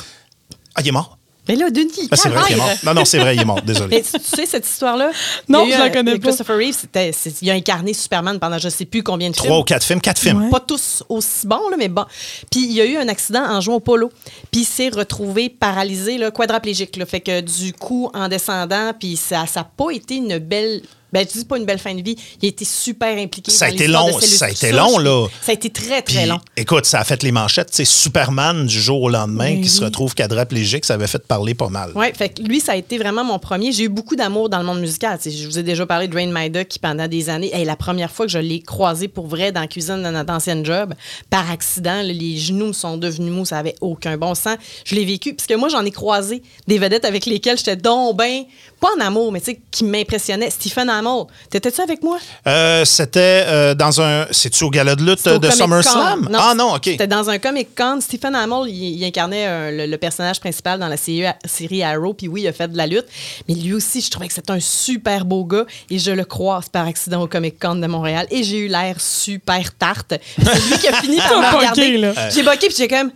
Ah, 0.75 0.81
il 0.81 0.87
est 0.89 0.91
mort? 0.91 1.17
Mais 1.49 1.55
là, 1.55 1.69
Denis, 1.69 2.07
Ah, 2.11 2.15
c'est 2.15 2.29
vrai 2.29 2.43
qu'il 2.47 2.55
est 2.55 2.59
mort. 2.59 2.69
Non, 2.85 2.93
non, 2.93 3.03
c'est 3.05 3.17
vrai, 3.19 3.35
il 3.35 3.41
est 3.41 3.45
mort. 3.45 3.61
Désolé. 3.61 3.97
Mais 3.97 4.01
tu 4.03 4.23
sais 4.23 4.45
cette 4.45 4.65
histoire-là? 4.67 5.11
Non, 5.49 5.65
je 5.65 5.71
la 5.71 5.83
un- 5.85 5.89
connais 5.89 6.13
pas. 6.17 6.27
Christopher 6.27 6.55
Reeve, 6.57 6.75
c'était- 6.79 7.11
c'est- 7.11 7.41
il 7.41 7.49
a 7.49 7.53
incarné 7.53 7.93
Superman 7.93 8.39
pendant 8.39 8.57
je 8.57 8.69
sais 8.69 8.85
plus 8.85 9.03
combien 9.03 9.29
de 9.29 9.35
films. 9.35 9.47
Trois 9.47 9.59
ou 9.59 9.63
quatre 9.63 9.83
films, 9.83 9.99
quatre 9.99 10.21
films. 10.21 10.43
Ouais. 10.43 10.49
Pas 10.49 10.59
tous 10.61 11.03
aussi 11.09 11.45
bons, 11.47 11.67
là, 11.69 11.75
mais 11.77 11.87
bon. 11.89 12.05
Puis 12.51 12.61
il 12.65 12.71
y 12.71 12.81
a 12.81 12.85
eu 12.85 12.97
un 12.97 13.07
accident 13.09 13.43
en 13.43 13.59
jouant 13.61 13.75
au 13.75 13.79
polo. 13.79 14.11
Puis 14.51 14.61
il 14.61 14.65
s'est 14.65 14.89
retrouvé 14.89 15.49
paralysé, 15.49 16.17
là, 16.17 16.31
quadraplégique. 16.31 16.95
Là, 16.97 17.05
fait 17.05 17.19
que 17.21 17.41
du 17.41 17.73
coup, 17.73 18.09
en 18.13 18.27
descendant, 18.27 18.93
puis 18.97 19.17
ça 19.17 19.43
n'a 19.55 19.63
pas 19.63 19.89
été 19.91 20.15
une 20.15 20.37
belle. 20.37 20.81
Ben, 21.11 21.25
je 21.27 21.39
dis 21.39 21.45
pas 21.45 21.57
une 21.57 21.65
belle 21.65 21.79
fin 21.79 21.93
de 21.95 22.01
vie. 22.01 22.15
Il 22.41 22.45
a 22.45 22.49
été 22.49 22.65
super 22.65 23.17
impliqué. 23.17 23.51
Ça 23.51 23.65
a 23.65 23.69
dans 23.69 23.75
été 23.75 23.87
long, 23.87 24.19
ça 24.19 24.45
a 24.45 24.49
été 24.49 24.71
long, 24.71 24.97
là. 24.97 25.27
Ça 25.41 25.51
a 25.51 25.55
été 25.55 25.69
très, 25.69 26.01
Puis, 26.01 26.15
très 26.15 26.25
long. 26.25 26.39
écoute, 26.55 26.85
ça 26.85 26.99
a 26.99 27.03
fait 27.03 27.23
les 27.23 27.31
manchettes. 27.31 27.69
C'est 27.71 27.85
Superman 27.85 28.65
du 28.65 28.79
jour 28.79 29.01
au 29.01 29.09
lendemain 29.09 29.55
Oui, 29.55 29.61
qui 29.61 29.69
se 29.69 29.83
retrouve 29.83 30.13
quadraplégique. 30.15 30.85
Ça 30.85 30.93
avait 30.95 31.07
fait 31.07 31.25
parler 31.25 31.53
pas 31.53 31.69
mal. 31.69 31.91
Oui, 31.95 32.07
fait 32.15 32.29
que 32.29 32.41
lui, 32.43 32.59
ça 32.59 32.73
a 32.73 32.75
été 32.75 32.97
vraiment 32.97 33.23
mon 33.23 33.39
premier. 33.39 33.71
J'ai 33.71 33.83
eu 33.83 33.89
beaucoup 33.89 34.15
d'amour 34.15 34.49
dans 34.49 34.59
le 34.59 34.65
monde 34.65 34.79
musical. 34.79 35.19
Je 35.23 35.45
vous 35.47 35.57
ai 35.59 35.63
déjà 35.63 35.85
parlé 35.85 36.07
de 36.07 36.15
Rain 36.15 36.27
Maida 36.31 36.63
qui, 36.63 36.79
pendant 36.79 37.07
des 37.07 37.29
années, 37.29 37.53
hey, 37.53 37.65
la 37.65 37.75
première 37.75 38.11
fois 38.11 38.25
que 38.25 38.31
je 38.31 38.39
l'ai 38.39 38.61
croisé 38.61 39.07
pour 39.07 39.27
vrai 39.27 39.51
dans 39.51 39.61
la 39.61 39.67
cuisine 39.67 40.03
de 40.03 40.09
notre 40.09 40.31
ancienne 40.33 40.65
job, 40.65 40.93
par 41.29 41.49
accident, 41.51 42.01
les 42.03 42.37
genoux 42.37 42.67
me 42.67 42.73
sont 42.73 42.97
devenus 42.97 43.31
mous, 43.31 43.45
ça 43.45 43.57
avait 43.57 43.75
aucun 43.81 44.17
bon 44.17 44.35
sens. 44.35 44.57
Je 44.85 44.95
l'ai 44.95 45.05
vécu, 45.05 45.33
parce 45.33 45.47
que 45.47 45.55
moi, 45.55 45.69
j'en 45.69 45.83
ai 45.85 45.91
croisé 45.91 46.41
des 46.67 46.77
vedettes 46.77 47.05
avec 47.05 47.25
lesquelles 47.25 47.57
j'étais 47.57 47.75
donc 47.75 48.17
ben, 48.17 48.43
pas 48.79 48.89
en 48.97 49.01
amour, 49.01 49.31
mais 49.31 49.39
tu 49.39 49.51
sais, 49.51 49.59
qui 49.71 49.83
m'impressionnaient. 49.83 50.49
Stephen 50.49 50.89
Hamill. 50.99 51.23
T'étais-tu 51.49 51.81
avec 51.81 52.03
moi? 52.03 52.17
Euh, 52.47 52.85
C'était 52.85 53.43
euh, 53.47 53.73
dans 53.75 54.01
un. 54.01 54.25
C'est-tu 54.31 54.63
au 54.63 54.69
gala 54.69 54.95
de 54.95 55.03
lutte 55.03 55.25
au 55.27 55.37
de. 55.39 55.49
SummerSlam? 55.49 56.29
Ah 56.37 56.53
non, 56.55 56.75
OK. 56.75 56.81
C'était 56.85 57.07
dans 57.07 57.29
un 57.29 57.39
Comic 57.39 57.69
Con. 57.75 57.99
Stephen 58.01 58.35
Hamill, 58.35 58.69
il, 58.69 58.97
il 58.99 59.03
incarnait 59.05 59.45
euh, 59.47 59.71
le, 59.71 59.85
le 59.91 59.97
personnage 59.97 60.39
principal 60.39 60.79
dans 60.79 60.87
la 60.87 60.97
série, 60.97 61.25
série 61.45 61.83
Arrow. 61.83 62.13
Puis 62.13 62.27
oui, 62.27 62.41
il 62.41 62.47
a 62.47 62.53
fait 62.53 62.67
de 62.67 62.77
la 62.77 62.87
lutte. 62.87 63.05
Mais 63.47 63.55
lui 63.55 63.73
aussi, 63.73 64.01
je 64.01 64.09
trouvais 64.09 64.27
que 64.27 64.33
c'était 64.33 64.51
un 64.51 64.59
super 64.59 65.25
beau 65.25 65.43
gars. 65.45 65.65
Et 65.89 65.99
je 65.99 66.11
le 66.11 66.25
croise 66.25 66.69
par 66.69 66.85
accident 66.87 67.21
au 67.21 67.27
Comic 67.27 67.59
Con 67.59 67.75
de 67.75 67.87
Montréal. 67.87 68.27
Et 68.31 68.43
j'ai 68.43 68.57
eu 68.59 68.67
l'air 68.67 68.95
super 68.99 69.73
tarte. 69.75 70.13
C'est 70.37 70.67
lui 70.69 70.77
qui 70.79 70.87
a 70.87 70.93
fini 71.01 71.17
par 71.29 71.39
me 71.41 71.57
regarder. 71.57 72.11
J'ai 72.33 72.43
boqué, 72.43 72.67
puis 72.67 72.75
j'ai 72.77 72.87
comme. 72.87 73.11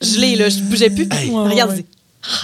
Je 0.00 0.18
l'ai, 0.18 0.34
là. 0.36 0.48
Je 0.48 0.58
bougeais 0.60 0.90
plus. 0.90 1.04
Ouais, 1.06 1.48
Regarde. 1.50 1.70
ouais. 1.72 1.84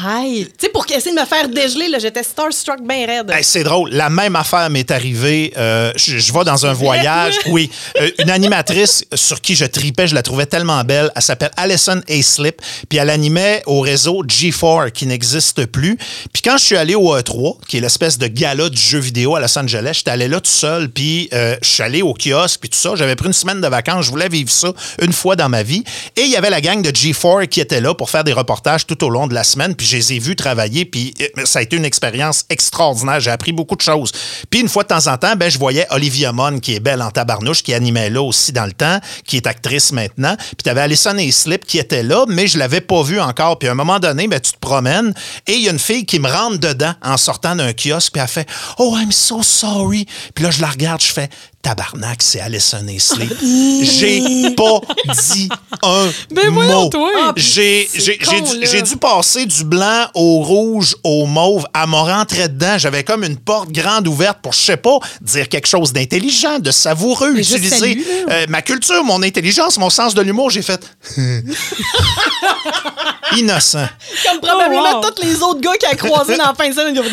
Hi! 0.01 0.45
Tu 0.59 0.67
sais, 0.67 0.69
pour 0.73 0.85
essayer 0.91 1.15
de 1.15 1.21
me 1.21 1.25
faire 1.25 1.49
dégeler, 1.49 1.87
j'étais 2.01 2.25
starstruck 2.25 2.81
bien 2.83 3.07
raide. 3.07 3.31
Hey, 3.31 3.45
c'est 3.45 3.63
drôle. 3.63 3.91
La 3.91 4.11
même 4.11 4.35
affaire 4.35 4.69
m'est 4.71 4.91
arrivée. 4.91 5.53
euh, 5.57 5.93
je, 5.95 6.19
je 6.19 6.33
vais 6.33 6.43
dans 6.45 6.67
un 6.67 6.73
voyage. 6.73 7.37
Oui. 7.47 7.71
Euh, 8.01 8.11
une 8.19 8.31
animatrice 8.31 9.05
sur 9.15 9.41
qui 9.41 9.55
je 9.55 9.65
tripais, 9.65 10.07
je 10.09 10.15
la 10.15 10.23
trouvais 10.23 10.47
tellement 10.47 10.83
belle. 10.85 11.11
Elle 11.15 11.23
s'appelle 11.23 11.51
Alison 11.57 12.01
Slip. 12.23 12.61
Puis 12.89 12.99
elle 12.99 13.09
animait 13.09 13.63
au 13.67 13.81
réseau 13.81 14.25
G4 14.25 14.91
qui 14.91 15.07
n'existe 15.07 15.65
plus. 15.67 15.97
Puis 16.33 16.43
quand 16.43 16.59
je 16.59 16.65
suis 16.65 16.77
allé 16.77 16.95
au 16.97 17.17
E3, 17.17 17.59
qui 17.69 17.77
est 17.79 17.81
l'espèce 17.81 18.19
de 18.19 18.27
gala 18.27 18.69
du 18.69 18.81
jeu 18.81 18.99
vidéo 18.99 19.37
à 19.37 19.41
Los 19.41 19.57
Angeles, 19.59 19.93
j'étais 19.95 20.11
allé 20.11 20.27
là 20.29 20.41
tout 20.41 20.51
seul. 20.51 20.89
Puis 20.91 21.29
euh, 21.33 21.57
je 21.63 21.69
suis 21.69 21.83
allé 21.83 22.03
au 22.03 22.15
kiosque. 22.15 22.61
Puis 22.61 22.69
tout 22.71 22.77
ça. 22.79 22.91
J'avais 22.97 23.15
pris 23.17 23.29
une 23.29 23.33
semaine 23.33 23.61
de 23.61 23.69
vacances. 23.69 24.05
Je 24.07 24.11
voulais 24.11 24.29
vivre 24.29 24.51
ça 24.51 24.73
une 25.01 25.13
fois 25.13 25.37
dans 25.37 25.49
ma 25.49 25.63
vie. 25.63 25.85
Et 26.17 26.23
il 26.23 26.31
y 26.31 26.37
avait 26.37 26.51
la 26.51 26.61
gang 26.61 26.83
de 26.83 26.91
G4 26.91 27.47
qui 27.47 27.61
était 27.61 27.81
là 27.81 27.95
pour 27.95 28.11
faire 28.11 28.25
des 28.25 28.33
reportages 28.33 28.85
tout 28.87 29.03
au 29.05 29.11
long 29.11 29.27
de 29.29 29.35
la 29.35 29.45
semaine. 29.45 29.68
Puis 29.75 29.87
je 29.87 29.97
les 29.97 30.13
ai 30.15 30.19
vus 30.19 30.37
travailler. 30.37 30.85
Puis 30.85 31.15
euh, 31.21 31.45
ça 31.45 31.61
a 31.61 31.63
été 31.63 31.77
une 31.77 31.85
expérience 31.85 32.45
extraordinaire. 32.51 33.21
J'ai 33.21 33.31
appris 33.31 33.53
beaucoup 33.53 33.77
de 33.77 33.83
choses. 33.83 34.13
Puis 34.51 34.61
une 34.61 34.69
fois 34.69 34.83
de 34.83 34.89
temps 34.89 35.07
en 35.07 35.17
temps, 35.17 35.35
ben, 35.37 35.51
je 35.51 35.59
voyais 35.59 35.87
Olivia 35.91 36.33
Munn, 36.33 36.61
qui 36.61 36.75
est 36.75 36.81
belle 36.81 37.03
en 37.03 37.11
tabarnouche, 37.11 37.63
qui 37.63 37.75
animait 37.75 38.11
là 38.11 38.23
aussi 38.23 38.53
dans 38.53 38.67
le 38.67 38.73
temps, 38.73 38.99
qui 39.25 39.37
est 39.37 39.47
actrice 39.47 39.93
maintenant. 39.93 40.37
Puis 40.37 40.65
tu 40.65 40.71
avais 40.71 40.83
Alison 40.83 41.17
Slip 41.31 41.65
qui 41.65 41.79
était 41.79 42.03
là, 42.03 42.25
mais 42.29 42.47
je 42.47 42.59
l'avais 42.59 42.81
pas 42.81 43.03
vue 43.03 43.21
encore. 43.21 43.59
Puis 43.59 43.69
à 43.69 43.73
un 43.73 43.75
moment 43.75 43.99
donné, 43.99 44.29
ben, 44.29 44.41
tu 44.41 44.53
te 44.53 44.59
promènes 44.59 45.13
et 45.47 45.55
il 45.55 45.63
y 45.63 45.69
a 45.69 45.73
une 45.73 45.79
fille 45.79 46.07
qui 46.07 46.19
me 46.19 46.29
rentre 46.29 46.59
dedans 46.59 46.95
en 47.03 47.17
sortant 47.17 47.57
d'un 47.57 47.73
kiosque. 47.73 48.13
Puis 48.13 48.23
elle 48.23 48.29
fait 48.29 48.49
Oh, 48.79 48.97
I'm 48.99 49.13
so 49.13 49.43
sorry. 49.43 50.07
Puis 50.35 50.45
là, 50.45 50.51
je 50.51 50.61
la 50.61 50.69
regarde, 50.69 51.01
je 51.01 51.13
fais 51.13 51.29
Tabarnak, 51.61 52.23
c'est 52.23 52.41
Alison 52.41 52.87
Slip. 52.99 53.35
J'ai 53.83 54.51
pas 54.57 54.81
dit 55.33 55.49
un 55.83 56.07
Ben 56.31 56.51
mot. 56.51 56.89
toi. 56.89 57.11
Ah, 57.19 57.33
J'ai 57.37 57.89
dû, 58.87 58.97
passer 58.97 59.45
du 59.45 59.65
blanc 59.65 60.07
au 60.15 60.41
rouge 60.43 60.95
au 61.03 61.27
mauve. 61.27 61.67
Elle 61.75 61.89
m'a 61.91 62.03
rentré 62.03 62.49
dedans. 62.49 62.79
J'avais 62.79 63.03
comme 63.03 63.25
une 63.25 63.37
porte 63.37 63.71
grande 63.73 64.07
ouverte 64.07 64.39
pour, 64.41 64.53
je 64.53 64.59
sais 64.61 64.77
pas, 64.77 64.99
dire 65.21 65.49
quelque 65.49 65.67
chose 65.67 65.93
d'intelligent, 65.93 66.61
de 66.61 66.71
savoureux, 66.71 67.33
Mais 67.35 67.41
utiliser 67.41 67.99
euh, 68.31 68.47
ma 68.49 68.63
culture, 68.63 69.03
mon 69.05 69.21
intelligence, 69.23 69.79
mon 69.79 69.91
sens 69.91 70.15
de 70.15 70.23
l'humour. 70.23 70.51
J'ai 70.51 70.63
fait 70.63 70.81
innocent. 73.37 73.87
Comme 74.27 74.41
probablement 74.41 74.85
Oh, 74.91 75.05
wow. 75.05 75.11
tous 75.11 75.23
les 75.27 75.43
autres 75.43 75.61
gars 75.61 75.77
qui 75.79 75.87
a 75.87 75.95
croisé 75.97 76.37
dans 76.37 76.45
la 76.47 76.55
fin 76.55 76.69
de 76.69 76.75
semaine. 76.75 76.95
ils 76.95 77.01
ont 77.01 77.05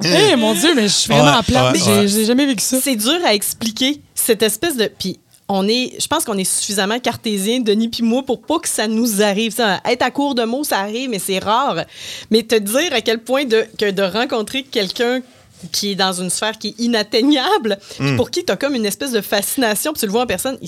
fait, 0.00 0.28
Eh 0.32 0.36
mon 0.36 0.54
Dieu, 0.54 0.74
mais 0.74 0.82
je 0.84 0.88
suis 0.94 1.12
vraiment 1.12 1.36
Ouais, 1.36 1.42
plate. 1.46 1.74
ouais, 1.74 1.80
J'ai 1.84 1.90
ouais. 2.00 2.08
j'ai 2.08 2.24
jamais 2.24 2.46
vécu 2.46 2.64
ça. 2.64 2.78
C'est 2.82 2.96
dur 2.96 3.18
à 3.24 3.34
expliquer 3.34 3.73
cette 4.14 4.42
espèce 4.42 4.76
de. 4.76 4.90
Puis 4.98 5.18
on 5.48 5.68
est, 5.68 6.00
je 6.00 6.06
pense 6.06 6.24
qu'on 6.24 6.38
est 6.38 6.44
suffisamment 6.44 6.98
cartésien, 6.98 7.60
Denis 7.60 7.88
puis 7.88 8.02
moi, 8.02 8.22
pour 8.22 8.40
pas 8.40 8.58
que 8.58 8.68
ça 8.68 8.88
nous 8.88 9.20
arrive. 9.20 9.52
Ça, 9.52 9.80
être 9.84 10.02
à 10.02 10.10
court 10.10 10.34
de 10.34 10.44
mots, 10.44 10.64
ça 10.64 10.78
arrive, 10.78 11.10
mais 11.10 11.18
c'est 11.18 11.38
rare. 11.38 11.84
Mais 12.30 12.42
te 12.42 12.54
dire 12.54 12.92
à 12.92 13.00
quel 13.00 13.18
point 13.18 13.44
de, 13.44 13.66
que 13.78 13.90
de 13.90 14.02
rencontrer 14.02 14.62
quelqu'un 14.62 15.20
qui 15.72 15.92
est 15.92 15.94
dans 15.94 16.12
une 16.12 16.30
sphère 16.30 16.58
qui 16.58 16.68
est 16.68 16.82
inatteignable, 16.82 17.78
Hmm. 17.98 18.16
pour 18.16 18.30
qui 18.30 18.44
tu 18.44 18.52
as 18.52 18.56
comme 18.56 18.74
une 18.74 18.86
espèce 18.86 19.12
de 19.12 19.20
fascination, 19.20 19.92
puis 19.92 20.00
tu 20.00 20.06
le 20.06 20.12
vois 20.12 20.22
en 20.22 20.26
personne, 20.26 20.58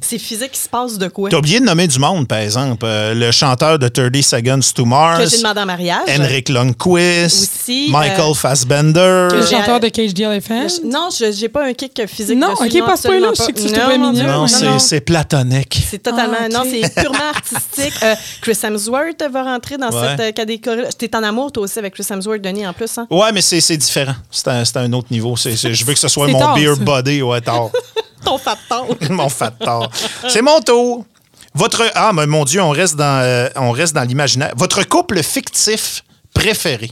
c'est 0.00 0.18
physique, 0.18 0.50
il 0.54 0.58
se 0.58 0.68
passe 0.68 0.98
de 0.98 1.08
quoi? 1.08 1.28
T'as 1.30 1.38
oublié 1.38 1.60
de 1.60 1.64
nommer 1.64 1.86
du 1.88 1.98
monde, 1.98 2.26
par 2.28 2.38
exemple. 2.38 2.84
Euh, 2.86 3.14
le 3.14 3.30
chanteur 3.32 3.78
de 3.78 3.88
30 3.88 4.16
Seconds 4.22 4.60
to 4.74 4.84
Mars. 4.84 5.22
Que 5.24 5.28
j'ai 5.30 5.38
demandé 5.38 5.60
en 5.60 5.66
mariage. 5.66 6.02
Henrik 6.08 6.48
Lundqvist. 6.48 7.50
Aussi, 7.64 7.88
Michael 7.90 8.20
euh, 8.30 8.34
Fassbender. 8.34 9.28
Le 9.32 9.42
chanteur 9.44 9.80
de 9.80 9.88
Cage 9.88 10.14
the 10.14 10.20
Elephant. 10.20 10.66
Non, 10.84 11.08
je 11.16 11.32
j'ai 11.32 11.48
pas 11.48 11.66
un 11.66 11.72
kick 11.74 12.00
physique. 12.06 12.38
Non, 12.38 12.52
dessus, 12.52 12.78
ok, 12.80 12.86
pas 12.86 12.96
ce 12.96 13.06
absolument 13.08 13.30
je 13.36 13.42
sais 13.42 13.52
que 13.52 13.60
tu 13.60 13.72
trouvais 13.72 13.98
mignon. 13.98 14.12
non, 14.26 14.46
Non, 14.62 14.78
c'est 14.78 15.00
platonique. 15.00 15.80
C'est 15.90 16.02
totalement. 16.02 16.36
Ah. 16.40 16.48
Non, 16.48 16.62
c'est 16.70 16.94
purement 17.00 17.18
artistique. 17.34 17.94
Euh, 18.02 18.14
Chris 18.40 18.58
Hemsworth 18.62 19.22
va 19.30 19.42
rentrer 19.42 19.76
dans 19.76 19.88
Ouais. 19.90 20.08
cette 20.10 20.20
euh, 20.20 20.32
catégorie. 20.32 20.82
T'es 20.96 21.14
en 21.16 21.22
amour, 21.22 21.50
toi 21.52 21.64
aussi, 21.64 21.78
avec 21.78 21.94
Chris 21.94 22.06
Hemsworth, 22.10 22.40
Denis, 22.42 22.66
en 22.66 22.72
plus. 22.72 22.98
Hein? 22.98 23.06
Ouais, 23.10 23.32
mais 23.32 23.40
c'est 23.40 23.60
c'est 23.60 23.76
différent. 23.76 24.14
C'est 24.38 24.76
un, 24.76 24.84
un 24.84 24.92
autre 24.92 25.08
niveau. 25.10 25.36
Je 25.36 25.84
veux 25.84 25.92
que 25.94 25.98
ce 25.98 26.08
soit 26.08 26.28
mon 26.28 26.38
tard, 26.38 26.54
beer 26.54 26.74
ça. 26.76 26.82
body. 26.82 27.22
Ouais, 27.22 27.40
tard. 27.40 27.70
Ton 28.24 28.38
fat 28.38 28.58
tard. 28.68 28.86
mon 29.10 29.28
fat 29.28 29.52
tard. 29.52 29.90
C'est 30.28 30.42
mon 30.42 30.60
tour. 30.60 31.04
Votre 31.54 31.90
ah 31.94 32.12
mais 32.12 32.26
mon 32.26 32.44
Dieu, 32.44 32.62
on 32.62 32.70
reste 32.70 32.96
dans 32.96 33.20
euh, 33.22 33.48
on 33.56 33.70
reste 33.70 33.94
dans 33.94 34.02
l'imaginaire. 34.02 34.52
Votre 34.56 34.84
couple 34.84 35.22
fictif 35.22 36.04
préféré? 36.34 36.90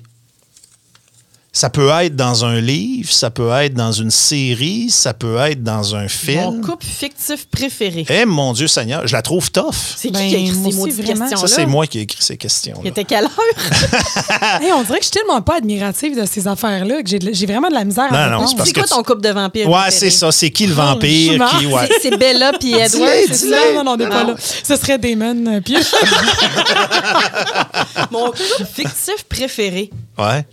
Ça 1.56 1.70
peut 1.70 1.88
être 1.88 2.14
dans 2.14 2.44
un 2.44 2.60
livre, 2.60 3.10
ça 3.10 3.30
peut 3.30 3.50
être 3.50 3.72
dans 3.72 3.90
une 3.90 4.10
série, 4.10 4.90
ça 4.90 5.14
peut 5.14 5.38
être 5.38 5.62
dans 5.62 5.96
un 5.96 6.02
Mon 6.02 6.08
film. 6.08 6.60
couple 6.60 6.84
fictif 6.84 7.46
préféré. 7.48 8.04
Eh 8.10 8.26
mon 8.26 8.52
Dieu 8.52 8.68
Seigneur, 8.68 9.06
je 9.06 9.14
la 9.14 9.22
trouve 9.22 9.50
tough. 9.50 9.72
C'est 9.96 10.08
qui 10.08 10.12
Ben, 10.12 10.28
qui 10.28 10.34
a 10.34 10.38
écrit 10.38 10.54
ces 10.54 10.76
maudites 10.76 10.96
questions-là? 11.06 11.36
Ça 11.36 11.46
c'est 11.48 11.64
moi 11.64 11.86
qui 11.86 11.98
ai 11.98 12.02
écrit 12.02 12.22
ces 12.22 12.36
questions. 12.36 12.78
Il 12.84 12.88
était 12.88 13.04
quelle 13.04 13.24
heure? 13.24 13.30
Hey, 14.60 14.70
on 14.72 14.82
dirait 14.82 14.98
que 14.98 15.04
je 15.04 15.08
suis 15.10 15.18
tellement 15.18 15.40
pas 15.40 15.56
admirative 15.56 16.20
de 16.20 16.26
ces 16.26 16.46
affaires-là 16.46 17.02
que 17.02 17.08
j'ai 17.08 17.46
vraiment 17.46 17.68
de 17.68 17.74
la 17.74 17.84
misère 17.84 18.12
Non, 18.12 18.18
à 18.18 18.28
non, 18.28 18.46
c'est 18.46 18.56
parce 18.56 18.68
C'est 18.68 18.74
que 18.74 18.80
quoi 18.80 18.88
tu- 18.88 18.94
ton 18.94 19.02
couple 19.02 19.22
de 19.22 19.30
vampires? 19.30 19.68
Ouais, 19.70 19.90
c'est 19.90 20.10
ça, 20.10 20.30
c'est 20.32 20.50
qui 20.50 20.64
le 20.66 20.72
je 20.74 20.76
vampire 20.76 21.48
qui 21.58 21.66
ouais. 21.68 21.88
C'est- 22.02 22.16
Bella 22.18 22.52
puis 22.60 22.74
Edward. 22.74 23.10
C'est 23.28 23.34
ça? 23.34 23.56
Non, 23.74 23.82
non, 23.82 23.92
on 23.92 23.96
n'est 23.96 24.08
pas 24.10 24.24
là. 24.24 24.34
Ce 24.38 24.76
serait 24.76 24.98
Damon 24.98 25.46
euh, 25.46 25.60
Pierce. 25.62 25.94
Mon 28.10 28.26
couple 28.26 28.66
fictif 28.74 29.24
préféré. 29.28 29.90
Ouais, 30.18 30.44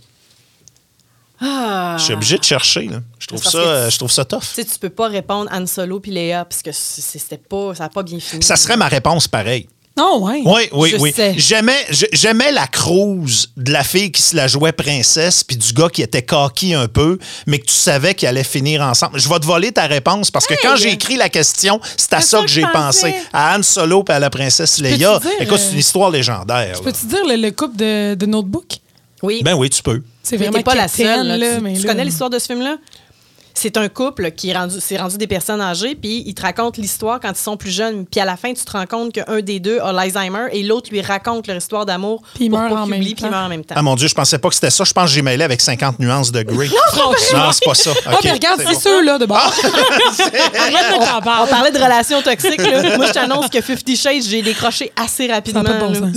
Ah. 1.46 1.96
je 1.98 2.04
suis 2.04 2.14
obligé 2.14 2.38
de 2.38 2.44
chercher 2.44 2.82
là. 2.88 3.00
Je 3.18 3.26
trouve 3.26 3.42
ça 3.42 3.50
tu- 3.50 3.56
euh, 3.58 3.90
je 3.90 3.98
trouve 3.98 4.10
ça 4.10 4.24
tough. 4.24 4.40
Tu 4.40 4.46
sais, 4.54 4.64
tu 4.64 4.78
peux 4.78 4.88
pas 4.90 5.08
répondre 5.08 5.50
Han 5.52 5.66
Solo 5.66 6.00
puis 6.00 6.10
Léa 6.10 6.44
parce 6.44 6.62
que 6.62 6.70
c'était 6.72 7.36
pas, 7.38 7.74
ça 7.74 7.84
n'a 7.84 7.88
pas 7.90 8.02
bien 8.02 8.18
fini. 8.20 8.42
Ça 8.42 8.56
serait 8.56 8.76
ma 8.76 8.88
réponse 8.88 9.28
pareille. 9.28 9.68
Non, 9.96 10.24
ouais. 10.24 10.42
Oui, 10.44 10.62
oui, 10.72 10.90
Je 10.90 10.96
oui. 10.96 11.14
J'aimais, 11.36 11.86
je- 11.88 12.06
j'aimais 12.12 12.50
la 12.50 12.66
cruise 12.66 13.50
de 13.56 13.70
la 13.70 13.84
fille 13.84 14.10
qui 14.10 14.22
se 14.22 14.34
la 14.34 14.48
jouait 14.48 14.72
princesse, 14.72 15.44
puis 15.44 15.56
du 15.56 15.72
gars 15.72 15.88
qui 15.88 16.02
était 16.02 16.22
coquille 16.22 16.74
un 16.74 16.88
peu, 16.88 17.16
mais 17.46 17.60
que 17.60 17.66
tu 17.66 17.74
savais 17.74 18.12
qu'ils 18.16 18.26
allaient 18.26 18.42
finir 18.42 18.82
ensemble. 18.82 19.20
Je 19.20 19.28
vais 19.28 19.38
te 19.38 19.46
voler 19.46 19.70
ta 19.70 19.86
réponse 19.86 20.32
parce 20.32 20.48
que 20.48 20.54
quand 20.60 20.74
j'ai 20.74 20.90
écrit 20.90 21.16
la 21.16 21.28
question, 21.28 21.80
c'est 21.96 22.12
à 22.14 22.20
ça 22.20 22.26
ça 22.26 22.38
que 22.38 22.42
que 22.46 22.50
j'ai 22.50 22.62
je 22.62 22.66
pensé. 22.72 23.14
À 23.32 23.56
Han 23.56 23.62
Solo 23.62 24.04
et 24.08 24.12
à 24.12 24.18
la 24.18 24.30
princesse 24.30 24.80
dire, 24.80 25.20
Écoute, 25.38 25.58
c'est 25.60 25.68
euh, 25.68 25.72
une 25.74 25.78
histoire 25.78 26.10
légendaire. 26.10 26.72
là. 26.72 26.78
Ben, 26.78 26.82
Peux-tu 26.92 27.06
dire 27.06 27.24
le, 27.28 27.36
le 27.36 27.50
couple 27.52 27.76
de, 27.76 28.14
de 28.16 28.26
Notebook? 28.26 28.78
Oui. 29.24 29.42
Ben 29.42 29.54
oui, 29.54 29.70
tu 29.70 29.82
peux. 29.82 30.02
C'est 30.22 30.36
vraiment 30.36 30.62
pas 30.62 30.74
la 30.74 30.88
seule. 30.88 31.26
là. 31.26 31.36
là, 31.36 31.56
tu 31.56 31.62
mais 31.62 31.74
tu 31.74 31.82
là- 31.86 31.92
connais 31.92 32.04
l'histoire 32.04 32.30
de 32.30 32.38
ce 32.38 32.46
film-là? 32.46 32.76
C'est 33.56 33.76
un 33.76 33.88
couple 33.88 34.32
qui 34.32 34.50
est 34.50 34.56
rendu, 34.56 34.76
c'est 34.80 34.96
rendu 34.96 35.16
des 35.16 35.28
personnes 35.28 35.60
âgées, 35.60 35.94
puis 35.94 36.24
ils 36.26 36.34
te 36.34 36.42
racontent 36.42 36.80
l'histoire 36.82 37.20
quand 37.20 37.30
ils 37.30 37.36
sont 37.40 37.56
plus 37.56 37.70
jeunes. 37.70 38.04
Puis 38.04 38.20
à 38.20 38.24
la 38.24 38.36
fin, 38.36 38.52
tu 38.52 38.64
te 38.64 38.70
rends 38.72 38.86
compte 38.86 39.12
qu'un 39.12 39.40
des 39.40 39.60
deux 39.60 39.78
a 39.78 39.92
l'Alzheimer 39.92 40.46
et 40.52 40.62
l'autre 40.64 40.90
lui 40.90 41.00
raconte 41.00 41.46
leur 41.46 41.56
histoire 41.56 41.86
d'amour 41.86 42.20
Puis 42.34 42.46
il 42.46 42.50
pour 42.50 42.58
meurt 42.58 42.72
pas 42.72 42.80
en 42.80 42.82
qu'il 42.82 42.90
même 42.90 43.00
oublie, 43.00 43.14
puis 43.14 43.22
il 43.24 43.26
temps. 43.26 43.30
meurt 43.30 43.46
en 43.46 43.48
même 43.48 43.64
temps. 43.64 43.74
Ah 43.78 43.82
mon 43.82 43.94
Dieu, 43.94 44.08
je 44.08 44.14
pensais 44.14 44.38
pas 44.38 44.48
que 44.48 44.54
c'était 44.56 44.70
ça. 44.70 44.82
Je 44.84 44.92
pense 44.92 45.04
que 45.04 45.10
j'ai 45.14 45.22
mêlé 45.22 45.44
avec 45.44 45.60
50 45.60 46.00
nuances 46.00 46.32
de 46.32 46.42
Grey. 46.42 46.66
Franchement. 46.88 47.38
non, 47.46 47.52
c'est 47.52 47.64
pas 47.64 47.74
ça. 47.74 47.90
Ah, 48.06 48.12
OK, 48.14 48.20
mais 48.24 48.32
regarde, 48.32 48.60
c'est 48.60 48.72
bon. 48.74 48.80
ceux-là 48.80 49.18
de 49.18 49.26
bord. 49.26 49.38
Arrête 50.18 51.00
de 51.00 51.04
t'en 51.04 51.18
On 51.18 51.22
parler. 51.22 51.50
parlait 51.50 51.70
de 51.70 51.78
relations 51.78 52.22
toxiques. 52.22 52.58
Là. 52.60 52.96
Moi, 52.96 53.06
je 53.06 53.12
t'annonce 53.12 53.48
que 53.48 53.60
Fifty 53.60 53.96
Shades, 53.96 54.22
j'ai 54.28 54.42
décroché 54.42 54.92
assez 54.96 55.26
rapidement. 55.30 55.62
pas 55.62 55.72
de 55.74 55.78
bon 55.78 55.90
là. 55.90 55.98
sens. 56.00 56.16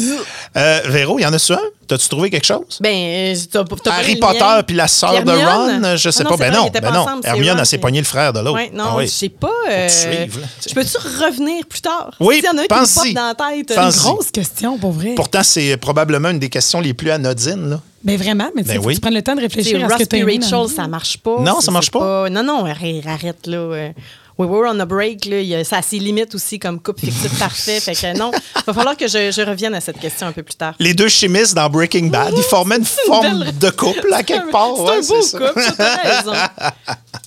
Euh, 0.55 0.81
Véro, 0.85 1.19
il 1.19 1.23
y 1.23 1.25
en 1.25 1.33
a-tu 1.33 1.53
un? 1.53 1.59
T'as-tu 1.87 2.09
trouvé 2.09 2.29
quelque 2.29 2.45
chose? 2.45 2.79
Ben, 2.81 2.89
euh, 2.93 3.35
t'as- 3.49 3.63
t'as 3.81 3.91
Harry 3.93 4.17
Potter 4.17 4.43
puis 4.65 4.75
la 4.75 4.89
sœur 4.89 5.23
de? 5.23 5.31
Ron, 5.31 5.95
je 5.95 6.09
sais 6.09 6.19
Ah 6.21 6.23
non, 6.23 6.29
pas. 6.31 6.37
Ben 6.37 6.51
vrai, 6.51 6.59
non, 6.61 6.69
ben 6.73 6.81
pas 6.81 6.91
non. 6.91 7.05
Hermione, 7.27 7.57
elle 7.59 7.65
s'est 7.65 7.77
pogné 7.77 7.99
le 7.99 8.05
frère 8.05 8.33
de 8.33 8.39
l'autre. 8.39 8.55
Ouais, 8.55 8.71
non, 8.73 8.83
Ah 8.87 8.95
oui. 8.97 9.05
je 9.05 9.11
sais 9.11 9.29
pas. 9.29 9.49
euh, 9.69 9.87
suivre, 9.87 10.39
je 10.67 10.73
peux-tu 10.73 10.97
revenir 10.97 11.65
plus 11.65 11.81
tard? 11.81 12.11
Oui, 12.19 12.35
S'il 12.35 12.45
y 12.45 12.49
en 12.49 12.57
a 12.57 12.61
un 12.61 12.65
qui 12.65 12.73
me 12.73 12.79
pense-y. 12.79 13.13
pop 13.13 13.13
dans 13.13 13.27
la 13.27 13.35
tête. 13.55 13.75
Pense-y. 13.75 13.97
une 14.07 14.13
Grosse 14.13 14.31
question, 14.31 14.77
pour 14.77 14.91
vrai. 14.91 15.13
Pourtant, 15.15 15.43
c'est 15.43 15.77
probablement 15.77 16.29
une 16.29 16.39
des 16.39 16.49
questions 16.49 16.79
les 16.81 16.93
plus 16.93 17.11
anodines. 17.11 17.69
Là. 17.69 17.81
Ben 18.03 18.17
vraiment, 18.17 18.49
mais 18.55 18.63
tu 18.63 18.69
sais, 18.69 18.77
Ben 18.77 18.85
oui. 18.85 18.95
tu 18.95 19.01
prennes 19.01 19.13
le 19.15 19.21
temps 19.21 19.35
de 19.35 19.41
réfléchir 19.41 19.83
à 19.83 19.89
ce 19.97 20.03
que 20.03 20.03
tu 20.03 20.23
Rachel, 20.23 20.75
ça 20.75 20.87
marche 20.87 21.17
pas. 21.17 21.39
Non, 21.41 21.59
ça 21.61 21.71
marche 21.71 21.87
c'est 21.91 21.99
pas? 21.99 22.29
Non, 22.29 22.43
non, 22.43 22.65
arrête, 22.65 23.05
arrête, 23.05 23.47
là. 23.47 23.89
We 24.39 24.47
were 24.47 24.67
on 24.71 24.79
a 24.79 24.85
break, 24.85 25.25
là. 25.25 25.39
il 25.41 25.47
y 25.47 25.55
a- 25.55 25.63
Ça 25.63 25.77
a 25.77 25.81
ses 25.81 25.97
limites 25.99 26.35
aussi 26.35 26.59
comme 26.59 26.79
couple 26.79 27.05
fictif 27.05 27.39
parfait. 27.39 27.79
Fait 27.79 27.95
que 27.95 28.17
non, 28.17 28.31
va 28.67 28.73
falloir 28.73 28.95
que 28.95 29.07
je, 29.07 29.31
je 29.31 29.41
revienne 29.41 29.73
à 29.73 29.81
cette 29.81 29.99
question 29.99 30.27
un 30.27 30.31
peu 30.31 30.43
plus 30.43 30.55
tard. 30.55 30.75
Les 30.79 30.93
deux 30.93 31.09
chimistes 31.09 31.55
dans 31.55 31.69
Breaking 31.69 32.07
Bad, 32.07 32.33
ils 32.37 32.43
formaient 32.43 32.77
une 32.77 32.85
forme 32.85 33.51
de 33.51 33.69
couple 33.71 34.13
à 34.13 34.21
quelque 34.23 34.51
part. 34.51 34.73
C'est 34.75 34.81
ouais, 34.83 34.97
un 34.97 35.01
beau 35.01 35.21
ça. 35.23 35.39
couple, 35.39 35.61
ça, 35.61 35.71
t'as 35.73 35.95
raison. 36.17 36.33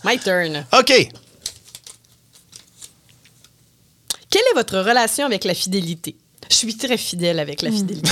My 0.04 0.18
turn. 0.18 0.64
OK. 0.78 1.08
Quelle 4.30 4.42
est 4.52 4.54
votre 4.54 4.78
relation 4.78 5.26
avec 5.26 5.44
la 5.44 5.54
fidélité? 5.54 6.16
Je 6.48 6.54
suis 6.56 6.76
très 6.76 6.96
fidèle 6.96 7.38
avec 7.40 7.62
la 7.62 7.70
fidélité. 7.70 8.10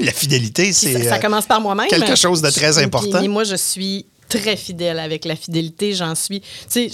La 0.00 0.12
fidélité, 0.12 0.72
c'est 0.72 0.92
ça, 1.04 1.08
ça 1.10 1.14
euh, 1.16 1.18
commence 1.18 1.46
par 1.46 1.60
moi-même. 1.60 1.86
quelque 1.88 2.16
chose 2.16 2.42
de 2.42 2.50
très 2.50 2.78
important. 2.78 3.18
puis 3.18 3.28
moi, 3.28 3.44
je 3.44 3.54
suis 3.56 4.06
très 4.28 4.56
fidèle 4.56 4.98
avec 4.98 5.24
la 5.24 5.36
fidélité. 5.36 5.94
J'en 5.94 6.14
suis. 6.14 6.40
Tu 6.40 6.46
sais, 6.68 6.90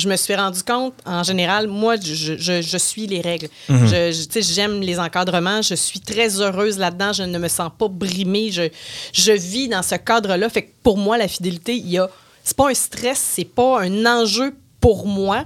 je, 0.00 0.08
me 0.08 0.16
suis 0.16 0.34
rendu 0.34 0.62
compte, 0.62 0.94
en 1.04 1.22
général, 1.22 1.66
moi, 1.68 1.94
je, 2.02 2.36
je- 2.36 2.62
je 2.62 2.78
suis 2.78 3.06
les 3.06 3.20
règles. 3.20 3.48
Mhm. 3.68 3.86
J'aime 4.40 4.80
les 4.80 4.98
encadrements. 4.98 5.62
Je 5.62 5.74
suis 5.74 6.00
très 6.00 6.40
heureuse 6.40 6.78
là-dedans. 6.78 7.12
Je 7.12 7.22
ne 7.22 7.38
me 7.38 7.48
sens 7.48 7.70
pas 7.78 7.88
brimée. 7.88 8.50
Je, 8.50 8.68
je 9.12 9.32
vis 9.32 9.68
dans 9.68 9.82
ce 9.82 9.94
cadre-là. 9.96 10.48
Fait 10.48 10.62
que 10.62 10.70
pour 10.82 10.96
moi, 10.98 11.18
la 11.18 11.28
fidélité, 11.28 11.74
il 11.76 11.88
y 11.90 11.98
a. 11.98 12.08
C'est 12.42 12.56
pas 12.56 12.70
un 12.70 12.74
stress, 12.74 13.18
c'est 13.34 13.44
pas 13.44 13.82
un 13.82 14.06
enjeu 14.06 14.54
pour 14.80 15.06
moi, 15.06 15.44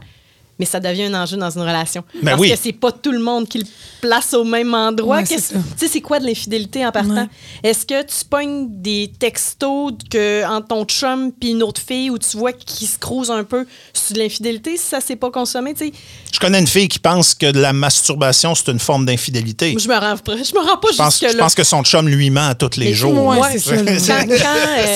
mais 0.58 0.66
ça 0.66 0.80
devient 0.80 1.04
un 1.04 1.14
enjeu 1.22 1.36
dans 1.36 1.50
une 1.50 1.62
relation. 1.62 2.04
Ben 2.22 2.30
Parce 2.30 2.40
oui. 2.40 2.50
que 2.50 2.56
c'est 2.56 2.72
pas 2.72 2.92
tout 2.92 3.12
le 3.12 3.18
monde 3.18 3.48
qui 3.48 3.58
le 3.58 3.64
place 4.00 4.34
au 4.34 4.44
même 4.44 4.72
endroit. 4.74 5.16
Ouais, 5.18 5.24
tu 5.24 5.38
sais, 5.38 5.88
c'est 5.88 6.00
quoi 6.00 6.20
de 6.20 6.26
l'infidélité 6.26 6.84
en 6.86 6.92
partant? 6.92 7.22
Ouais. 7.24 7.28
Est-ce 7.62 7.84
que 7.86 8.02
tu 8.02 8.24
pognes 8.28 8.66
des 8.70 9.10
textos 9.18 9.92
que, 10.10 10.44
entre 10.46 10.68
ton 10.68 10.84
chum 10.84 11.32
puis 11.32 11.50
une 11.50 11.62
autre 11.62 11.80
fille 11.80 12.10
où 12.10 12.18
tu 12.18 12.36
vois 12.36 12.52
qu'ils 12.52 12.86
se 12.88 12.98
crousent 12.98 13.30
un 13.30 13.44
peu? 13.44 13.66
Sur 13.92 14.14
de 14.14 14.20
l'infidélité 14.20 14.76
si 14.76 14.84
ça 14.84 15.00
s'est 15.00 15.16
pas 15.16 15.30
consommé? 15.30 15.74
Tu 15.74 15.86
sais, 15.86 15.92
Je 16.32 16.38
connais 16.38 16.58
une 16.58 16.66
fille 16.66 16.88
qui 16.88 16.98
pense 16.98 17.34
que 17.34 17.46
la 17.46 17.72
masturbation, 17.72 18.54
c'est 18.54 18.70
une 18.70 18.78
forme 18.78 19.06
d'infidélité. 19.06 19.74
Je 19.78 19.88
me 19.88 19.94
rends, 19.94 20.14
je 20.26 20.54
me 20.54 20.60
rends 20.60 20.76
pas 20.78 20.88
Je 20.92 20.96
pense, 20.98 21.14
je 21.20 21.26
jusque-là. 21.26 21.42
pense 21.42 21.54
que 21.54 21.64
son 21.64 21.82
chum 21.82 22.08
lui 22.08 22.30
ment 22.30 22.48
à 22.48 22.54
tous 22.54 22.76
les 22.76 22.86
Mais 22.86 22.94
jours. 22.94 23.26
Ouais, 23.38 23.58
ça. 23.58 23.76
quand, 24.24 24.28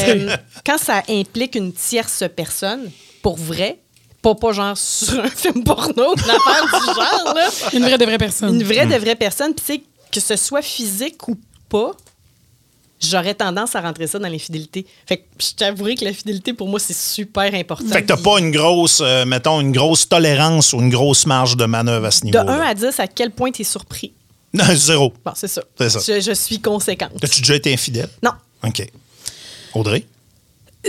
euh, 0.08 0.36
quand 0.64 0.78
ça 0.78 1.02
implique 1.08 1.54
une 1.54 1.72
tierce 1.72 2.24
personne, 2.36 2.90
pour 3.22 3.36
vrai, 3.36 3.78
pas, 4.34 4.46
pas 4.48 4.52
genre 4.52 4.76
sur 4.76 5.24
un 5.24 5.30
film 5.34 5.64
porno, 5.64 6.14
une 6.14 6.30
affaire 6.30 6.64
du 6.64 6.86
genre, 6.86 7.34
là. 7.34 7.48
Une 7.72 7.82
vraie 7.82 7.98
de 7.98 8.04
vraie 8.04 8.18
personne. 8.18 8.54
Une 8.54 8.62
vraie 8.62 8.86
de 8.86 8.96
vraie 8.96 9.16
personne, 9.16 9.54
puis 9.54 9.64
tu 9.64 9.72
sais, 9.74 9.82
que 10.12 10.20
ce 10.20 10.36
soit 10.36 10.62
physique 10.62 11.28
ou 11.28 11.36
pas, 11.68 11.92
j'aurais 13.00 13.34
tendance 13.34 13.76
à 13.76 13.80
rentrer 13.80 14.06
ça 14.06 14.18
dans 14.18 14.28
l'infidélité. 14.28 14.86
Fait 15.06 15.18
que 15.18 15.22
je 15.38 15.50
t'avouerai 15.56 15.94
que 15.94 16.04
la 16.04 16.12
fidélité, 16.12 16.52
pour 16.52 16.68
moi, 16.68 16.80
c'est 16.80 16.96
super 16.96 17.54
important. 17.54 17.88
Fait 17.88 18.02
que 18.02 18.08
t'as 18.08 18.16
pas 18.16 18.38
une 18.38 18.50
grosse, 18.50 19.00
euh, 19.02 19.24
mettons, 19.24 19.60
une 19.60 19.72
grosse 19.72 20.08
tolérance 20.08 20.72
ou 20.72 20.80
une 20.80 20.90
grosse 20.90 21.26
marge 21.26 21.56
de 21.56 21.64
manœuvre 21.64 22.06
à 22.06 22.10
ce 22.10 22.20
De 22.20 22.26
niveau-là? 22.26 22.52
1 22.52 22.60
à 22.68 22.74
10, 22.74 23.00
à 23.00 23.06
quel 23.06 23.30
point 23.30 23.50
tu 23.50 23.62
es 23.62 23.64
surpris? 23.64 24.12
Non, 24.52 24.64
zéro. 24.74 25.12
Bon, 25.24 25.32
c'est 25.34 25.48
ça. 25.48 25.62
C'est 25.78 25.90
ça. 25.90 26.00
Je, 26.00 26.20
je 26.20 26.32
suis 26.32 26.60
conséquente. 26.60 27.22
As-tu 27.22 27.40
déjà 27.42 27.54
été 27.54 27.72
infidèle? 27.72 28.08
Non. 28.22 28.32
OK. 28.64 28.86
Audrey? 29.74 30.06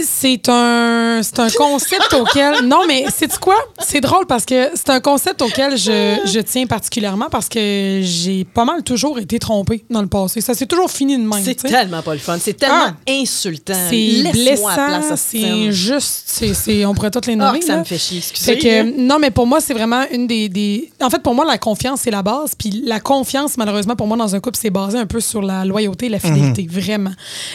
C'est 0.03 0.47
un, 0.49 1.21
c'est 1.23 1.39
un 1.39 1.49
concept 1.49 2.13
auquel. 2.13 2.65
Non, 2.65 2.81
mais 2.87 3.05
c'est 3.13 3.37
quoi? 3.39 3.55
C'est 3.79 4.01
drôle 4.01 4.25
parce 4.25 4.45
que 4.45 4.69
c'est 4.73 4.89
un 4.89 4.99
concept 4.99 5.41
auquel 5.41 5.77
je, 5.77 6.19
je 6.25 6.39
tiens 6.39 6.65
particulièrement 6.67 7.27
parce 7.29 7.49
que 7.49 7.99
j'ai 8.03 8.43
pas 8.45 8.65
mal 8.65 8.83
toujours 8.83 9.19
été 9.19 9.39
trompée 9.39 9.83
dans 9.89 10.01
le 10.01 10.07
passé. 10.07 10.41
Ça 10.41 10.53
s'est 10.53 10.65
toujours 10.65 10.89
fini 10.91 11.17
de 11.17 11.23
même. 11.23 11.43
C'est 11.43 11.55
tellement 11.55 12.01
pas 12.01 12.13
le 12.13 12.19
fun. 12.19 12.37
C'est 12.39 12.53
tellement 12.53 12.87
Ah. 12.89 13.11
insultant. 13.11 13.73
C'est 13.89 14.31
blessant, 14.31 15.15
c'est 15.15 15.43
injuste, 15.49 16.23
c'est, 16.25 16.53
c'est- 16.53 16.85
on 16.85 16.93
pourrait 16.93 17.11
toutes 17.11 17.25
les 17.27 17.33
Ah, 17.33 17.47
nommer. 17.47 17.59
que 17.59 17.65
ça 17.65 17.73
là. 17.73 17.79
me 17.79 17.83
fait 17.85 17.97
chier, 17.97 18.19
excusez. 18.19 18.53
Fait 18.53 18.57
que, 18.59 18.99
non, 18.99 19.19
mais 19.19 19.31
pour 19.31 19.47
moi, 19.47 19.59
c'est 19.61 19.73
vraiment 19.73 20.03
une 20.11 20.27
des, 20.27 20.49
des- 20.49 20.91
En 21.01 21.09
fait, 21.09 21.21
pour 21.21 21.35
moi, 21.35 21.45
la 21.45 21.57
confiance, 21.57 22.01
c'est 22.03 22.11
la 22.11 22.23
base. 22.23 22.53
Puis 22.57 22.81
la 22.85 22.99
confiance, 22.99 23.57
malheureusement, 23.57 23.95
pour 23.95 24.07
moi, 24.07 24.17
dans 24.17 24.33
un 24.35 24.39
couple, 24.39 24.57
c'est 24.61 24.69
basé 24.69 24.97
un 24.97 25.05
peu 25.05 25.19
sur 25.19 25.41
la 25.41 25.65
loyauté 25.65 26.05
et 26.07 26.09
la 26.09 26.19
fidélité, 26.19 26.67
vraiment. 26.69 27.11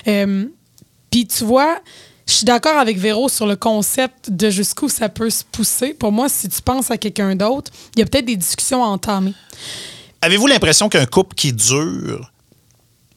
Euh, 0.09 0.45
Puis 1.11 1.27
tu 1.29 1.45
vois, 1.45 1.77
je 2.27 2.33
suis 2.33 2.45
d'accord 2.45 2.79
avec 2.79 2.99
Véro 2.99 3.29
sur 3.29 3.47
le 3.47 3.57
concept 3.57 4.31
de 4.31 4.49
jusqu'où 4.51 4.89
ça 4.89 5.09
peut 5.09 5.31
se 5.31 5.45
pousser. 5.45 5.93
Pour 5.93 6.11
moi, 6.11 6.29
si 6.29 6.49
tu 6.49 6.63
penses 6.63 6.91
à 6.91 6.97
quelqu'un 6.97 7.37
d'autre, 7.37 7.71
il 7.95 8.01
y 8.01 8.03
a 8.03 8.07
peut-être 8.07 8.25
des 8.25 8.37
discussions 8.37 8.83
à 8.83 8.87
entamer. 8.87 9.35
Avez-vous 10.23 10.47
l'impression 10.47 10.89
qu'un 10.89 11.05
couple 11.05 11.35
qui 11.35 11.53
dure 11.53 12.31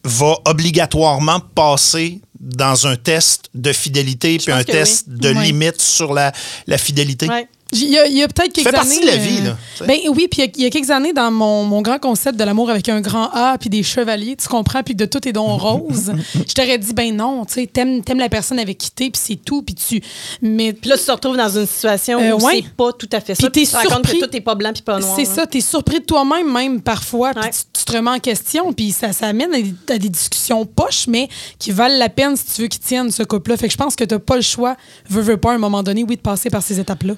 va 0.04 0.36
obligatoirement 0.46 1.40
passer 1.40 2.20
dans 2.40 2.86
un 2.88 2.96
test 2.96 3.50
de 3.54 3.72
fidélité 3.72 4.38
puis 4.38 4.52
un 4.52 4.64
test 4.64 5.06
oui. 5.08 5.20
de 5.20 5.30
limite 5.30 5.82
sur 5.82 6.14
la, 6.14 6.34
la 6.68 6.78
fidélité? 6.78 7.28
Il 7.74 7.90
y 7.90 7.98
a, 8.24 8.28
peut-être 8.30 8.54
quelques 8.54 8.70
fait 8.70 8.76
années. 8.76 8.78
partie 8.78 9.02
de 9.02 9.06
la 9.08 9.18
vie, 9.18 9.42
là, 9.42 9.58
tu 9.74 9.80
sais. 9.80 9.86
Ben 9.88 9.98
oui, 10.10 10.28
puis 10.32 10.42
il 10.42 10.46
y 10.46 10.48
a- 10.48 10.52
il 10.56 10.64
y, 10.64 10.66
a 10.66 10.70
quelques 10.70 10.90
années, 10.90 11.12
dans 11.12 11.30
mon, 11.32 11.66
mon 11.66 11.82
grand 11.82 12.00
concept 12.00 12.40
de 12.40 12.44
l'amour 12.46 12.70
avec 12.70 12.88
un 12.88 13.02
grand 13.02 13.30
A, 13.34 13.58
puis 13.60 13.70
des 13.70 13.84
chevaliers, 13.84 14.36
tu 14.38 14.48
comprends, 14.48 14.84
puis 14.84 14.96
de 14.96 15.06
tout 15.06 15.28
est 15.28 15.34
dons 15.34 15.58
roses, 15.58 16.14
je 16.48 16.54
t'aurais 16.54 16.78
dit, 16.78 16.94
ben 16.94 17.14
non, 17.16 17.44
tu 17.46 17.56
sais, 17.56 17.68
t'aimes, 17.68 18.02
t'aimes 18.04 18.20
la 18.20 18.30
personne 18.30 18.58
avec 18.60 18.78
qui 18.78 18.92
t'es, 18.92 19.10
puis 19.10 19.22
c'est 19.22 19.36
tout, 19.36 19.64
puis 19.64 19.76
tu. 19.76 20.02
Mais 20.42 20.72
Puis 20.74 20.90
là, 20.90 20.98
tu 20.98 21.04
te 21.06 21.12
retrouves 21.12 21.36
dans 21.36 21.50
une 21.60 21.66
situation 21.68 22.20
Euh, 22.22 22.34
où 22.38 22.46
ouais. 22.46 22.62
c'est 22.64 22.70
pas 22.74 22.94
tout 22.94 23.10
à 23.12 23.20
fait 23.20 23.36
ça. 23.36 23.50
Puis 23.50 23.52
t'es 23.52 23.68
tu 23.70 23.72
te 23.72 23.76
rends 23.76 23.84
compte 23.84 23.92
surpris. 24.08 24.20
que 24.22 24.26
tout 24.28 24.36
est 24.38 24.42
pas 24.42 24.56
blanc 24.56 24.72
puis 24.74 24.82
pas 24.84 25.00
noir. 25.00 25.14
C'est 25.16 25.26
là. 25.26 25.30
ça, 25.36 25.46
t'es 25.48 25.62
surpris 25.62 26.00
de 26.00 26.06
toi-même, 26.06 26.52
même 26.52 26.82
parfois, 26.82 27.34
puis 27.34 27.44
Ouais. 27.44 27.50
tu, 27.52 27.60
tu 27.74 27.84
te 27.84 27.92
remets 27.98 28.12
en 28.12 28.20
question, 28.20 28.72
puis 28.72 28.92
ça, 28.94 29.12
ça 29.12 29.28
amène 29.28 29.54
à 29.54 29.58
des, 29.62 29.74
à 29.94 29.98
des 29.98 30.10
discussions 30.10 30.66
poches, 30.66 31.08
mais 31.08 31.28
qui 31.60 31.72
valent 31.72 31.98
la 31.98 32.08
peine 32.10 32.38
si 32.38 32.46
tu 32.56 32.62
veux 32.62 32.68
qu'ils 32.70 32.82
tiennent 32.82 33.12
ce 33.12 33.24
couple-là. 33.24 33.58
Fait 33.58 33.68
que 33.68 33.74
je 33.74 33.78
pense 33.78 33.96
que 33.98 34.04
t'as 34.06 34.20
pas 34.20 34.38
le 34.38 34.42
choix, 34.42 34.78
veux, 35.10 35.22
veux 35.22 35.38
pas, 35.38 35.52
à 35.52 35.56
un 35.56 35.58
moment 35.58 35.84
donné, 35.84 36.06
oui, 36.08 36.16
de 36.16 36.22
passer 36.22 36.50
par 36.50 36.64
ces 36.64 36.80
étapes-là. 36.80 37.16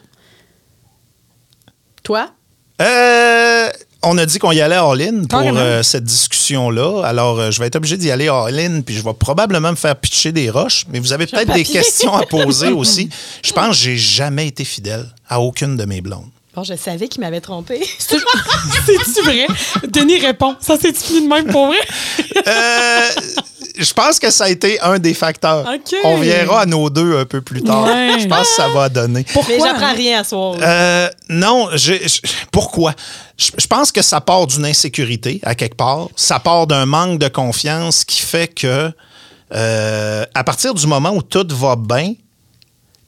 Toi? 2.10 2.28
Euh, 2.82 3.70
on 4.02 4.18
a 4.18 4.26
dit 4.26 4.40
qu'on 4.40 4.52
y 4.52 4.62
allait 4.62 4.78
all-in 4.78 5.26
pour 5.26 5.42
euh, 5.44 5.84
cette 5.84 6.06
discussion-là. 6.06 7.04
Alors, 7.06 7.38
euh, 7.38 7.52
je 7.52 7.60
vais 7.60 7.68
être 7.68 7.76
obligé 7.76 7.98
d'y 7.98 8.10
aller 8.10 8.28
all-in, 8.28 8.82
puis 8.82 8.96
je 8.96 9.04
vais 9.04 9.14
probablement 9.14 9.70
me 9.70 9.76
faire 9.76 9.96
pitcher 9.96 10.32
des 10.32 10.50
roches. 10.50 10.86
Mais 10.90 10.98
vous 10.98 11.14
avez 11.14 11.28
peut-être 11.28 11.54
des 11.54 11.64
questions 11.64 12.16
à 12.16 12.26
poser 12.26 12.70
aussi. 12.70 13.12
Je 13.46 13.54
pense 13.54 13.78
que 13.78 13.84
j'ai 13.84 13.98
jamais 13.98 14.48
été 14.48 14.66
fidèle 14.66 15.06
à 15.28 15.40
aucune 15.40 15.78
de 15.78 15.86
mes 15.86 16.02
blondes. 16.02 16.32
Bon, 16.56 16.64
je 16.64 16.74
savais 16.74 17.08
qu'il 17.08 17.22
m'avait 17.22 17.42
trompé. 17.42 17.80
C'est-tu 18.00 19.22
vrai? 19.24 19.48
Denis 19.88 20.20
répond. 20.20 20.56
Ça 20.60 20.78
s'est 20.80 20.94
fini 20.94 21.22
de 21.22 21.28
même 21.28 21.48
pour 21.48 21.68
vrai? 21.68 21.78
Euh, 22.48 23.10
je 23.78 23.94
pense 23.94 24.20
que 24.20 24.32
ça 24.32 24.46
a 24.46 24.50
été 24.50 24.80
un 24.82 24.98
des 24.98 25.14
facteurs. 25.14 25.66
On 26.04 26.18
verra 26.18 26.62
à 26.62 26.66
nos 26.66 26.90
deux 26.90 27.18
un 27.18 27.26
peu 27.26 27.42
plus 27.42 27.62
tard. 27.62 27.86
Ouais. 27.86 28.18
Je 28.20 28.28
pense 28.28 28.50
que 28.50 28.56
ça 28.56 28.68
va 28.70 28.90
donner. 28.90 29.26
Pourquoi? 29.32 29.56
Mais 29.56 29.64
j'apprends 29.64 29.94
rien 29.94 30.22
à 30.22 30.24
soir. 30.24 30.56
Euh, 30.62 31.10
non, 31.30 31.70
pourquoi? 32.52 32.94
Je 33.38 33.52
je 33.58 33.68
pense 33.68 33.92
que 33.92 34.02
ça 34.02 34.20
part 34.20 34.48
d'une 34.48 34.66
insécurité, 34.66 35.40
à 35.44 35.54
quelque 35.54 35.76
part. 35.76 36.10
Ça 36.16 36.40
part 36.40 36.66
d'un 36.66 36.86
manque 36.86 37.20
de 37.20 37.28
confiance 37.28 38.04
qui 38.04 38.22
fait 38.22 38.48
que, 38.48 38.92
euh, 39.54 40.26
à 40.34 40.44
partir 40.44 40.74
du 40.74 40.88
moment 40.88 41.12
où 41.12 41.22
tout 41.22 41.48
va 41.52 41.76
bien, 41.76 42.16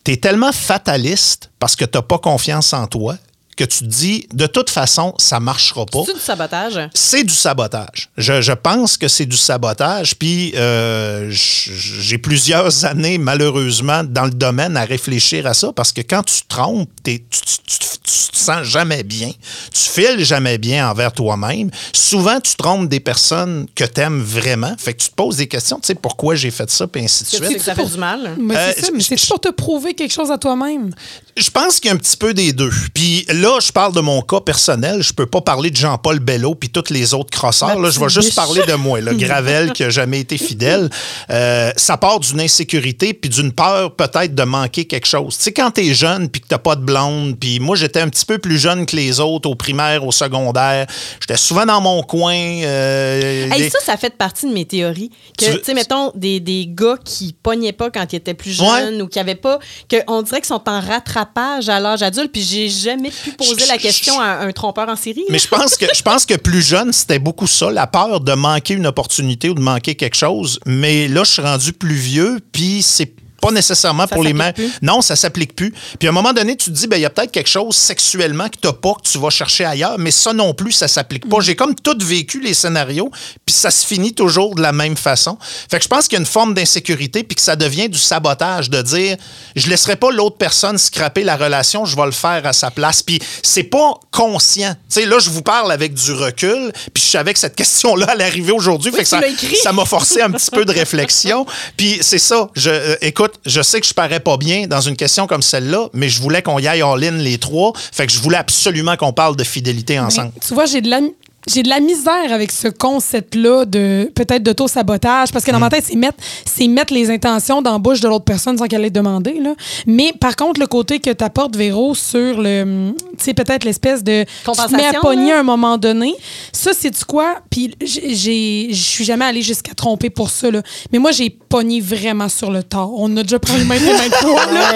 tu 0.06 0.12
es 0.12 0.18
tellement 0.18 0.52
fataliste 0.52 1.50
parce 1.60 1.76
que 1.76 1.86
tu 1.86 1.98
n'as 1.98 2.02
pas 2.04 2.20
confiance 2.20 2.74
en 2.74 2.86
toi 2.88 3.18
que 3.62 3.66
tu 3.70 3.80
te 3.80 3.84
dis, 3.86 4.28
de 4.34 4.48
toute 4.48 4.70
façon, 4.72 5.14
ça 5.20 5.40
marchera 5.40 5.86
pas. 5.86 6.00
C'est 6.06 6.14
du 6.16 6.20
sabotage? 6.20 6.90
C'est 6.96 7.24
du 7.24 7.34
sabotage. 7.34 8.10
Je, 8.18 8.42
je 8.42 8.54
pense 8.54 8.98
que 8.98 9.08
c'est 9.08 9.26
du 9.28 9.38
sabotage. 9.38 10.16
Puis 10.16 10.54
euh, 10.56 11.28
j'ai 11.32 12.18
plusieurs 12.18 12.86
années, 12.86 13.18
malheureusement, 13.20 14.04
dans 14.04 14.26
le 14.26 14.32
domaine 14.32 14.78
à 14.78 14.84
réfléchir 14.86 15.46
à 15.46 15.54
ça 15.54 15.72
parce 15.74 15.92
que 15.92 16.02
quand 16.02 16.24
tu 16.24 16.42
te 16.42 16.48
trompes, 16.48 16.90
t'es- 17.04 17.24
tu, 17.30 17.40
tu- 17.42 17.58
tu- 17.68 17.78
tu 18.04 18.32
te 18.32 18.38
sens 18.38 18.64
jamais 18.64 19.04
bien. 19.04 19.30
Tu 19.74 19.82
files 19.90 20.24
jamais 20.26 20.58
bien 20.58 20.90
envers 20.90 21.14
toi-même. 21.14 21.70
Souvent, 21.94 22.40
tu 22.40 22.56
trompes 22.56 22.90
des 22.90 23.00
personnes 23.00 23.68
que 23.76 23.84
tu 23.84 24.02
aimes 24.02 24.22
vraiment. 24.22 24.74
Fait 24.78 24.94
que 24.94 25.02
tu 25.04 25.10
te 25.10 25.16
poses 25.16 25.38
des 25.38 25.48
questions. 25.48 25.80
Tu 25.80 25.88
sais, 25.88 25.96
pourquoi 25.96 26.34
j'ai 26.36 26.50
fait 26.52 26.70
ça, 26.72 26.88
puis 26.88 27.04
ainsi 27.04 27.24
de 27.24 27.30
suite. 27.30 27.58
que 27.58 27.60
ça 27.62 27.76
fait 27.76 27.86
du 27.86 27.98
mal? 27.98 28.36
Mais 28.40 28.56
Euh, 28.56 28.72
c'est 28.76 28.86
ça, 28.86 28.92
mais 28.94 29.00
je- 29.02 29.06
c'est 29.06 29.18
je- 29.18 29.28
pour 29.28 29.40
te 29.40 29.50
prouver 29.50 29.94
quelque 29.94 30.12
chose 30.14 30.32
à 30.32 30.38
toi-même. 30.38 30.94
Je 31.38 31.50
pense 31.50 31.80
qu'il 31.80 31.90
y 31.90 31.92
a 31.92 31.96
un 31.96 31.98
petit 31.98 32.18
peu 32.18 32.34
des 32.34 32.52
deux. 32.54 32.72
Puis 32.94 33.26
là, 33.30 33.51
je 33.60 33.72
parle 33.72 33.94
de 33.94 34.00
mon 34.02 34.22
cas 34.22 34.40
personnel. 34.40 35.02
Je 35.04 35.14
peux 35.14 35.26
pas 35.26 35.42
parler 35.42 35.70
de 35.72 35.76
Jean-Paul 35.76 36.20
Bello 36.20 36.56
puis 36.56 36.70
tous 36.70 36.90
les 36.92 37.14
autres 37.14 37.30
crosseurs. 37.32 37.80
Là, 37.80 37.90
je 37.90 38.00
vais 38.00 38.10
juste 38.10 38.36
parler 38.36 38.62
de 38.68 38.74
moi, 38.74 39.02
le 39.02 39.14
Gravel 39.16 39.74
qui 39.74 39.84
a 39.84 39.90
jamais 39.90 40.20
été 40.20 40.38
fidèle. 40.38 40.90
Euh, 41.30 41.72
ça 41.76 41.98
part 41.98 42.20
d'une 42.20 42.40
insécurité 42.42 43.14
puis 43.14 43.30
d'une 43.30 43.52
peur 43.52 43.96
peut-être 43.96 44.34
de 44.36 44.44
manquer 44.44 44.86
quelque 44.86 45.08
chose. 45.08 45.38
Tu 45.38 45.44
sais, 45.44 45.52
quand 45.54 45.72
t'es 45.72 45.94
jeune 45.94 46.30
puis 46.30 46.42
que 46.42 46.48
t'as 46.48 46.58
pas 46.58 46.76
de 46.76 46.82
blonde, 46.82 47.38
puis 47.40 47.60
moi, 47.60 47.76
j'étais 47.76 48.00
un 48.02 48.10
petit 48.10 48.26
peu 48.26 48.38
plus 48.38 48.58
jeune 48.58 48.86
que 48.86 48.96
les 48.96 49.20
autres 49.20 49.50
au 49.50 49.56
primaire, 49.56 50.06
au 50.06 50.12
secondaire. 50.12 50.88
J'étais 51.20 51.38
souvent 51.38 51.66
dans 51.66 51.82
mon 51.82 52.04
coin. 52.04 52.34
euh, 52.36 53.50
Hey, 53.52 53.70
ça, 53.70 53.80
ça 53.84 53.98
fait 53.98 54.16
partie 54.16 54.48
de 54.48 54.54
mes 54.54 54.66
théories. 54.66 55.10
Que, 55.38 55.46
Tu 55.58 55.64
sais, 55.64 55.74
mettons, 55.74 56.12
des, 56.16 56.40
des 56.40 56.66
gars 56.68 56.96
qui 57.04 57.34
pognaient 57.42 57.74
pas 57.74 57.90
quand 57.90 58.06
ils 58.14 58.18
étaient 58.18 58.34
plus 58.34 58.52
jeunes 58.52 59.02
ou 59.02 59.08
qui 59.08 59.20
avaient 59.20 59.36
pas. 59.36 59.60
Que 59.90 59.98
on 60.08 60.22
dirait 60.22 60.40
qu'ils 60.42 60.48
sont 60.48 60.62
en 60.68 60.80
rattrapage 60.80 61.70
à 61.70 61.80
l'âge 61.80 62.02
adulte, 62.04 62.32
puis 62.32 62.42
j'ai 62.44 62.70
jamais 62.70 63.10
pu 63.12 63.31
poser 63.38 63.66
la 63.68 63.78
question 63.78 64.20
à 64.20 64.40
un 64.40 64.52
trompeur 64.52 64.90
en 64.90 64.96
série. 64.96 65.26
Mais 65.30 65.40
je 65.40 65.48
pense 65.48 65.78
que 65.78 65.86
je 65.94 66.02
pense 66.02 66.26
que 66.26 66.36
plus 66.36 66.62
jeune, 66.62 66.94
c'était 66.94 67.20
beaucoup 67.20 67.48
ça, 67.48 67.72
la 67.72 67.88
peur 67.88 68.20
de 68.20 68.34
manquer 68.34 68.74
une 68.74 68.88
opportunité 68.88 69.50
ou 69.50 69.54
de 69.54 69.62
manquer 69.62 69.96
quelque 69.96 70.16
chose. 70.16 70.60
Mais 70.66 71.08
là, 71.08 71.24
je 71.24 71.32
suis 71.32 71.42
rendu 71.42 71.74
plus 71.74 71.96
vieux, 71.96 72.40
puis 72.52 72.82
c'est 72.82 73.14
pas 73.42 73.52
nécessairement 73.52 74.08
Ça 74.08 74.16
pour 74.16 74.24
les 74.24 74.34
mêmes. 74.34 74.54
Non, 74.82 75.02
ça 75.02 75.16
s'applique 75.16 75.56
plus. 75.56 75.74
Puis 76.00 76.08
à 76.08 76.12
un 76.12 76.14
moment 76.14 76.34
donné, 76.34 76.56
tu 76.56 76.66
te 76.66 76.76
dis, 76.76 76.88
ben 76.88 76.98
il 76.98 77.02
y 77.02 77.06
a 77.06 77.10
peut-être 77.10 77.32
quelque 77.32 77.50
chose 77.50 77.76
sexuellement 77.76 78.48
que 78.48 78.58
t'as 78.62 78.74
pas, 78.74 78.94
que 78.94 79.10
tu 79.10 79.18
vas 79.18 79.30
chercher 79.30 79.66
ailleurs, 79.66 79.98
mais 79.98 80.12
ça 80.12 80.34
non 80.34 80.54
plus, 80.54 80.72
ça 80.72 80.88
s'applique 80.88 81.28
pas. 81.28 81.40
J'ai 81.42 81.56
comme 81.56 81.76
tout 81.76 81.98
vécu 82.00 82.40
les 82.40 82.54
scénarios, 82.54 83.12
puis 83.46 83.54
ça 83.54 83.72
se 83.72 83.86
finit 83.86 84.14
toujours 84.14 84.56
de 84.56 84.62
la 84.62 84.72
même 84.72 84.96
façon. 84.96 85.38
Fait 85.70 85.78
que 85.78 85.84
je 85.84 85.90
pense 85.90 86.08
qu'il 86.08 86.18
y 86.18 86.18
a 86.18 86.22
une 86.22 86.26
forme 86.26 86.54
d'insécurité, 86.54 87.24
puis 87.24 87.36
que 87.36 87.42
ça 87.42 87.56
devient 87.56 87.90
du 87.90 88.00
sabotage, 88.00 88.70
de 88.70 88.82
dire, 88.82 89.18
je 89.56 89.70
laisserai 89.70 89.96
pas 89.96 90.12
l'autre 90.12 90.38
personne 90.38 90.78
scraper 90.78 91.24
la 91.24 91.36
relation, 91.36 91.86
je 91.86 91.96
vais 91.96 92.06
le 92.06 92.12
faire 92.12 92.46
à 92.46 92.54
sa 92.54 92.72
place. 92.72 93.02
Puis 93.02 93.20
c'est 93.44 93.64
pas 93.64 93.94
conscient. 94.12 94.74
Tu 94.90 95.02
sais, 95.02 95.06
là, 95.06 95.20
je 95.20 95.30
vous 95.30 95.42
parle 95.42 95.72
avec 95.72 95.94
du 95.94 96.12
recul, 96.14 96.72
puis 96.94 97.04
je 97.04 97.10
savais 97.10 97.34
que 97.34 97.40
cette 97.40 97.56
question-là 97.62 98.12
allait 98.12 98.24
arriver 98.24 98.52
aujourd'hui. 98.52 98.92
Oui, 98.92 99.04
fait 99.04 99.22
que 99.22 99.58
ça 99.58 99.72
m'a 99.72 99.86
forcé 99.86 100.22
un 100.22 100.32
petit 100.32 100.52
peu 100.52 100.66
de 100.66 100.72
réflexion. 100.72 101.46
Puis 101.78 102.00
c'est 102.02 102.20
ça. 102.20 102.50
Je, 102.56 102.70
euh, 102.70 102.96
écoute, 103.02 103.31
écoute, 103.32 103.42
je 103.46 103.62
sais 103.62 103.82
que 103.82 103.88
je 103.88 103.94
parais 103.94 104.20
pas 104.20 104.38
bien 104.38 104.68
dans 104.68 104.82
une 104.82 104.96
question 104.96 105.28
comme 105.28 105.42
celle-là, 105.42 105.88
mais 105.94 106.10
je 106.10 106.22
voulais 106.22 106.42
qu'on 106.42 106.60
y 106.60 106.68
aille 106.68 106.82
all-in 106.82 107.18
les 107.18 107.38
trois. 107.38 107.74
Fait 107.76 108.06
que 108.06 108.12
je 108.12 108.20
voulais 108.20 108.38
absolument 108.38 108.96
qu'on 108.98 109.14
parle 109.14 109.36
de 109.36 109.44
fidélité 109.44 110.00
ensemble. 110.00 110.32
Tu 110.46 110.54
vois, 110.54 110.66
j'ai 110.66 110.82
de 110.82 110.90
la 110.90 111.00
j'ai 111.48 111.64
de 111.64 111.70
la 111.70 111.80
misère 111.80 112.32
avec 112.32 112.52
ce 112.52 112.68
concept-là 112.68 113.66
de 113.66 114.12
peut-être 114.14 114.44
d'auto-sabotage 114.44 115.32
parce 115.32 115.44
que 115.44 115.52
dans 115.52 115.60
ma 115.60 115.70
tête, 115.70 115.84
c'est 115.88 115.96
mettre, 115.96 116.18
c'est 116.46 116.68
mettre 116.68 116.94
les 116.94 117.10
intentions 117.10 117.62
dans 117.62 117.72
la 117.74 117.78
bouche 117.80 118.00
de 118.00 118.08
l'autre 118.08 118.26
personne 118.26 118.58
sans 118.58 118.68
qu'elle 118.68 118.86
ait 118.86 118.90
demandé. 118.92 119.40
Là. 119.42 119.56
Mais 119.88 120.14
par 120.20 120.36
contre, 120.36 120.60
le 120.60 120.68
côté 120.68 121.00
que 121.00 121.10
tu 121.10 121.24
apportes, 121.24 121.56
Véro, 121.56 121.96
sur 121.96 122.40
le. 122.42 122.92
Tu 123.18 123.24
sais, 123.26 123.34
peut-être 123.34 123.64
l'espèce 123.64 124.04
de. 124.04 124.24
Tu 124.46 124.52
te 124.52 124.76
mets 124.76 124.86
à 124.86 124.94
pogner 125.00 125.32
à 125.34 125.40
un 125.40 125.44
moment 125.44 125.78
donné. 125.78 126.14
Ça, 126.52 126.72
c'est 126.78 126.92
tu 126.92 127.06
quoi? 127.06 127.38
Puis 127.50 127.74
j'ai- 127.82 128.68
je 128.72 128.82
suis 128.82 129.04
jamais 129.06 129.26
allée 129.26 129.42
jusqu'à 129.42 129.74
tromper 129.74 130.10
pour 130.10 130.30
ça. 130.30 130.52
Là. 130.52 130.62
Mais 130.92 131.00
moi, 131.00 131.12
j'ai 131.12 131.30
pogné 131.30 131.82
vraiment 131.82 132.30
sur 132.30 132.52
le 132.52 132.62
tard. 132.64 132.92
On 132.94 133.16
a 133.18 133.24
déjà 133.24 133.40
parlé 133.40 133.64
maintes 133.64 133.82
et 133.82 133.94
maintes 133.94 134.14
fois. 134.16 134.46
Là. 134.46 134.72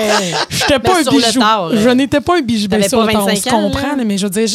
J'étais 0.49 0.79
pas 0.79 0.93
Ben, 0.93 0.95
un 0.95 1.03
le 1.03 1.09
bijou. 1.11 1.81
je 1.83 1.89
n'étais 1.89 2.21
pas 2.21 2.37
un 2.37 2.41
bijou. 2.41 2.67
Ben, 2.67 2.81
sur 2.89 2.99
pas 2.99 3.05
le 3.05 3.11
tard, 3.13 3.23
on 3.23 3.27
25 3.27 3.43
se 3.43 3.49
comprend, 3.55 3.95
là. 3.95 4.03
mais 4.03 4.17
je 4.17 4.25
veux 4.25 4.29
dire, 4.31 4.49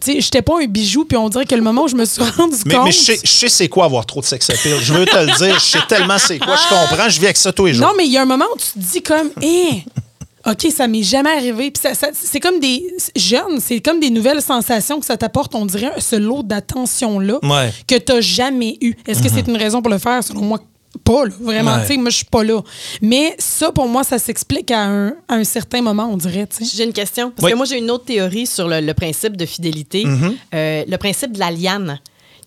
sais, 0.00 0.20
j'étais 0.20 0.42
pas 0.42 0.60
un 0.60 0.66
bijou, 0.66 1.04
puis 1.04 1.16
on 1.16 1.28
dirait 1.28 1.44
que 1.46 1.54
le 1.54 1.62
moment 1.62 1.82
où 1.84 1.88
je 1.88 1.96
me 1.96 2.04
suis 2.04 2.22
rendu 2.36 2.56
Mais, 2.66 2.74
compte. 2.74 2.84
mais 2.86 2.92
je 2.92 2.98
sais, 2.98 3.20
je 3.22 3.30
sais 3.30 3.48
c'est 3.48 3.68
quoi 3.68 3.84
avoir 3.86 4.04
trop 4.06 4.20
de 4.20 4.26
sex 4.26 4.48
appeal. 4.50 4.78
Je 4.82 4.92
veux 4.92 5.04
te 5.06 5.16
le 5.16 5.36
dire. 5.38 5.54
Je 5.58 5.64
sais 5.64 5.78
tellement 5.88 6.18
c'est 6.18 6.38
quoi. 6.38 6.56
Je 6.56 6.68
comprends. 6.68 7.08
Je 7.08 7.18
vis 7.20 7.26
avec 7.26 7.36
ça 7.36 7.52
tous 7.52 7.66
les 7.66 7.74
jours. 7.74 7.86
Non, 7.86 7.92
mais 7.96 8.06
il 8.06 8.12
y 8.12 8.16
a 8.18 8.22
un 8.22 8.26
moment 8.26 8.46
où 8.54 8.58
tu 8.58 8.66
te 8.72 8.78
dis 8.78 9.02
comme, 9.02 9.30
hé, 9.42 9.84
OK, 10.46 10.66
ça 10.76 10.86
m'est 10.86 11.02
jamais 11.02 11.30
arrivé. 11.30 11.70
Puis 11.70 11.80
ça- 11.82 11.94
ça- 11.94 12.10
c'est 12.12 12.38
comme 12.40 12.60
des 12.60 12.84
jeunes, 13.16 13.60
c'est 13.60 13.80
comme 13.80 13.98
des 13.98 14.10
nouvelles 14.10 14.42
sensations 14.42 15.00
que 15.00 15.06
ça 15.06 15.16
t'apporte, 15.16 15.54
on 15.54 15.64
dirait, 15.64 15.92
ce 15.98 16.16
lot 16.16 16.42
d'attention-là 16.42 17.38
Ouais. 17.42 17.72
que 17.86 17.94
tu 17.96 18.12
n'as 18.12 18.20
jamais 18.20 18.76
eu. 18.82 18.94
Est-ce 19.06 19.22
que 19.22 19.28
c'est 19.30 19.46
une 19.48 19.56
raison 19.56 19.80
pour 19.80 19.90
le 19.90 19.98
faire? 19.98 20.22
Selon 20.22 20.42
moi, 20.42 20.60
pas, 20.98 21.24
là, 21.26 21.32
vraiment. 21.40 21.74
Ouais. 21.76 21.80
Tu 21.82 21.86
sais, 21.88 21.96
moi, 21.96 22.10
je 22.10 22.16
suis 22.16 22.24
pas 22.26 22.44
là. 22.44 22.60
Mais 23.02 23.34
ça, 23.38 23.72
pour 23.72 23.88
moi, 23.88 24.04
ça 24.04 24.18
s'explique 24.18 24.70
à 24.70 24.84
un, 24.84 25.08
à 25.28 25.34
un 25.34 25.44
certain 25.44 25.82
moment, 25.82 26.08
on 26.12 26.16
dirait. 26.16 26.46
J'ai 26.60 26.84
une 26.84 26.92
question. 26.92 27.30
Parce 27.30 27.44
Oui. 27.46 27.52
que 27.52 27.56
moi, 27.56 27.66
j'ai 27.66 27.78
une 27.78 27.90
autre 27.90 28.04
théorie 28.04 28.46
sur 28.46 28.68
le, 28.68 28.80
le 28.80 28.94
principe 28.94 29.36
de 29.36 29.46
fidélité. 29.46 30.04
Euh, 30.54 30.84
le 30.86 30.96
principe 30.96 31.32
de 31.32 31.38
la 31.38 31.50
liane. 31.50 32.00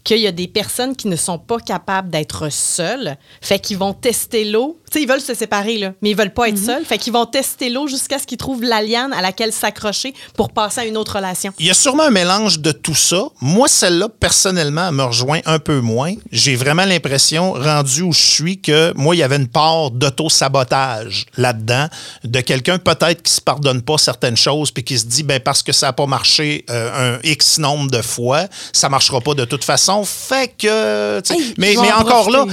Qu'il 0.04 0.20
y 0.20 0.28
a 0.28 0.32
des 0.32 0.48
personnes 0.48 0.96
qui 0.96 1.10
ne 1.10 1.18
sont 1.18 1.38
pas 1.38 1.60
capables 1.60 2.10
d'être 2.10 2.50
seules. 2.50 3.18
Fait 3.42 3.60
qu'ils 3.60 3.78
vont 3.78 3.92
tester 3.94 4.46
l'eau. 4.46 4.80
Sais, 4.92 5.02
ils 5.02 5.08
veulent 5.08 5.22
se 5.22 5.34
séparer, 5.34 5.78
là, 5.78 5.94
mais 6.02 6.12
ils 6.12 6.16
veulent 6.16 6.34
pas 6.34 6.48
être 6.50 6.58
seuls. 6.58 6.86
Fait 6.86 6.98
qu'ils 6.98 7.14
vont 7.14 7.26
tester 7.26 7.70
l'eau 7.70 7.88
jusqu'à 7.88 8.20
ce 8.20 8.26
qu'ils 8.26 8.38
trouvent 8.38 8.64
la 8.64 8.82
liane 8.82 9.12
à 9.14 9.22
laquelle 9.22 9.52
s'accrocher 9.52 10.14
pour 10.36 10.52
passer 10.52 10.82
à 10.82 10.86
une 10.86 10.98
autre 10.98 11.16
relation. 11.16 11.54
Il 11.60 11.66
y 11.66 11.70
a 11.70 11.74
sûrement 11.74 12.04
un 12.04 12.10
mélange 12.10 12.60
de 12.60 12.72
tout 12.72 12.96
ça. 12.96 13.24
Moi, 13.42 13.68
celle-là, 13.68 14.08
personnellement, 14.10 14.88
elle 14.88 14.96
me 14.96 15.04
rejoint 15.04 15.42
un 15.46 15.60
peu 15.60 15.82
moins. 15.82 16.14
J'ai 16.32 16.56
vraiment 16.56 16.86
l'impression, 16.86 17.54
rendu 17.54 18.02
où 18.02 18.14
je 18.14 18.22
suis, 18.22 18.62
que 18.62 18.94
moi, 18.96 19.16
il 19.16 19.20
y 19.20 19.24
avait 19.24 19.36
une 19.36 19.48
part 19.48 19.92
d'auto-sabotage 19.92 21.26
là-dedans, 21.36 21.88
de 22.24 22.40
quelqu'un 22.42 22.78
peut-être 22.78 23.22
qui 23.22 23.34
se 23.34 23.42
pardonne 23.42 23.82
pas 23.82 23.98
certaines 23.98 24.38
choses, 24.38 24.72
puis 24.72 24.84
qui 24.84 24.98
se 24.98 25.06
dit, 25.06 25.24
ben 25.24 25.40
parce 25.40 25.64
que 25.64 25.74
ça 25.74 25.88
n'a 25.88 25.94
pas 25.94 26.06
marché 26.06 26.66
euh, 26.70 27.18
un 27.18 27.20
X 27.28 27.58
nombre 27.60 27.92
de 27.92 28.02
fois, 28.02 28.48
ça 28.72 28.90
marchera 28.90 29.20
pas 29.22 29.34
de 29.34 29.46
toute 29.46 29.64
façon. 29.64 30.04
Fait 30.06 30.54
que... 30.58 31.22
Hey, 31.30 31.54
mais 31.58 31.78
encore 31.92 32.30
là, 32.30 32.46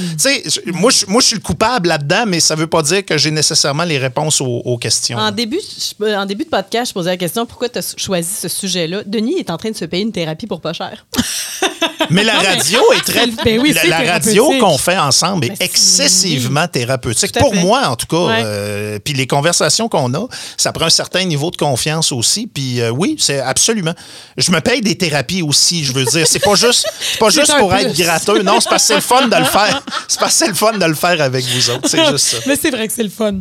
moi, 0.72 0.90
je 0.90 1.26
suis 1.26 1.36
le 1.36 1.42
coupable 1.42 1.88
là-dedans, 1.88 2.23
mais 2.26 2.40
ça 2.40 2.54
veut 2.54 2.66
pas 2.66 2.82
dire 2.82 3.04
que 3.04 3.16
j'ai 3.18 3.30
nécessairement 3.30 3.84
les 3.84 3.98
réponses 3.98 4.40
aux, 4.40 4.78
questions. 4.78 5.18
En 5.18 5.30
début, 5.30 5.60
en 6.00 6.26
début 6.26 6.44
de 6.44 6.50
podcast, 6.50 6.90
je 6.90 6.94
posais 6.94 7.10
la 7.10 7.16
question 7.16 7.46
pourquoi 7.46 7.68
tu 7.68 7.78
as 7.78 7.94
choisi 7.96 8.32
ce 8.34 8.48
sujet-là? 8.48 9.02
Denis 9.06 9.38
est 9.38 9.50
en 9.50 9.56
train 9.56 9.70
de 9.70 9.76
se 9.76 9.84
payer 9.84 10.02
une 10.02 10.12
thérapie 10.12 10.46
pour 10.46 10.60
pas 10.60 10.72
cher. 10.72 11.06
Mais 12.10 12.24
la 12.24 12.38
radio 12.38 12.80
est 12.92 13.04
très. 13.04 13.26
Ben 13.44 13.60
oui, 13.60 13.74
la, 13.86 14.12
radio 14.12 14.52
qu'on 14.60 14.78
fait 14.78 14.96
ensemble 14.96 15.46
est 15.46 15.50
Ben, 15.50 15.56
excessivement 15.60 16.66
thérapeutique. 16.68 17.32
Pour 17.38 17.54
moi, 17.54 17.88
en 17.88 17.96
tout 17.96 18.06
cas. 18.06 18.26
Ouais. 18.26 18.42
euh, 18.44 18.98
puis 18.98 19.14
les 19.14 19.26
conversations 19.26 19.88
qu'on 19.88 20.12
a, 20.14 20.26
ça 20.56 20.72
prend 20.72 20.86
un 20.86 20.90
certain 20.90 21.24
niveau 21.24 21.50
de 21.50 21.56
confiance 21.56 22.12
aussi. 22.12 22.46
Puis 22.46 22.80
euh, 22.80 22.90
oui, 22.90 23.16
c'est 23.18 23.40
absolument. 23.40 23.94
Je 24.36 24.50
me 24.50 24.60
paye 24.60 24.80
des 24.80 24.96
thérapies 24.96 25.42
aussi, 25.42 25.84
je 25.84 25.92
veux 25.92 26.04
dire. 26.04 26.26
C'est 26.26 26.38
pas 26.42 26.54
juste, 26.54 26.86
c'est 27.00 27.18
pas 27.18 27.28
juste 27.30 27.56
pour 27.58 27.70
plus. 27.70 27.80
être 27.80 27.96
gratteux. 27.96 28.42
Non, 28.42 28.60
c'est 28.60 28.68
parce 28.68 28.82
que 28.82 28.88
c'est 28.88 28.94
le 28.96 29.00
fun 29.00 29.28
de 29.28 29.36
le 29.36 29.44
faire. 29.44 29.82
C'est 30.08 30.20
parce 30.20 30.32
que 30.32 30.38
c'est 30.38 30.48
le 30.48 30.54
fun 30.54 30.72
de 30.72 30.84
le 30.84 30.94
faire 30.94 31.20
avec 31.20 31.44
vous 31.44 31.70
autres. 31.70 31.88
C'est 31.88 32.04
juste 32.06 32.26
ça. 32.26 32.36
Mais 32.46 32.56
c'est 32.56 32.70
vrai 32.70 32.86
que 32.86 32.92
c'est 32.92 33.02
le 33.02 33.08
fun. 33.10 33.40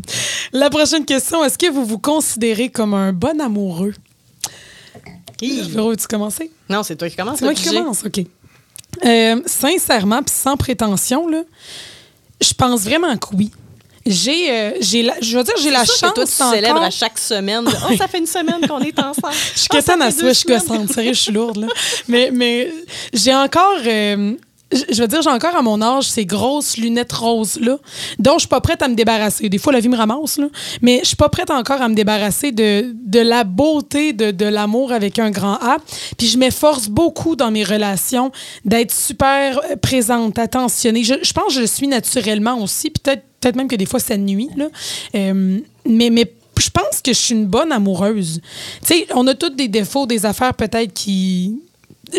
La 0.52 0.70
prochaine 0.70 1.06
question, 1.06 1.44
est-ce 1.44 1.58
que 1.58 1.72
vous 1.72 1.86
vous 1.86 2.00
considérez 2.00 2.70
comme 2.70 2.94
un 2.94 3.14
bon 3.14 3.40
amoureux? 3.42 3.94
Véro, 5.42 5.90
veux-tu 5.90 6.08
commencer? 6.08 6.52
non, 6.70 6.84
c'est 6.84 6.96
toi 6.96 7.10
qui 7.10 7.16
commences. 7.16 7.40
C'est 7.40 7.46
moi 7.46 7.54
qui 7.54 7.66
commence, 7.66 8.04
OK. 8.06 8.26
Euh, 9.06 9.42
sincèrement, 9.46 10.22
puis 10.24 10.34
sans 10.36 10.56
prétention, 10.58 11.28
là, 11.28 11.44
je 12.42 12.54
pense 12.54 12.82
vraiment 12.82 13.16
que 13.18 13.28
oui. 13.36 13.52
J'ai, 14.06 14.52
euh, 14.52 14.72
j'ai 14.82 15.02
la, 15.02 15.14
je 15.22 15.38
veux 15.38 15.44
dire, 15.46 15.54
j'ai 15.62 15.72
la 15.72 15.86
chance 15.86 16.02
que 16.02 16.14
toi, 16.14 16.26
tu 16.26 16.42
encore- 16.42 16.54
célèbres 16.54 16.82
à 16.84 16.90
chaque 16.90 17.18
semaine. 17.18 17.64
oh, 17.68 17.96
ça 17.98 18.08
fait 18.10 18.18
une 18.18 18.28
semaine 18.28 18.68
qu'on 18.68 18.82
est 18.82 19.00
ensemble. 19.00 19.34
Je 19.56 19.60
suis 19.62 19.70
Oh, 19.72 19.78
à 20.02 20.12
deux 20.12 20.28
je 20.28 20.34
suis 20.34 20.48
gossante. 20.50 20.92
Sérieux, 20.92 21.14
je 21.14 21.20
suis 21.20 21.32
lourde, 21.32 21.58
là. 21.58 21.68
Mais, 22.10 22.30
mais 22.34 22.70
j'ai 23.14 23.34
encore. 23.34 23.78
euh, 23.86 24.34
je- 24.74 25.02
veux 25.02 25.08
dire, 25.08 25.22
j'ai 25.22 25.30
encore 25.30 25.56
à 25.56 25.62
mon 25.62 25.82
âge 25.82 26.06
ces 26.06 26.26
grosses 26.26 26.78
lunettes 26.78 27.12
roses-là, 27.14 27.78
dont 28.20 28.34
je 28.34 28.40
suis 28.40 28.48
pas 28.48 28.62
prête 28.62 28.82
à 28.82 28.88
me 28.88 28.96
débarrasser. 28.96 29.50
Des 29.50 29.58
fois, 29.58 29.74
la 29.74 29.80
vie 29.80 29.90
me 29.90 29.98
ramasse, 29.98 30.38
là. 30.38 30.48
Mais 30.82 31.00
je 31.04 31.08
suis 31.08 31.16
pas 31.16 31.30
prête 31.30 31.52
encore 31.52 31.82
à 31.82 31.90
me 31.90 31.96
débarrasser 31.96 32.52
de, 32.52 32.94
de 33.06 33.20
la 33.20 33.44
beauté 33.44 34.14
de, 34.14 34.32
de 34.32 34.46
l'amour 34.46 34.92
avec 34.92 35.20
un 35.20 35.32
grand 35.32 35.56
A. 35.56 35.78
Puis 36.18 36.28
je 36.28 36.38
m'efforce 36.38 36.88
beaucoup 36.88 37.36
dans 37.36 37.52
mes 37.52 37.64
relations 37.64 38.32
d'être 38.66 38.92
super 38.94 39.60
euh, 39.72 39.76
présente, 39.76 40.38
attentionnée. 40.40 41.04
Je, 41.04 41.14
pense 41.34 41.54
que 41.56 41.62
je 41.62 41.66
suis 41.66 41.88
naturellement 41.88 42.62
aussi. 42.62 42.90
Peut-être 42.90 43.24
peut-être 43.40 43.56
même 43.58 43.68
que 43.68 43.76
des 43.76 43.86
fois, 43.86 44.00
ça 44.00 44.16
nuit, 44.16 44.50
là. 44.56 44.68
Euh, 45.16 45.60
mais, 45.86 46.10
mais 46.10 46.32
je 46.58 46.70
pense 46.70 47.02
que 47.04 47.12
je 47.12 47.20
suis 47.20 47.36
une 47.36 47.46
bonne 47.46 47.72
amoureuse. 47.74 48.40
Tu 48.82 48.88
sais, 48.88 49.08
on 49.14 49.28
a 49.28 49.34
tous 49.34 49.50
des 49.50 49.68
défauts, 49.68 50.06
des 50.06 50.26
affaires 50.26 50.54
peut-être 50.54 50.94
qui. 50.94 51.60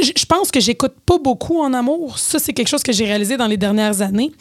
Je 0.02 0.24
pense 0.26 0.50
que 0.50 0.60
j'écoute 0.60 0.92
pas 1.06 1.18
beaucoup 1.18 1.60
en 1.60 1.72
amour. 1.72 2.18
Ça, 2.18 2.38
c'est 2.38 2.52
quelque 2.52 2.68
chose 2.68 2.82
que 2.82 2.92
j'ai 2.92 3.04
réalisé 3.04 3.36
dans 3.36 3.46
les 3.46 3.56
dernières 3.56 4.00
années. 4.02 4.32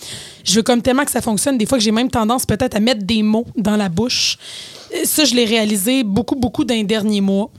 Je 0.43 0.55
veux 0.55 0.63
comme 0.63 0.81
tellement 0.81 1.05
que 1.05 1.11
ça 1.11 1.21
fonctionne. 1.21 1.57
Des 1.57 1.65
fois 1.65 1.77
que 1.77 1.83
j'ai 1.83 1.91
même 1.91 2.09
tendance 2.09 2.45
peut-être 2.45 2.75
à 2.75 2.79
mettre 2.79 3.03
des 3.05 3.21
mots 3.23 3.45
dans 3.55 3.75
la 3.75 3.89
bouche. 3.89 4.37
Euh, 4.93 4.97
Ça, 5.05 5.25
je 5.25 5.33
l'ai 5.35 5.45
réalisé 5.45 6.03
beaucoup, 6.03 6.35
beaucoup 6.35 6.63
dans 6.65 6.73
les 6.75 6.83
derniers 6.83 7.21
mois. 7.21 7.51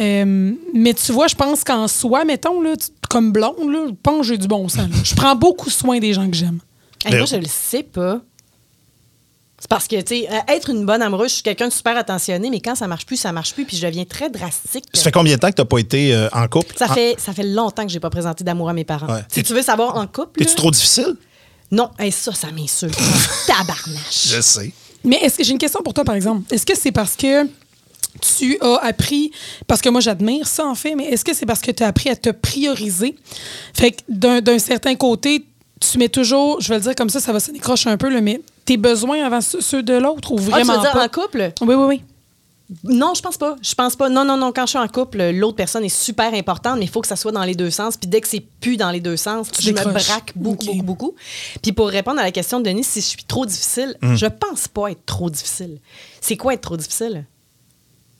Euh, 0.00 0.52
mais 0.74 0.94
tu 0.94 1.12
vois, 1.12 1.26
je 1.28 1.34
pense 1.34 1.64
qu'en 1.64 1.86
soi, 1.88 2.24
mettons, 2.24 2.60
là, 2.62 2.74
tu- 2.76 2.88
comme 3.10 3.30
blonde, 3.32 3.70
là, 3.70 3.84
je 3.88 3.94
pense 4.02 4.18
que 4.20 4.26
j'ai 4.28 4.38
du 4.38 4.46
bon 4.48 4.68
sens. 4.68 4.78
là. 4.78 4.96
Je 5.04 5.14
prends 5.14 5.36
beaucoup 5.36 5.68
soin 5.70 5.98
des 5.98 6.12
gens 6.14 6.28
que 6.30 6.36
j'aime. 6.36 6.60
Hey, 7.04 7.12
moi, 7.18 7.26
je 7.26 7.36
le 7.36 7.46
sais 7.46 7.82
pas. 7.82 8.20
C'est 9.62 9.68
parce 9.70 9.86
que, 9.86 9.94
tu 10.00 10.16
sais, 10.22 10.28
euh, 10.28 10.38
être 10.52 10.70
une 10.70 10.84
bonne 10.84 11.02
amoureuse, 11.02 11.28
je 11.30 11.34
suis 11.34 11.42
quelqu'un 11.44 11.68
de 11.68 11.72
super 11.72 11.96
attentionné, 11.96 12.50
mais 12.50 12.58
quand 12.58 12.74
ça 12.74 12.88
marche 12.88 13.06
plus, 13.06 13.16
ça 13.16 13.30
marche 13.30 13.54
plus, 13.54 13.64
puis 13.64 13.76
je 13.76 13.86
deviens 13.86 14.04
très 14.04 14.28
drastique. 14.28 14.86
Ça 14.92 15.04
fait 15.04 15.12
combien 15.12 15.36
de 15.36 15.40
temps 15.40 15.50
que 15.50 15.54
tu 15.54 15.60
n'as 15.60 15.66
pas 15.66 15.78
été 15.78 16.12
euh, 16.12 16.28
en 16.32 16.48
couple? 16.48 16.74
Ça 16.76 16.90
En- 16.90 16.94
fait, 16.94 17.14
ça 17.20 17.32
fait 17.32 17.44
longtemps 17.44 17.84
que 17.86 17.92
j'ai 17.92 18.00
pas 18.00 18.10
présenté 18.10 18.42
d'amour 18.42 18.68
à 18.68 18.72
mes 18.72 18.82
parents. 18.82 19.06
Ouais. 19.06 19.20
Si 19.28 19.44
tu 19.44 19.54
veux 19.54 19.62
savoir 19.62 19.94
en 19.96 20.08
couple. 20.08 20.40
T'es-tu 20.40 20.50
là- 20.50 20.56
trop 20.56 20.72
difficile? 20.72 21.14
Non, 21.70 21.90
hey, 21.96 22.10
ça, 22.10 22.32
ça 22.34 22.50
m'insulte. 22.50 22.98
Tabarnache. 23.46 24.28
Je 24.34 24.40
sais. 24.40 24.72
Mais 25.04 25.16
est-ce 25.22 25.38
que 25.38 25.44
j'ai 25.44 25.52
une 25.52 25.58
question 25.58 25.80
pour 25.84 25.94
toi, 25.94 26.02
par 26.02 26.16
exemple? 26.16 26.52
Est-ce 26.52 26.66
que 26.66 26.76
c'est 26.76 26.90
parce 26.92 27.14
que 27.14 27.46
tu 28.20 28.58
as 28.60 28.76
appris, 28.84 29.30
parce 29.68 29.80
que 29.80 29.88
moi 29.88 30.00
j'admire 30.00 30.46
ça 30.46 30.66
en 30.66 30.74
fait, 30.74 30.94
mais 30.96 31.04
est-ce 31.04 31.24
que 31.24 31.34
c'est 31.34 31.46
parce 31.46 31.60
que 31.60 31.70
tu 31.70 31.82
as 31.84 31.86
appris 31.86 32.10
à 32.10 32.16
te 32.16 32.30
prioriser? 32.30 33.14
Fait 33.74 33.92
que 33.92 34.00
d'un 34.08 34.40
d'un 34.40 34.58
certain 34.58 34.94
côté, 34.96 35.44
tu 35.80 35.98
mets 35.98 36.08
toujours, 36.08 36.60
je 36.60 36.68
vais 36.68 36.74
le 36.76 36.80
dire 36.82 36.94
comme 36.94 37.08
ça, 37.10 37.20
ça 37.20 37.32
va 37.32 37.40
se 37.40 37.50
décrocher 37.52 37.88
un 37.90 37.96
peu, 37.96 38.08
là, 38.10 38.20
mais 38.20 38.40
tes 38.64 38.76
besoins 38.76 39.24
avant 39.24 39.40
ceux 39.40 39.82
de 39.82 39.94
l'autre 39.94 40.32
ou 40.32 40.36
Ah, 40.38 40.42
tu 40.44 40.50
vraiment 40.50 40.74
veux 40.74 40.80
dire 40.80 40.92
pas? 40.92 41.04
en 41.04 41.08
couple? 41.08 41.52
Oui, 41.62 41.74
oui, 41.74 41.84
oui. 41.86 42.02
Non, 42.84 43.12
je 43.14 43.20
pense 43.20 43.36
pas. 43.36 43.56
Je 43.60 43.74
pense 43.74 43.96
pas. 43.96 44.08
Non, 44.08 44.24
non, 44.24 44.38
non. 44.38 44.50
Quand 44.50 44.64
je 44.64 44.70
suis 44.70 44.78
en 44.78 44.88
couple, 44.88 45.22
l'autre 45.32 45.56
personne 45.56 45.84
est 45.84 45.90
super 45.94 46.32
importante, 46.32 46.78
mais 46.78 46.86
il 46.86 46.90
faut 46.90 47.02
que 47.02 47.06
ça 47.08 47.16
soit 47.16 47.32
dans 47.32 47.44
les 47.44 47.54
deux 47.54 47.70
sens. 47.70 47.98
Puis 47.98 48.08
dès 48.08 48.22
que 48.22 48.28
c'est 48.28 48.40
plus 48.40 48.78
dans 48.78 48.90
les 48.90 49.00
deux 49.00 49.18
sens, 49.18 49.50
Tu 49.50 49.60
je 49.62 49.70
me 49.72 49.74
braque 49.92 50.32
beaucoup, 50.36 50.64
beaucoup, 50.66 50.82
beaucoup. 50.82 51.14
Puis 51.60 51.72
pour 51.72 51.88
répondre 51.88 52.18
à 52.20 52.22
la 52.22 52.30
question 52.32 52.60
de 52.60 52.64
Denis, 52.64 52.84
si 52.84 53.02
je 53.02 53.06
suis 53.06 53.24
trop 53.24 53.44
difficile, 53.44 53.94
Hmm. 54.00 54.14
je 54.16 54.24
pense 54.26 54.68
pas 54.68 54.90
être 54.90 55.04
trop 55.04 55.28
difficile. 55.28 55.78
C'est 56.22 56.38
quoi 56.38 56.54
être 56.54 56.62
trop 56.62 56.78
difficile? 56.78 57.26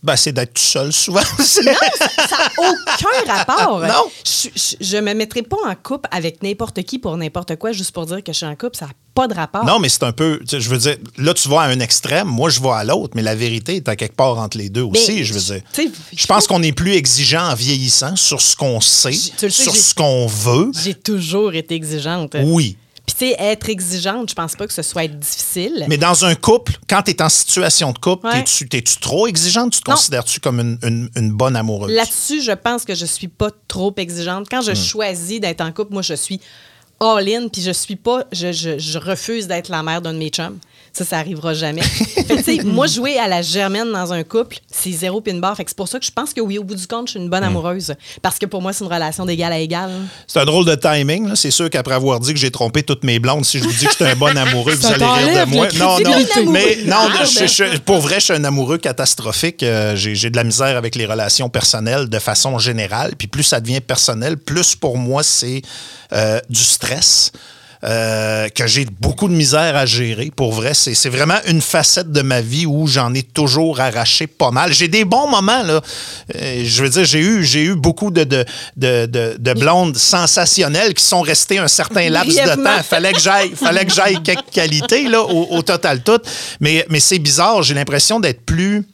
Ben, 0.02 0.16
c'est 0.16 0.32
d'être 0.32 0.54
tout 0.54 0.62
seul 0.62 0.92
souvent. 0.92 1.20
Ça 1.38 1.62
n'a 1.62 2.50
aucun 2.58 3.32
rapport. 3.32 3.80
Non. 3.92 4.10
Je, 4.24 4.48
je 4.80 4.96
me 4.96 5.14
mettrai 5.14 5.42
pas 5.42 5.56
en 5.66 5.74
couple 5.74 6.08
avec 6.10 6.42
n'importe 6.42 6.82
qui 6.82 6.98
pour 6.98 7.16
n'importe 7.16 7.56
quoi 7.56 7.72
juste 7.72 7.92
pour 7.92 8.06
dire 8.06 8.22
que 8.22 8.32
je 8.32 8.38
suis 8.38 8.46
en 8.46 8.56
couple. 8.56 8.76
Ça 8.76 8.86
n'a 8.86 8.92
pas 9.14 9.28
de 9.28 9.34
rapport. 9.34 9.64
Non, 9.64 9.78
mais 9.78 9.88
c'est 9.88 10.02
un 10.02 10.12
peu. 10.12 10.40
Je 10.50 10.68
veux 10.68 10.78
dire, 10.78 10.96
là, 11.18 11.34
tu 11.34 11.48
vas 11.48 11.62
à 11.62 11.66
un 11.66 11.80
extrême, 11.80 12.28
moi, 12.28 12.50
je 12.50 12.60
vais 12.60 12.70
à 12.70 12.84
l'autre, 12.84 13.12
mais 13.14 13.22
la 13.22 13.34
vérité 13.34 13.76
est 13.76 13.88
à 13.88 13.96
quelque 13.96 14.16
part 14.16 14.38
entre 14.38 14.58
les 14.58 14.68
deux 14.70 14.82
aussi, 14.82 15.16
Mais, 15.16 15.24
je 15.24 15.34
veux 15.34 15.40
dire. 15.40 15.62
Je 16.16 16.26
pense 16.26 16.46
qu'on 16.46 16.62
est 16.62 16.72
plus 16.72 16.94
exigeant 16.94 17.50
en 17.50 17.54
vieillissant 17.54 18.16
sur 18.16 18.40
ce 18.40 18.56
qu'on 18.56 18.80
sait, 18.80 19.12
sais, 19.12 19.50
sur 19.50 19.74
ce 19.76 19.94
qu'on 19.94 20.26
veut. 20.26 20.70
J'ai 20.82 20.94
toujours 20.94 21.54
été 21.54 21.74
exigeante. 21.74 22.36
Oui. 22.42 22.76
Tu 23.22 23.34
être 23.38 23.68
exigeante, 23.68 24.30
je 24.30 24.34
pense 24.34 24.56
pas 24.56 24.66
que 24.66 24.72
ce 24.72 24.82
soit 24.82 25.04
être 25.04 25.18
difficile. 25.18 25.84
Mais 25.88 25.96
dans 25.96 26.24
un 26.24 26.34
couple, 26.34 26.72
quand 26.88 27.02
tu 27.02 27.12
es 27.12 27.22
en 27.22 27.28
situation 27.28 27.92
de 27.92 27.98
couple, 27.98 28.26
Ouais. 28.26 28.42
t'es-tu 28.42 28.68
t'es-tu 28.68 28.96
trop 28.98 29.26
exigeante? 29.28 29.72
Tu 29.72 29.80
te 29.80 29.84
considères-tu 29.90 30.40
comme 30.40 30.58
une, 30.60 30.78
une- 30.82 31.08
une 31.16 31.30
bonne 31.30 31.54
amoureuse? 31.54 31.92
Là-dessus, 31.92 32.42
je 32.42 32.52
pense 32.52 32.84
que 32.84 32.94
je 32.94 33.06
suis 33.06 33.28
pas 33.28 33.50
trop 33.68 33.94
exigeante. 33.96 34.48
Quand 34.50 34.60
Hmm. 34.62 34.66
je 34.70 34.74
choisis 34.74 35.40
d'être 35.40 35.60
en 35.60 35.70
couple, 35.72 35.92
moi, 35.92 36.02
je 36.02 36.14
suis 36.14 36.40
all-in, 37.00 37.48
puis 37.48 37.62
je 37.62 37.70
suis 37.72 37.96
pas, 37.96 38.24
je, 38.32 38.52
je, 38.52 38.78
je 38.78 38.98
refuse 38.98 39.46
d'être 39.46 39.68
la 39.68 39.82
mère 39.82 40.02
d'un 40.02 40.12
de 40.14 40.18
mes 40.18 40.28
chums. 40.30 40.58
Ça, 40.92 41.06
ça 41.06 41.18
arrivera 41.18 41.54
jamais. 41.54 41.80
fait 41.82 42.62
moi, 42.64 42.86
jouer 42.86 43.18
à 43.18 43.26
la 43.26 43.40
germaine 43.40 43.90
dans 43.90 44.12
un 44.12 44.22
couple, 44.24 44.58
c'est 44.70 44.92
zéro 44.92 45.22
pin 45.22 45.34
bar. 45.38 45.56
Fait 45.56 45.64
que 45.64 45.70
c'est 45.70 45.76
pour 45.76 45.88
ça 45.88 45.98
que 45.98 46.04
je 46.04 46.10
pense 46.10 46.34
que 46.34 46.40
oui, 46.42 46.58
au 46.58 46.64
bout 46.64 46.74
du 46.74 46.86
compte, 46.86 47.06
je 47.08 47.12
suis 47.12 47.20
une 47.20 47.30
bonne 47.30 47.42
amoureuse. 47.44 47.94
Parce 48.20 48.38
que 48.38 48.44
pour 48.44 48.60
moi, 48.60 48.74
c'est 48.74 48.84
une 48.84 48.92
relation 48.92 49.24
d'égal 49.24 49.52
à 49.54 49.58
égal. 49.58 49.90
C'est 50.26 50.40
un 50.40 50.44
drôle 50.44 50.66
de 50.66 50.74
timing. 50.74 51.34
C'est 51.34 51.50
sûr 51.50 51.70
qu'après 51.70 51.94
avoir 51.94 52.20
dit 52.20 52.34
que 52.34 52.38
j'ai 52.38 52.50
trompé 52.50 52.82
toutes 52.82 53.04
mes 53.04 53.18
blondes, 53.18 53.44
si 53.46 53.58
je 53.58 53.64
vous 53.64 53.72
dis 53.72 53.86
que 53.86 53.90
je 53.92 53.96
suis 53.96 54.04
un 54.04 54.16
bon 54.16 54.36
amoureux, 54.36 54.74
vous 54.74 54.86
allez 54.86 55.04
rire 55.04 55.46
de 55.46 55.50
moi. 55.50 55.68
Non, 55.78 55.98
non. 56.00 56.52
Mais 56.52 56.78
non, 56.84 56.96
Ah, 57.18 57.24
je- 57.24 57.38
ben. 57.38 57.48
je- 57.48 57.78
pour 57.78 58.00
vrai, 58.00 58.16
je 58.20 58.24
suis 58.26 58.34
un 58.34 58.44
amoureux 58.44 58.76
catastrophique. 58.78 59.62
Euh, 59.62 59.96
j'ai 59.96 60.14
j'ai 60.14 60.28
de 60.28 60.36
la 60.36 60.44
misère 60.44 60.76
avec 60.76 60.94
les 60.94 61.06
relations 61.06 61.48
personnelles 61.48 62.08
de 62.10 62.18
façon 62.18 62.58
générale. 62.58 63.14
Puis 63.16 63.28
plus 63.28 63.44
ça 63.44 63.60
devient 63.60 63.80
personnel, 63.80 64.36
plus 64.36 64.76
pour 64.76 64.98
moi, 64.98 65.22
c'est 65.22 65.62
euh, 66.12 66.38
du 66.50 66.62
stress. 66.62 67.32
Euh, 67.84 68.48
que 68.48 68.66
j'ai 68.66 68.84
beaucoup 69.00 69.28
de 69.28 69.34
misère 69.34 69.76
à 69.76 69.86
gérer. 69.86 70.30
Pour 70.34 70.52
vrai, 70.52 70.72
c'est 70.74 71.08
vraiment 71.08 71.38
une 71.46 71.60
facette 71.60 72.12
de 72.12 72.22
ma 72.22 72.40
vie 72.40 72.64
où 72.64 72.86
j'en 72.86 73.12
ai 73.12 73.22
toujours 73.24 73.80
arraché 73.80 74.26
pas 74.28 74.50
mal. 74.52 74.72
J'ai 74.72 74.86
des 74.88 75.04
bons 75.04 75.26
moments, 75.28 75.62
là. 75.64 75.80
Euh, 76.36 76.62
je 76.64 76.82
veux 76.84 76.88
dire, 76.90 77.04
j'ai 77.04 77.20
eu, 77.62 77.74
beaucoup 77.74 78.10
de, 78.10 78.22
de, 78.24 78.44
de, 78.76 79.06
de- 79.06 79.36
de 79.38 79.52
blondes 79.54 79.96
sensationnelles 79.96 80.94
qui 80.94 81.04
sont 81.04 81.22
restées 81.22 81.58
un 81.58 81.68
certain 81.68 82.08
laps 82.08 82.34
de 82.36 82.62
temps. 82.62 82.82
Fallait 82.88 83.12
que 83.12 83.20
j'aille, 83.20 83.50
fallait 83.56 83.84
que 83.84 83.92
j'aille 83.92 84.22
quelques 84.22 84.50
qualités, 84.52 85.08
là, 85.08 85.22
au, 85.22 85.48
au 85.56 85.62
total 85.62 86.02
tout. 86.02 86.20
Mais, 86.60 86.86
mais 86.88 87.00
c'est 87.00 87.18
bizarre, 87.18 87.62
j'ai 87.62 87.74
l'impression 87.74 88.20
d'être 88.20 88.42
plus 88.42 88.84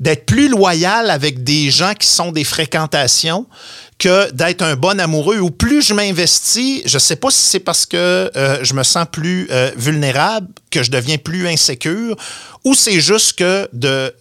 d'être 0.00 0.26
plus 0.26 0.48
loyal 0.48 1.10
avec 1.10 1.42
des 1.42 1.70
gens 1.72 1.92
qui 1.92 2.06
sont 2.06 2.30
des 2.30 2.44
fréquentations 2.44 3.46
que 3.98 4.30
d'être 4.32 4.62
un 4.62 4.76
bon 4.76 5.00
amoureux. 5.00 5.38
Ou 5.38 5.50
plus 5.50 5.82
je 5.82 5.94
m'investis, 5.94 6.82
je 6.84 6.98
sais 6.98 7.16
pas 7.16 7.30
si 7.30 7.42
c'est 7.42 7.60
parce 7.60 7.84
que 7.84 8.30
euh, 8.36 8.58
je 8.62 8.74
me 8.74 8.82
sens 8.82 9.06
plus 9.10 9.48
euh, 9.50 9.70
vulnérable, 9.76 10.48
que 10.70 10.82
je 10.82 10.90
deviens 10.90 11.18
plus 11.18 11.46
insécure, 11.48 12.16
ou 12.64 12.74
c'est 12.74 13.00
juste 13.00 13.38
que 13.38 13.68
de 13.72 14.12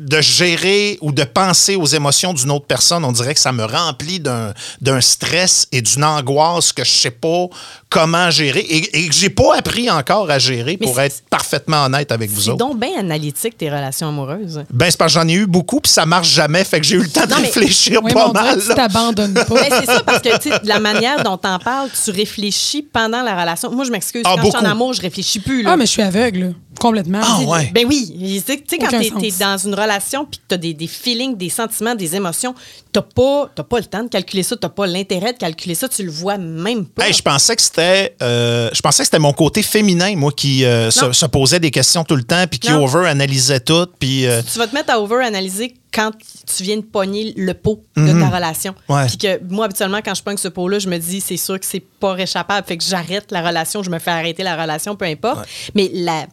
de 0.00 0.20
gérer 0.22 0.96
ou 1.02 1.12
de 1.12 1.24
penser 1.24 1.76
aux 1.76 1.86
émotions 1.86 2.32
d'une 2.32 2.50
autre 2.50 2.64
personne, 2.64 3.04
on 3.04 3.12
dirait 3.12 3.34
que 3.34 3.40
ça 3.40 3.52
me 3.52 3.64
remplit 3.64 4.18
d'un 4.18 5.00
stress 5.00 5.68
et 5.72 5.82
d'une 5.82 6.04
angoisse 6.04 6.72
que 6.72 6.84
je 6.84 6.90
sais 6.90 7.10
pas 7.10 7.48
comment 7.90 8.30
gérer 8.30 8.60
et, 8.60 9.04
et 9.04 9.08
que 9.08 9.14
j'ai 9.14 9.30
pas 9.30 9.56
appris 9.56 9.90
encore 9.90 10.30
à 10.30 10.38
gérer 10.38 10.78
Mais 10.80 10.86
pour 10.86 10.94
c'est- 10.96 11.06
être 11.06 11.22
parfaitement 11.28 11.84
honnête 11.84 12.12
avec 12.12 12.30
vous 12.30 12.40
C'est 12.40 12.50
autres. 12.50 12.58
donc 12.58 12.78
bien 12.80 12.96
analytique, 12.98 13.58
tes 13.58 13.68
relations 13.68 14.08
amoureuses. 14.08 14.64
Ben, 14.72 14.86
c'est 14.90 14.96
parce 14.96 15.12
que 15.14 15.20
j'en 15.20 15.26
ai 15.28 15.32
eu 15.34 15.46
beaucoup, 15.46 15.80
puis 15.80 15.90
ça 15.90 16.06
marche 16.06 16.28
jamais. 16.30 16.62
Fait 16.64 16.78
que 16.80 16.86
j'ai 16.86 16.96
eu 16.96 17.02
le 17.02 17.08
temps 17.08 17.24
de 17.26 17.30
Non, 17.30 17.36
mais- 17.40 17.46
réfléchir 17.48 18.00
Oui, 18.02 18.12
pas 18.12 18.28
mais 18.28 18.32
mal. 18.40 18.56
que 18.58 18.68
tu 18.68 18.74
t'abandonnes 18.74 19.34
pas. 19.34 19.44
Ben, 19.54 19.66
c'est 19.80 19.86
ça, 19.86 20.02
parce 20.06 20.20
que 20.22 20.38
tu 20.38 20.50
sais, 20.50 20.58
de 20.60 20.68
la 20.68 20.78
manière 20.78 21.22
dont 21.24 21.36
t'en 21.36 21.58
parles, 21.58 21.88
tu 22.04 22.10
réfléchis 22.12 22.82
pendant 22.82 23.22
la 23.22 23.38
relation. 23.40 23.70
Moi, 23.72 23.84
je 23.84 23.90
m'excuse. 23.90 24.22
Ah, 24.24 24.34
quand 24.36 24.42
je 24.44 24.46
suis 24.48 24.56
en 24.56 24.60
beaucoup. 24.60 24.70
amour, 24.72 24.92
je 24.94 25.02
réfléchis 25.02 25.40
plus. 25.40 25.62
Là. 25.62 25.70
Ah, 25.72 25.76
mais 25.76 25.86
je 25.86 25.90
suis 25.90 26.02
aveugle, 26.02 26.38
là. 26.40 26.48
complètement. 26.78 27.20
Ah, 27.22 27.40
ouais. 27.42 27.70
Ben 27.74 27.84
oui. 27.88 28.42
Tu 28.46 28.52
sais, 28.68 28.78
quand 28.78 28.88
t'es 28.88 29.26
es 29.26 29.32
dans 29.38 29.58
une 29.58 29.74
relation 29.74 30.24
puis 30.24 30.38
que 30.38 30.44
t'as 30.48 30.56
des, 30.56 30.72
des 30.74 30.86
feelings, 30.86 31.36
des 31.36 31.50
sentiments, 31.50 31.94
des 31.96 32.14
émotions, 32.16 32.54
t'as 32.92 33.02
pas, 33.02 33.50
t'as 33.54 33.64
pas 33.64 33.78
le 33.78 33.84
temps 33.84 34.02
de 34.04 34.08
calculer 34.08 34.42
ça, 34.44 34.56
t'as 34.56 34.68
pas 34.68 34.86
l'intérêt 34.86 35.32
de 35.32 35.38
calculer 35.38 35.74
ça, 35.74 35.88
tu 35.88 36.02
le 36.04 36.10
vois 36.10 36.38
même 36.38 36.86
pas. 36.86 37.06
Hey, 37.06 37.12
je 37.12 37.22
pensais 37.22 37.54
que 37.56 37.62
c'était 37.62 37.79
euh, 37.80 38.70
je 38.72 38.80
pensais 38.80 39.02
que 39.02 39.06
c'était 39.06 39.18
mon 39.18 39.32
côté 39.32 39.62
féminin 39.62 40.14
moi 40.16 40.32
qui 40.32 40.64
euh, 40.64 40.90
se, 40.90 41.26
posait 41.26 41.60
des 41.60 41.70
questions 41.70 42.04
tout 42.04 42.16
le 42.16 42.22
temps 42.22 42.46
puis 42.48 42.58
qui 42.58 42.70
Non. 42.70 42.84
over 42.84 43.08
analysait 43.08 43.60
tout 43.60 43.86
puis 43.98 44.26
euh, 44.26 44.42
tu 44.42 44.58
vas 44.58 44.66
te 44.66 44.74
mettre 44.74 44.92
à 44.92 45.00
over-analyser 45.00 45.74
quand 45.92 46.10
tu 46.46 46.62
viens 46.62 46.76
de 46.76 46.82
pogner 46.82 47.34
le 47.36 47.52
pot 47.54 47.82
de 47.96 48.20
ta 48.20 48.28
relation. 48.28 48.74
Mhm. 48.88 49.06
Puis 49.06 49.18
que 49.18 49.40
moi, 49.52 49.64
habituellement, 49.64 50.00
quand 50.04 50.14
je 50.14 50.22
pogne 50.22 50.36
ce 50.36 50.48
pot-là, 50.48 50.78
je 50.78 50.88
me 50.88 50.98
dis, 50.98 51.20
c'est 51.20 51.36
sûr 51.36 51.58
que 51.58 51.66
c'est 51.66 51.82
pas 52.00 52.12
réchappable. 52.12 52.66
Fait 52.66 52.76
que 52.76 52.84
j'arrête 52.84 53.32
la 53.32 53.42
relation, 53.42 53.82
je 53.82 53.90
me 53.90 53.98
fais 53.98 54.12
arrêter 54.12 54.42
la 54.42 54.60
relation, 54.60 54.94
peu 54.94 55.06
importe. 55.06 55.48
Mais 55.74 55.90
la, 55.92 56.26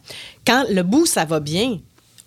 quand 0.46 0.64
le 0.70 0.82
bout, 0.82 1.06
ça 1.06 1.24
va 1.24 1.40
bien, 1.40 1.78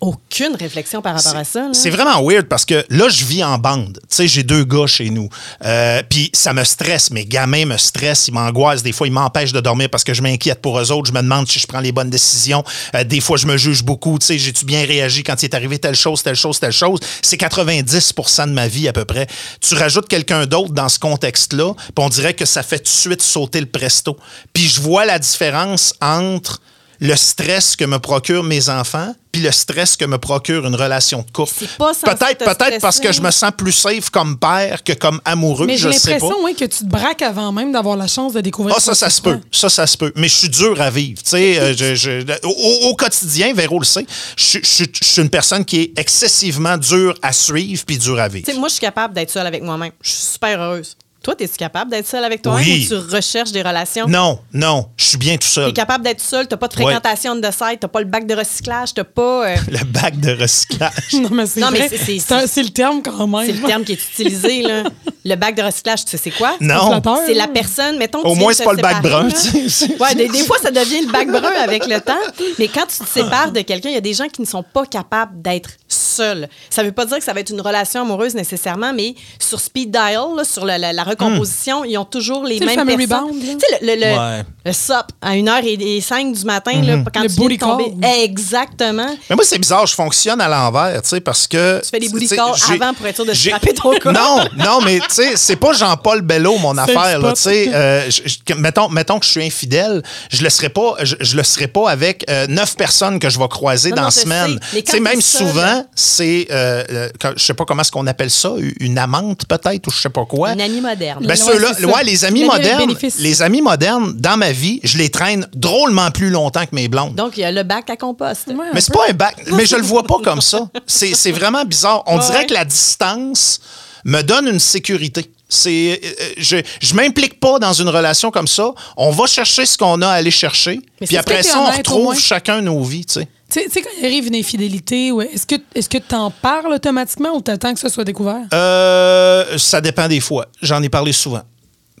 aucune 0.02 0.56
réflexion 0.56 1.00
par 1.00 1.14
rapport 1.14 1.36
à 1.36 1.44
ça. 1.44 1.68
C'est 1.72 1.88
vraiment 1.88 2.20
weird 2.26 2.46
parce 2.48 2.64
que 2.64 2.84
là, 2.90 3.08
je 3.08 3.24
vis 3.24 3.44
en 3.44 3.56
bande. 3.56 4.00
Tu 4.02 4.16
sais, 4.16 4.28
j'ai 4.28 4.42
deux 4.42 4.64
gars 4.64 4.88
chez 4.88 5.10
nous. 5.10 5.28
Euh, 5.64 6.02
Puis 6.10 6.28
ça 6.34 6.52
me 6.52 6.64
stresse. 6.64 7.12
Mes 7.12 7.24
gamins 7.24 7.66
me 7.66 7.76
stressent, 7.76 8.26
ils 8.26 8.34
m'angoissent. 8.34 8.82
Des 8.82 8.90
fois, 8.90 9.06
ils 9.06 9.12
m'empêchent 9.12 9.52
de 9.52 9.60
dormir 9.60 9.88
parce 9.88 10.02
que 10.02 10.12
je 10.12 10.20
m'inquiète 10.20 10.60
pour 10.60 10.78
eux 10.80 10.90
autres. 10.90 11.06
Je 11.06 11.12
me 11.12 11.22
demande 11.22 11.48
si 11.48 11.60
je 11.60 11.68
prends 11.68 11.78
les 11.78 11.92
bonnes 11.92 12.10
décisions. 12.10 12.64
Euh, 12.96 13.04
des 13.04 13.20
fois, 13.20 13.36
je 13.36 13.46
me 13.46 13.56
juge 13.56 13.84
beaucoup. 13.84 14.18
Tu 14.18 14.26
sais, 14.26 14.38
j'ai-tu 14.38 14.64
bien 14.64 14.84
réagi 14.84 15.22
quand 15.22 15.40
il 15.40 15.44
est 15.46 15.54
arrivé 15.54 15.78
telle 15.78 15.94
chose, 15.94 16.20
telle 16.20 16.34
chose, 16.34 16.58
telle 16.58 16.72
chose? 16.72 16.98
C'est 17.22 17.40
90% 17.40 18.48
de 18.48 18.52
ma 18.52 18.66
vie 18.66 18.88
à 18.88 18.92
peu 18.92 19.04
près. 19.04 19.28
Tu 19.60 19.76
rajoutes 19.76 20.08
quelqu'un 20.08 20.46
d'autre 20.46 20.72
dans 20.72 20.88
ce 20.88 20.98
contexte-là, 20.98 21.74
puis 21.74 22.04
on 22.04 22.08
dirait 22.08 22.34
que 22.34 22.44
ça 22.44 22.64
fait 22.64 22.78
tout 22.78 22.84
de 22.84 22.88
suite 22.88 23.22
sauter 23.22 23.60
le 23.60 23.66
presto. 23.66 24.16
Puis 24.52 24.64
je 24.68 24.80
vois 24.80 25.04
la 25.04 25.20
différence 25.20 25.94
entre 26.00 26.60
le 27.02 27.16
stress 27.16 27.74
que 27.74 27.84
me 27.84 27.98
procurent 27.98 28.44
mes 28.44 28.68
enfants 28.68 29.12
puis 29.32 29.40
le 29.42 29.50
stress 29.50 29.96
que 29.96 30.04
me 30.04 30.18
procure 30.18 30.66
une 30.66 30.74
relation 30.76 31.24
de 31.26 31.30
couple. 31.32 31.52
Peut-être 31.78 32.44
peut-être 32.44 32.80
parce 32.82 33.00
que 33.00 33.12
je 33.12 33.20
me 33.22 33.30
sens 33.30 33.50
plus 33.56 33.72
safe 33.72 34.10
comme 34.10 34.38
père 34.38 34.84
que 34.84 34.92
comme 34.92 35.20
amoureux, 35.24 35.66
Mais 35.66 35.78
je 35.78 35.88
j'ai 35.88 35.98
sais 35.98 36.10
pas. 36.10 36.26
l'impression 36.26 36.44
oui, 36.44 36.54
que 36.54 36.64
tu 36.66 36.78
te 36.80 36.84
braques 36.84 37.22
avant 37.22 37.50
même 37.50 37.72
d'avoir 37.72 37.96
la 37.96 38.06
chance 38.06 38.34
de 38.34 38.40
découvrir 38.42 38.74
Ah, 38.76 38.80
ça, 38.80 38.94
ça 38.94 39.08
se 39.10 39.20
peut. 39.22 39.40
Ça, 39.50 39.68
ça 39.70 39.86
se 39.86 39.96
peut. 39.96 40.12
Mais 40.16 40.28
je 40.28 40.34
suis 40.34 40.48
dur 40.50 40.78
à 40.82 40.90
vivre. 40.90 41.22
Tu 41.22 41.30
sais, 41.30 41.58
euh, 41.58 41.74
je- 41.74 41.94
je- 41.94 42.46
au, 42.46 42.90
au 42.90 42.94
quotidien, 42.94 43.54
Véro 43.54 43.78
le 43.80 43.86
sait, 43.86 44.06
je, 44.36 44.58
suis 44.62 45.22
une 45.22 45.30
personne 45.30 45.64
qui 45.64 45.80
est 45.80 45.98
excessivement 45.98 46.76
dure 46.76 47.14
à 47.22 47.32
suivre 47.32 47.84
puis 47.86 47.96
dure 47.98 48.20
à 48.20 48.28
vivre. 48.28 48.44
Tu 48.46 48.52
sais, 48.52 48.58
moi, 48.58 48.68
je 48.68 48.74
suis 48.74 48.80
capable 48.82 49.14
d'être 49.14 49.30
seule 49.30 49.46
avec 49.46 49.62
moi-même. 49.62 49.92
Je 50.02 50.10
suis 50.10 50.18
super 50.34 50.60
heureuse. 50.60 50.94
Toi, 51.22 51.34
es-tu 51.38 51.56
capable 51.56 51.90
d'être 51.90 52.06
seule 52.06 52.24
avec 52.24 52.40
Oui. 52.46 52.88
ou 52.90 52.94
tu 53.08 53.14
recherches 53.14 53.52
des 53.52 53.62
relations? 53.62 54.06
Non, 54.08 54.40
non, 54.52 54.88
je 54.96 55.04
suis 55.04 55.18
bien 55.18 55.34
tout 55.34 55.40
Tu 55.46 55.48
seul. 55.48 55.68
es 55.70 55.72
capable 55.72 56.02
d'être 56.04 56.20
seule, 56.20 56.48
t'as 56.48 56.56
pas 56.56 56.68
de 56.68 56.72
fréquentation 56.72 57.36
de 57.36 57.46
site, 57.50 57.80
t'as 57.80 57.88
pas 57.88 58.00
le 58.00 58.06
bac 58.06 58.26
de 58.26 58.34
recyclage, 58.34 58.92
t'as 58.94 59.04
pas. 59.04 59.48
euh, 59.48 59.56
Le 59.70 59.84
bac 59.84 60.18
de 60.18 60.32
recyclage. 60.32 60.92
Non, 61.12 61.28
mais 61.30 61.46
c'est 61.46 62.62
le 62.62 62.70
terme 62.70 63.02
quand 63.02 63.26
même. 63.26 63.46
c'est 63.46 63.52
le 63.52 63.66
terme 63.66 63.84
qui 63.84 63.92
est 63.92 64.02
utilisé, 64.10 64.62
là. 64.62 64.82
Le 65.24 65.36
bac 65.36 65.54
de 65.54 65.62
recyclage, 65.62 66.04
tu 66.04 66.10
sais, 66.10 66.16
c'est 66.16 66.30
quoi? 66.32 66.56
Non. 66.60 67.00
C'est 67.26 67.34
la 67.34 67.46
personne, 67.46 67.96
mettons 67.98 68.20
Au 68.24 68.32
tu 68.34 68.40
moins, 68.40 68.52
c'est 68.52 68.64
pas 68.64 68.72
le 68.72 68.82
bac 68.82 69.00
brun, 69.02 69.28
là. 69.28 69.30
tu 69.32 69.70
sais. 69.70 69.96
Ouais, 70.00 70.14
des, 70.16 70.28
des 70.28 70.42
fois, 70.44 70.58
ça 70.60 70.72
devient 70.72 71.02
le 71.06 71.12
bac 71.12 71.28
brun 71.28 71.52
avec 71.62 71.86
le 71.86 72.00
temps. 72.00 72.18
Mais 72.58 72.66
quand 72.66 72.86
tu 72.88 73.04
te 73.04 73.08
sépares 73.08 73.52
de 73.52 73.60
quelqu'un, 73.60 73.90
il 73.90 73.94
y 73.94 73.98
a 73.98 74.00
des 74.00 74.14
gens 74.14 74.26
qui 74.26 74.40
ne 74.40 74.46
sont 74.46 74.64
pas 74.64 74.84
capables 74.84 75.40
d'être 75.40 75.70
seuls. 76.12 76.48
Ça 76.70 76.82
veut 76.82 76.92
pas 76.92 77.06
dire 77.06 77.18
que 77.18 77.24
ça 77.24 77.32
va 77.32 77.40
être 77.40 77.50
une 77.50 77.60
relation 77.60 78.02
amoureuse 78.02 78.34
nécessairement, 78.34 78.92
mais 78.92 79.14
sur 79.38 79.60
speed 79.60 79.90
dial, 79.90 80.20
là, 80.36 80.44
sur 80.44 80.64
la, 80.64 80.78
la- 80.78 80.92
la 80.92 81.04
recomposition, 81.04 81.84
ils 81.84 81.96
ont 81.98 82.04
toujours 82.04 82.44
les 82.44 82.58
le 82.58 82.66
mêmes 82.66 82.74
fameux 82.76 82.96
personnes. 83.06 83.40
Tu 83.40 83.46
sais, 83.46 83.78
le, 83.80 83.86
le, 83.86 83.94
le, 83.96 84.12
Ouais. 84.18 84.42
le 84.66 84.72
SOP 84.72 85.06
à 85.20 85.32
1h05 85.34 86.32
du 86.38 86.44
matin, 86.44 86.80
là, 86.82 86.98
quand 87.12 87.22
Le 87.22 87.28
tu 87.28 87.34
viens 87.36 87.48
de 87.48 87.56
tomber. 87.56 87.94
Exactement. 88.22 89.06
Mais 89.30 89.36
moi, 89.36 89.44
c'est 89.44 89.58
bizarre, 89.58 89.86
je 89.86 89.94
fonctionne 89.94 90.40
à 90.40 90.48
l'envers, 90.48 91.00
tu 91.02 91.08
sais, 91.08 91.20
parce 91.20 91.46
que. 91.46 91.80
Tu 91.82 91.88
fais 91.90 91.98
des 91.98 92.08
booty 92.08 92.28
calls 92.28 92.52
avant 92.72 92.94
pour 92.94 93.06
être 93.06 93.16
sûr 93.16 93.24
de 93.26 93.34
scraper 93.34 93.74
ton 93.74 93.92
corps. 94.00 94.12
Non, 94.12 94.44
non, 94.56 94.80
mais 94.84 94.98
tu 95.00 95.06
sais, 95.10 95.36
c'est 95.36 95.56
pas 95.56 95.72
Jean-Paul 95.72 96.22
Bello, 96.22 96.56
mon 96.58 96.76
affaire, 96.78 97.20
tu 97.34 97.40
sais. 97.40 97.70
euh, 97.72 98.08
mettons, 98.56 98.88
mettons 98.88 99.18
que 99.18 99.24
je 99.26 99.30
suis 99.30 99.44
infidèle, 99.44 100.02
je 100.30 100.42
le 100.42 100.50
serai 100.50 100.68
pas, 100.68 100.96
je, 101.02 101.16
je 101.20 101.36
le 101.36 101.42
serai 101.42 101.68
pas 101.68 101.90
avec 101.90 102.24
euh, 102.30 102.46
neuf 102.48 102.76
personnes 102.76 103.18
que 103.18 103.28
je 103.30 103.38
vais 103.38 103.48
croiser 103.48 103.90
Non, 103.90 103.96
dans 103.96 104.02
la 104.04 104.10
semaine. 104.10 104.60
Tu 104.72 104.82
sais, 104.86 105.00
même 105.00 105.20
seul, 105.20 105.46
souvent, 105.48 105.84
c'est, 106.02 106.48
euh, 106.50 106.84
euh, 106.90 107.08
je 107.36 107.42
sais 107.44 107.54
pas 107.54 107.64
comment 107.64 107.82
est-ce 107.82 107.92
qu'on 107.92 108.06
appelle 108.06 108.30
ça, 108.30 108.52
une 108.80 108.98
amante 108.98 109.46
peut-être, 109.46 109.86
ou 109.86 109.90
je 109.90 110.00
sais 110.00 110.10
pas 110.10 110.24
quoi. 110.24 110.52
Une 110.52 110.60
amie 110.60 110.80
moderne. 110.80 111.24
Ben 111.24 111.36
ceux-là, 111.36 111.72
ouais, 111.86 112.04
les 112.04 112.24
amis 112.24 112.44
modernes, 112.44 112.94
les 113.18 113.42
amis 113.42 113.62
modernes, 113.62 114.12
dans 114.16 114.36
ma 114.36 114.52
vie, 114.52 114.80
je 114.82 114.98
les 114.98 115.10
traîne 115.10 115.46
drôlement 115.54 116.10
plus 116.10 116.30
longtemps 116.30 116.64
que 116.66 116.74
mes 116.74 116.88
blondes. 116.88 117.14
Donc, 117.14 117.36
il 117.36 117.40
y 117.40 117.44
a 117.44 117.52
le 117.52 117.62
bac 117.62 117.88
à 117.90 117.96
compost. 117.96 118.48
Ouais, 118.48 118.54
Mais 118.74 118.80
c'est 118.80 118.92
pas 118.92 119.04
un 119.08 119.12
bac. 119.12 119.36
Mais 119.52 119.64
je 119.64 119.76
le 119.76 119.82
vois 119.82 120.02
pas 120.02 120.18
comme 120.22 120.40
ça. 120.40 120.68
C'est 120.86 121.14
c'est 121.14 121.32
vraiment 121.32 121.64
bizarre. 121.64 122.02
On 122.06 122.18
Ouais, 122.18 122.26
dirait 122.26 122.46
que 122.46 122.54
la 122.54 122.64
distance 122.64 123.60
me 124.04 124.22
donne 124.22 124.48
une 124.48 124.58
sécurité. 124.60 125.30
C'est, 125.48 126.00
euh, 126.02 126.24
je 126.38 126.56
je 126.80 126.94
m'implique 126.94 127.38
pas 127.38 127.58
dans 127.58 127.72
une 127.74 127.88
relation 127.88 128.30
comme 128.30 128.48
ça. 128.48 128.72
On 128.96 129.10
va 129.10 129.26
chercher 129.26 129.66
ce 129.66 129.76
qu'on 129.76 130.00
a 130.02 130.08
à 130.08 130.12
aller 130.12 130.30
chercher. 130.30 130.80
Mais 131.00 131.06
Puis 131.06 131.16
après 131.16 131.42
ça, 131.42 131.60
on 131.60 131.70
retrouve 131.76 132.18
chacun 132.18 132.62
nos 132.62 132.82
vies. 132.82 133.04
Tu 133.04 133.20
sais. 133.20 133.28
Tu 133.52 133.60
sais- 133.60 133.68
tu 133.68 133.82
quand 133.82 133.90
il 134.00 134.04
arrive 134.06 134.26
une 134.28 134.36
infidélité, 134.36 135.12
ouais, 135.12 135.28
est-ce 135.32 135.46
que 135.46 135.56
est-ce 135.74 135.88
que 135.88 135.98
tu 135.98 136.14
en 136.14 136.30
parles 136.30 136.72
automatiquement 136.72 137.30
ou 137.36 137.40
t'attends 137.40 137.74
que 137.74 137.80
ça 137.80 137.88
soit 137.88 138.04
découvert? 138.04 138.46
Euh, 138.54 139.58
ça 139.58 139.80
dépend 139.80 140.08
des 140.08 140.20
fois. 140.20 140.46
J'en 140.62 140.82
ai 140.82 140.88
parlé 140.88 141.12
souvent. 141.12 141.42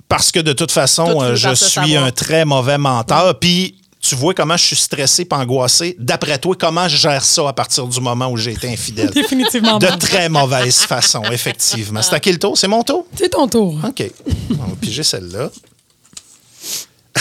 Parce 0.08 0.30
que 0.30 0.40
de 0.40 0.52
toute 0.52 0.70
façon, 0.70 1.06
tu 1.06 1.22
euh, 1.24 1.34
je 1.36 1.54
suis 1.54 1.96
un 1.96 2.10
très 2.10 2.44
mauvais 2.44 2.78
menteur. 2.78 3.38
Puis 3.38 3.76
tu 4.00 4.14
vois 4.16 4.34
comment 4.34 4.56
je 4.56 4.64
suis 4.64 4.76
stressé 4.76 5.22
et 5.30 5.34
angoissé. 5.34 5.96
D'après 5.98 6.36
toi, 6.38 6.56
comment 6.58 6.88
je 6.88 6.96
gère 6.96 7.24
ça 7.24 7.48
à 7.48 7.52
partir 7.52 7.86
du 7.86 8.00
moment 8.00 8.28
où 8.28 8.36
j'ai 8.36 8.52
été 8.52 8.68
infidèle? 8.68 9.10
Définitivement 9.14 9.78
De 9.78 9.86
très 9.98 10.28
mauvaise 10.28 10.78
façon, 10.80 11.22
effectivement. 11.30 12.02
C'est 12.02 12.14
à 12.14 12.20
qui 12.20 12.32
le 12.32 12.38
tour? 12.38 12.58
C'est 12.58 12.68
mon 12.68 12.82
tour? 12.82 13.06
C'est 13.14 13.28
ton 13.28 13.46
tour. 13.46 13.78
OK. 13.86 14.10
On 14.50 14.54
va 14.54 14.76
piger 14.80 15.04
celle-là. 15.04 15.50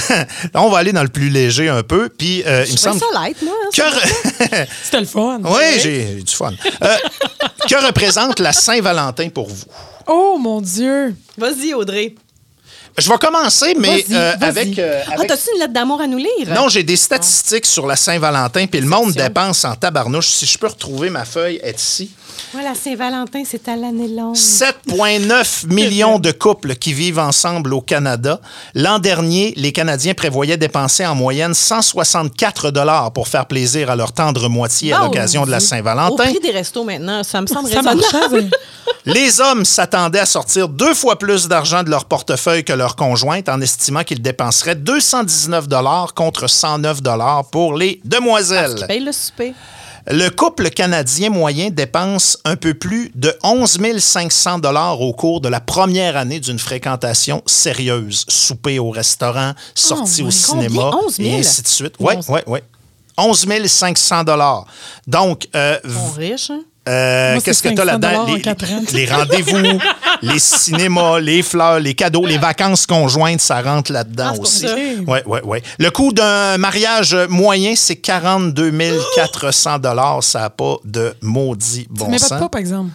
Là, 0.10 0.26
on 0.64 0.70
va 0.70 0.78
aller 0.80 0.92
dans 0.94 1.04
le 1.04 1.10
plus 1.10 1.30
léger 1.30 1.70
un 1.70 1.84
peu. 1.84 2.10
Puis, 2.10 2.44
euh, 2.46 2.64
il 2.68 2.72
me 2.74 2.78
semble. 2.78 3.00
ça 3.00 3.06
light, 3.14 3.42
moi. 3.42 3.54
hein, 3.64 3.70
Que 3.74 3.82
re- 3.82 4.68
C'était 4.84 5.00
le 5.02 5.06
fun. 5.06 5.40
oui, 5.44 5.80
j'ai 5.80 5.82
j'ai 6.18 6.24
du 6.24 6.34
fun. 6.34 6.52
Euh, 6.84 6.96
que 7.70 7.86
représente 7.86 8.40
la 8.40 8.54
Saint-Valentin 8.54 9.30
pour 9.30 9.48
vous? 9.50 9.64
Oh 10.08 10.38
mon 10.40 10.62
Dieu. 10.62 11.16
Vas-y, 11.38 11.74
Audrey. 11.74 12.16
Je 12.98 13.10
vais 13.10 13.18
commencer, 13.18 13.74
mais 13.80 14.02
Vas-y, 14.02 14.06
euh, 14.16 14.34
vas-y. 14.40 14.50
avec. 14.50 14.80
euh, 14.80 15.02
Ah, 15.08 15.14
avec- 15.16 15.28
t'as-tu 15.30 15.50
une 15.54 15.60
lettre 15.62 15.74
d'amour 15.74 16.02
à 16.02 16.08
nous 16.08 16.18
lire? 16.18 16.28
Non, 16.54 16.68
j'ai 16.68 16.84
des 16.84 16.98
statistiques 16.98 17.66
sur 17.66 17.88
la 17.88 17.96
Saint-Valentin, 17.96 18.66
puis 18.68 18.82
le 18.82 18.88
monde 18.88 19.14
dépense 19.14 19.66
en 19.66 19.76
tabarnouche. 19.76 20.28
Si 20.28 20.46
je 20.46 20.58
peux 20.58 20.68
retrouver 20.68 21.10
ma 21.10 21.26
feuille, 21.26 21.60
elle 21.64 21.70
est 21.70 21.82
ici. 21.82 22.12
Voilà, 22.54 22.74
Saint-Valentin, 22.76 23.44
c'est 23.50 23.68
à 23.70 23.76
l'année 23.76 24.08
longue. 24.08 24.36
7,9 24.36 25.68
millions 25.68 26.20
de 26.20 26.32
couples 26.32 26.76
qui 26.76 26.92
vivent 26.94 27.20
ensemble 27.20 27.74
au 27.74 27.82
Canada. 27.82 28.40
L'an 28.76 29.00
dernier, 29.00 29.54
les 29.58 29.72
Canadiens 29.72 30.14
prévoyaient 30.14 30.58
dépenser 30.58 31.06
en 31.06 31.16
moyenne 31.16 31.54
164 31.54 32.72
dollars 32.72 33.12
pour 33.14 33.28
faire 33.28 33.46
plaisir 33.46 33.90
à 33.90 33.96
leur 33.96 34.12
tendre 34.12 34.50
moitié 34.50 34.94
à 34.94 35.00
l'occasion 35.00 35.46
de 35.46 35.52
la 35.52 35.58
Dieu. 35.60 35.66
Au 35.66 35.70
Saint-Valentin. 35.70 36.24
prix 36.26 36.40
des 36.42 36.52
restos 36.52 36.84
maintenant, 36.84 37.24
ça 37.24 37.42
me 37.42 37.48
semble 37.48 37.70
Ça 37.70 37.78
raisonnable. 37.82 38.04
ça. 38.12 38.20
Les 39.06 39.40
hommes 39.42 39.66
s'attendaient 39.66 40.20
à 40.20 40.26
sortir 40.26 40.68
deux 40.68 40.94
fois 40.94 41.18
plus 41.18 41.48
d'argent 41.48 41.84
de 41.84 41.90
leur 41.90 42.06
portefeuille 42.06 42.64
que 42.64 42.74
leur 42.82 42.96
conjointe 42.96 43.48
en 43.48 43.62
estimant 43.62 44.04
qu'ils 44.04 44.24
dépenseraient 44.24 44.74
219 44.76 45.68
dollars 45.68 46.16
contre 46.16 46.48
109 46.48 47.04
dollars 47.04 47.46
pour 47.52 47.76
les 47.78 48.02
demoiselles. 48.06 48.86
Paye 48.88 49.02
le 49.02 49.12
souper. 49.12 49.54
Le 50.08 50.30
couple 50.30 50.72
canadien 50.72 51.30
moyen 51.30 51.70
dépense 51.70 52.40
un 52.44 52.56
peu 52.56 52.74
plus 52.74 53.12
de 53.14 53.38
11 53.44 54.00
500 54.00 54.58
dollars 54.58 55.00
au 55.00 55.14
cours 55.14 55.42
de 55.42 55.48
la 55.48 55.60
première 55.60 56.18
année 56.18 56.40
d'une 56.40 56.58
fréquentation 56.58 57.44
sérieuse. 57.46 58.26
Souper 58.28 58.80
au 58.80 58.90
restaurant, 58.90 59.54
sortie 59.76 60.24
Oh, 60.24 60.28
au 60.28 60.32
cinéma 60.32 60.90
Combien? 60.92 61.06
11 61.08 61.16
000? 61.18 61.30
et 61.30 61.40
ainsi 61.40 61.62
de 61.62 61.68
suite. 61.68 61.94
Oui, 62.00 62.16
oui, 62.30 62.40
oui. 62.48 62.60
11 63.16 63.46
500 63.68 64.24
dollars. 64.24 64.66
Donc, 65.06 65.48
euh, 65.56 65.78
riches, 66.18 66.50
hein? 66.50 66.62
Euh, 66.90 67.40
qu'est-ce 67.42 67.62
que 67.62 67.70
tu 67.70 67.80
as 67.82 67.86
500 67.86 68.00
là-dedans? 68.00 68.26
Les, 68.94 69.06
rendez-vous, 69.06 69.80
les 70.24 70.40
cinémas, 70.40 71.20
les 71.20 71.44
fleurs, 71.44 71.80
les 71.80 71.94
cadeaux, 71.94 72.26
les 72.26 72.40
vacances 72.40 72.88
conjointes, 72.88 73.42
ça 73.42 73.62
rentre 73.62 73.92
là-dedans 73.92 74.34
Ah, 74.36 74.40
aussi. 74.40 74.66
Oui, 75.08 75.20
oui, 75.26 75.40
oui. 75.44 75.60
Le 75.78 75.90
coût 75.92 76.12
d'un 76.12 76.58
mariage 76.58 77.16
moyen, 77.30 77.76
c'est 77.76 77.98
42 77.98 78.72
400 79.16 79.80
Ça 80.22 80.40
n'a 80.40 80.50
pas 80.50 80.78
de 80.84 81.14
maudit 81.22 81.88
bon 81.90 82.06
mets 82.08 82.18
pas 82.18 82.24
de 82.24 82.30
sens. 82.30 82.40
pas, 82.40 82.50
par 82.50 82.60
exemple? 82.60 82.92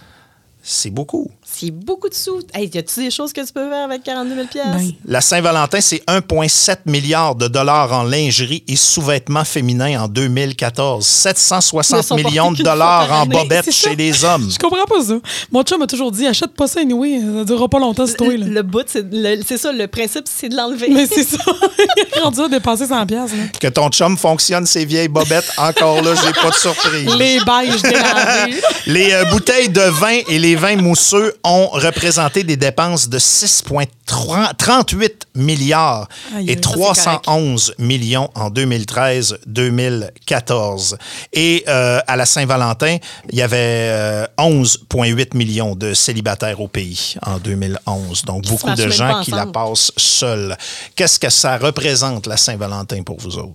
C'est 0.62 0.90
beaucoup. 0.90 1.30
C'est 1.58 1.70
beaucoup 1.70 2.10
de 2.10 2.14
sous. 2.14 2.42
Hey, 2.52 2.68
y 2.68 2.76
a-tu 2.76 3.00
des 3.00 3.10
choses 3.10 3.32
que 3.32 3.40
tu 3.40 3.50
peux 3.50 3.66
faire 3.70 3.84
avec 3.84 4.02
42 4.02 4.34
000 4.34 4.46
Ben, 4.54 4.90
La 5.06 5.22
Saint-Valentin, 5.22 5.80
c'est 5.80 6.02
1,7 6.06 6.80
milliard 6.84 7.34
de 7.34 7.48
dollars 7.48 7.94
en 7.94 8.02
lingerie 8.02 8.62
et 8.68 8.76
sous-vêtements 8.76 9.44
féminins 9.44 10.02
en 10.02 10.08
2014. 10.08 11.02
Ils 11.02 11.08
760 11.08 12.02
sont 12.02 12.16
millions 12.16 12.52
de 12.52 12.62
dollars 12.62 13.10
en 13.10 13.24
bobettes 13.24 13.72
chez 13.72 13.96
les 13.96 14.22
hommes. 14.22 14.50
Je 14.52 14.58
comprends 14.58 14.84
pas 14.84 15.02
ça. 15.02 15.14
Mon 15.50 15.62
chum 15.62 15.78
m'a 15.78 15.86
toujours 15.86 16.12
dit 16.12 16.26
achète 16.26 16.52
pas 16.52 16.66
ça 16.66 16.80
anyway, 16.80 17.20
ça 17.38 17.44
durera 17.44 17.68
pas 17.68 17.78
longtemps, 17.78 18.06
c'est 18.06 18.16
toi. 18.16 18.28
Le, 18.28 18.36
Là. 18.36 18.46
le 18.46 18.62
bout, 18.62 18.86
c'est 18.86 19.56
ça, 19.56 19.72
le 19.72 19.86
principe, 19.86 20.26
c'est 20.26 20.50
de 20.50 20.56
l'enlever. 20.56 20.88
Mais 20.90 21.06
c'est 21.06 21.24
ça. 21.24 21.38
Il 21.78 22.18
est 22.18 22.20
rendu 22.20 22.40
à 22.42 22.48
dépenser 22.48 22.84
100$. 22.84 23.06
piastres, 23.06 23.34
là. 23.34 23.44
Que 23.58 23.68
ton 23.68 23.88
chum 23.88 24.18
fonctionne 24.18 24.66
ces 24.66 24.84
vieilles 24.84 25.08
bobettes, 25.08 25.50
encore 25.56 26.02
là, 26.02 26.12
j'ai 26.22 26.32
pas 26.34 26.50
de 26.50 26.54
surprise. 26.54 27.14
Les 27.16 27.38
beiges 27.38 27.80
dérangés. 27.80 28.60
Les 28.86 29.12
euh, 29.14 29.24
bouteilles 29.26 29.70
de 29.70 29.80
vin 29.80 30.20
et 30.28 30.38
les 30.38 30.54
vins 30.54 30.76
mousseux 30.76 31.32
ont 31.46 31.68
représenté 31.68 32.42
des 32.42 32.56
dépenses 32.56 33.08
de 33.08 33.18
6,38 33.18 35.10
milliards 35.36 36.08
Aïe, 36.34 36.46
et 36.48 36.52
aïe. 36.52 36.60
311 36.60 37.74
millions 37.78 38.30
en 38.34 38.50
2013-2014. 38.50 40.96
Et 41.32 41.64
euh, 41.68 42.00
à 42.06 42.16
la 42.16 42.26
Saint-Valentin, 42.26 42.96
il 43.30 43.38
y 43.38 43.42
avait 43.42 43.56
euh, 43.90 44.26
11,8 44.38 45.36
millions 45.36 45.74
de 45.76 45.94
célibataires 45.94 46.60
au 46.60 46.68
pays 46.68 47.14
en 47.24 47.38
2011. 47.38 48.24
Donc, 48.24 48.44
beaucoup 48.46 48.74
de 48.74 48.88
gens 48.90 49.22
qui 49.22 49.30
la 49.30 49.46
passent 49.46 49.92
seuls. 49.96 50.56
Qu'est-ce 50.96 51.18
que 51.20 51.30
ça 51.30 51.56
représente, 51.58 52.26
la 52.26 52.36
Saint-Valentin, 52.36 53.02
pour 53.02 53.18
vous 53.20 53.38
autres? 53.38 53.54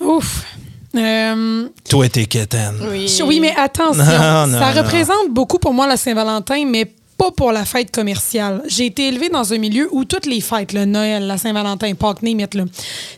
Ouf. 0.00 0.44
Euh, 0.96 1.68
Toi, 1.88 2.08
t'es 2.08 2.26
quétaine. 2.26 2.76
Oui. 2.90 3.14
oui, 3.24 3.40
mais 3.40 3.54
attention. 3.56 4.02
Non, 4.08 4.46
non, 4.46 4.58
ça 4.58 4.72
non. 4.74 4.82
représente 4.82 5.30
beaucoup 5.30 5.58
pour 5.58 5.72
moi 5.74 5.86
la 5.86 5.96
Saint-Valentin, 5.96 6.64
mais 6.66 6.92
pas 7.18 7.30
pour 7.32 7.50
la 7.52 7.64
fête 7.64 7.90
commerciale. 7.90 8.62
J'ai 8.68 8.86
été 8.86 9.08
élevée 9.08 9.28
dans 9.28 9.52
un 9.52 9.58
milieu 9.58 9.88
où 9.92 10.04
toutes 10.04 10.24
les 10.24 10.40
fêtes, 10.40 10.72
le 10.72 10.84
Noël, 10.84 11.26
la 11.26 11.36
Saint-Valentin, 11.36 11.92
Pâques, 11.94 12.20
it, 12.22 12.54
là, 12.54 12.64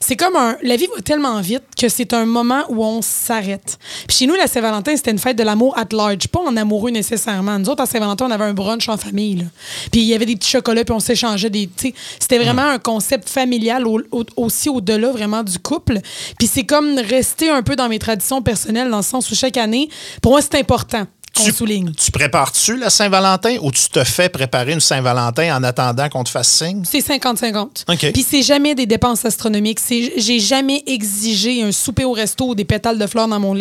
c'est 0.00 0.16
comme 0.16 0.34
un. 0.36 0.56
La 0.62 0.76
vie 0.76 0.86
va 0.96 1.02
tellement 1.02 1.38
vite 1.42 1.62
que 1.78 1.88
c'est 1.88 2.14
un 2.14 2.24
moment 2.24 2.62
où 2.70 2.82
on 2.82 3.02
s'arrête. 3.02 3.78
Puis 4.08 4.16
chez 4.16 4.26
nous, 4.26 4.34
la 4.34 4.46
Saint-Valentin, 4.46 4.96
c'était 4.96 5.10
une 5.10 5.18
fête 5.18 5.36
de 5.36 5.42
l'amour 5.42 5.76
at 5.78 5.86
large, 5.92 6.28
pas 6.28 6.40
en 6.40 6.56
amoureux 6.56 6.90
nécessairement. 6.90 7.58
Nous 7.58 7.68
autres, 7.68 7.82
à 7.82 7.86
Saint-Valentin, 7.86 8.26
on 8.26 8.30
avait 8.30 8.44
un 8.44 8.54
brunch 8.54 8.88
en 8.88 8.96
famille. 8.96 9.36
là. 9.36 9.44
Puis 9.92 10.00
il 10.00 10.06
y 10.06 10.14
avait 10.14 10.26
des 10.26 10.36
petits 10.36 10.50
chocolats, 10.50 10.84
puis 10.84 10.94
on 10.94 11.00
s'échangeait 11.00 11.50
des. 11.50 11.66
tu 11.68 11.88
sais, 11.88 11.94
C'était 12.18 12.38
vraiment 12.38 12.62
un 12.62 12.78
concept 12.78 13.28
familial 13.28 13.86
au- 13.86 14.00
au- 14.12 14.24
aussi 14.36 14.70
au-delà 14.70 15.10
vraiment 15.12 15.42
du 15.42 15.58
couple. 15.58 15.98
Puis 16.38 16.48
c'est 16.48 16.64
comme 16.64 16.98
rester 16.98 17.50
un 17.50 17.62
peu 17.62 17.76
dans 17.76 17.88
mes 17.90 17.98
traditions 17.98 18.40
personnelles, 18.40 18.88
dans 18.90 18.96
le 18.96 19.02
sens 19.02 19.30
où 19.30 19.34
chaque 19.34 19.58
année, 19.58 19.88
pour 20.22 20.32
moi, 20.32 20.40
c'est 20.40 20.54
important 20.58 21.04
qu'on 21.36 21.44
Tu- 21.44 21.52
souligne. 21.52 21.92
Tu 21.92 22.10
prépares-tu 22.10 22.76
la 22.76 22.90
Saint-Valentin 22.90 23.56
ou 23.62 23.70
tu 23.70 23.88
te 23.88 24.02
fais 24.04 24.28
préparer 24.28 24.72
une 24.72 24.80
Saint-Valentin 24.80 25.56
en 25.56 25.62
attendant 25.62 26.08
qu'on 26.08 26.24
te 26.24 26.28
fasse 26.30 26.48
signe? 26.50 26.82
C'est 26.84 27.00
50-50. 27.00 27.84
OK. 27.88 28.12
Puis 28.12 28.26
c'est 28.28 28.42
jamais 28.42 28.74
des 28.74 28.86
dépenses 28.86 29.24
astronomiques. 29.24 29.80
C'est- 29.80 30.12
J'ai 30.16 30.40
jamais 30.40 30.82
exigé 30.86 31.62
un 31.62 31.72
souper 31.72 32.04
au 32.04 32.12
resto 32.12 32.48
ou 32.48 32.54
des 32.54 32.64
pétales 32.64 32.98
de 32.98 33.06
fleurs 33.06 33.28
dans 33.28 33.38
mon 33.40 33.54
lit. 33.54 33.60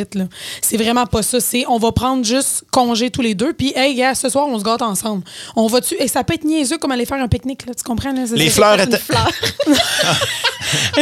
C'est 0.61 0.77
vraiment 0.77 1.05
pas 1.05 1.21
ça. 1.21 1.39
C'est 1.39 1.65
on 1.67 1.77
va 1.77 1.91
prendre 1.91 2.23
juste 2.23 2.63
congé 2.71 3.09
tous 3.11 3.21
les 3.21 3.35
deux. 3.35 3.53
Puis, 3.53 3.73
hey, 3.75 3.95
gars, 3.95 4.15
ce 4.15 4.29
soir, 4.29 4.47
on 4.47 4.57
se 4.57 4.63
gâte 4.63 4.81
ensemble. 4.81 5.23
On 5.55 5.67
va 5.67 5.81
tu 5.81 5.93
Et 5.99 6.07
ça 6.07 6.23
peut 6.23 6.33
être 6.35 6.45
niaiseux 6.45 6.77
comme 6.77 6.91
aller 6.91 7.05
faire 7.05 7.21
un 7.21 7.27
pique-nique. 7.27 7.65
là. 7.65 7.73
Tu 7.73 7.83
comprends? 7.83 8.13
Là? 8.13 8.21
Les 8.33 8.49
fleurs 8.49 8.79
étaient. 8.79 8.97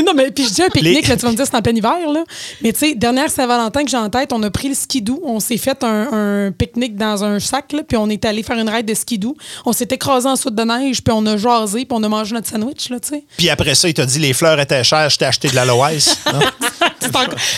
Non, 0.05 0.13
mais 0.15 0.31
puis 0.31 0.45
je 0.45 0.53
dis 0.53 0.61
un 0.61 0.69
pique-nique, 0.69 1.03
Les- 1.03 1.09
là, 1.09 1.17
tu 1.17 1.23
vas 1.25 1.31
me 1.31 1.35
dire 1.35 1.45
c'est 1.45 1.55
en 1.57 1.61
plein 1.61 1.75
hiver, 1.75 1.97
là. 2.13 2.23
Mais 2.61 2.71
tu 2.71 2.79
sais, 2.79 2.95
dernière 2.95 3.29
Saint-Valentin 3.29 3.83
que 3.83 3.89
j'ai 3.89 3.97
en 3.97 4.09
tête, 4.09 4.31
on 4.31 4.41
a 4.43 4.49
pris 4.49 4.69
le 4.69 4.75
skidoo, 4.75 5.19
on 5.25 5.39
s'est 5.41 5.57
fait 5.57 5.83
un, 5.83 6.07
un 6.13 6.51
pique-nique 6.57 6.95
dans 6.95 7.23
un 7.23 7.39
sac, 7.39 7.71
là, 7.71 7.83
puis 7.87 7.97
on 7.97 8.09
est 8.09 8.25
allé 8.25 8.43
faire 8.43 8.57
une 8.57 8.69
ride 8.69 8.85
de 8.87 8.93
skidoo. 8.93 9.35
On 9.65 9.73
s'est 9.73 9.87
écrasé 9.91 10.27
en 10.27 10.35
soute 10.35 10.55
de 10.55 10.63
neige, 10.63 11.03
puis 11.03 11.13
on 11.15 11.25
a 11.25 11.37
jasé, 11.37 11.85
puis 11.85 11.87
on 11.91 12.03
a 12.03 12.09
mangé 12.09 12.33
notre 12.33 12.47
sandwich, 12.47 12.89
là, 12.89 12.99
tu 12.99 13.09
sais. 13.09 13.23
Puis 13.37 13.49
après 13.49 13.75
ça, 13.75 13.87
il 13.87 13.93
t'a 13.93 14.05
dit 14.05 14.19
les 14.19 14.33
fleurs 14.33 14.59
étaient 14.59 14.83
chères, 14.83 15.09
je 15.09 15.17
t'ai 15.17 15.25
acheté 15.25 15.49
de 15.49 15.55
l'aloès. 15.55 16.19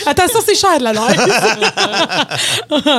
Attention, 0.06 0.40
c'est 0.44 0.54
cher, 0.54 0.78
là, 0.80 0.92
là. 0.92 2.30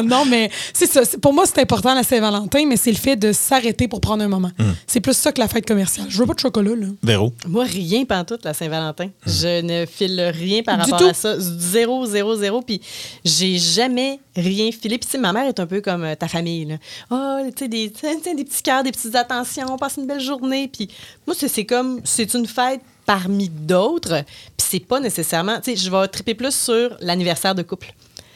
non, 0.03 0.25
mais 0.25 0.49
c'est 0.73 0.87
ça. 0.87 1.01
Pour 1.21 1.33
moi, 1.33 1.45
c'est 1.45 1.59
important, 1.61 1.93
la 1.93 2.03
Saint-Valentin, 2.03 2.65
mais 2.67 2.77
c'est 2.77 2.91
le 2.91 2.97
fait 2.97 3.15
de 3.15 3.31
s'arrêter 3.31 3.87
pour 3.87 4.01
prendre 4.01 4.23
un 4.23 4.27
moment. 4.27 4.51
Hmm. 4.57 4.71
C'est 4.87 4.99
plus 4.99 5.13
ça 5.15 5.31
que 5.31 5.39
la 5.39 5.47
fête 5.47 5.67
commerciale. 5.67 6.07
Je 6.09 6.17
veux 6.17 6.25
pas 6.25 6.33
de 6.33 6.39
chocolat, 6.39 6.75
là. 6.75 6.87
Véro? 7.03 7.33
Moi, 7.47 7.65
rien 7.65 8.05
pantoute, 8.05 8.43
la 8.45 8.53
Saint-Valentin. 8.53 9.09
Je 9.25 9.61
ne 9.61 9.85
file 9.85 10.19
rien 10.33 10.63
par 10.63 10.77
Du 10.77 10.83
rapport 10.91 10.99
tout. 10.99 11.05
à 11.05 11.13
ça. 11.13 11.35
Zéro, 11.39 12.05
zéro, 12.05 12.35
zéro. 12.35 12.61
Puis 12.61 12.81
j'ai 13.23 13.57
jamais 13.57 14.19
rien 14.35 14.71
filé. 14.71 14.97
Puis 14.97 15.07
tu 15.07 15.11
sais, 15.11 15.17
ma 15.17 15.33
mère 15.33 15.47
est 15.47 15.59
un 15.59 15.67
peu 15.67 15.81
comme 15.81 16.03
euh, 16.03 16.15
ta 16.15 16.27
famille. 16.27 16.65
là. 16.65 16.75
Ah, 17.09 17.39
tu 17.55 17.63
sais, 17.63 17.67
des, 17.67 17.91
tu 17.91 17.99
sais, 18.01 18.35
des 18.35 18.43
petits 18.43 18.63
cœurs, 18.63 18.83
des 18.83 18.91
petites 18.91 19.15
attentions, 19.15 19.67
on 19.71 19.77
passe 19.77 19.95
une 19.97 20.07
belle 20.07 20.19
journée. 20.21 20.69
Puis 20.71 20.89
moi, 21.27 21.35
c'est 21.37 21.47
c'est 21.47 21.65
comme, 21.65 22.01
c'est 22.03 22.33
une 22.33 22.47
fête 22.47 22.81
parmi 23.11 23.49
d'autres. 23.49 24.23
Puis 24.57 24.67
c'est 24.69 24.79
pas 24.85 25.01
nécessairement, 25.01 25.57
tu 25.59 25.71
sais, 25.71 25.75
je 25.75 25.91
vais 25.91 26.07
triper 26.07 26.33
plus 26.33 26.55
sur 26.55 26.95
l'anniversaire 27.01 27.53
de 27.55 27.61
couple. 27.61 27.93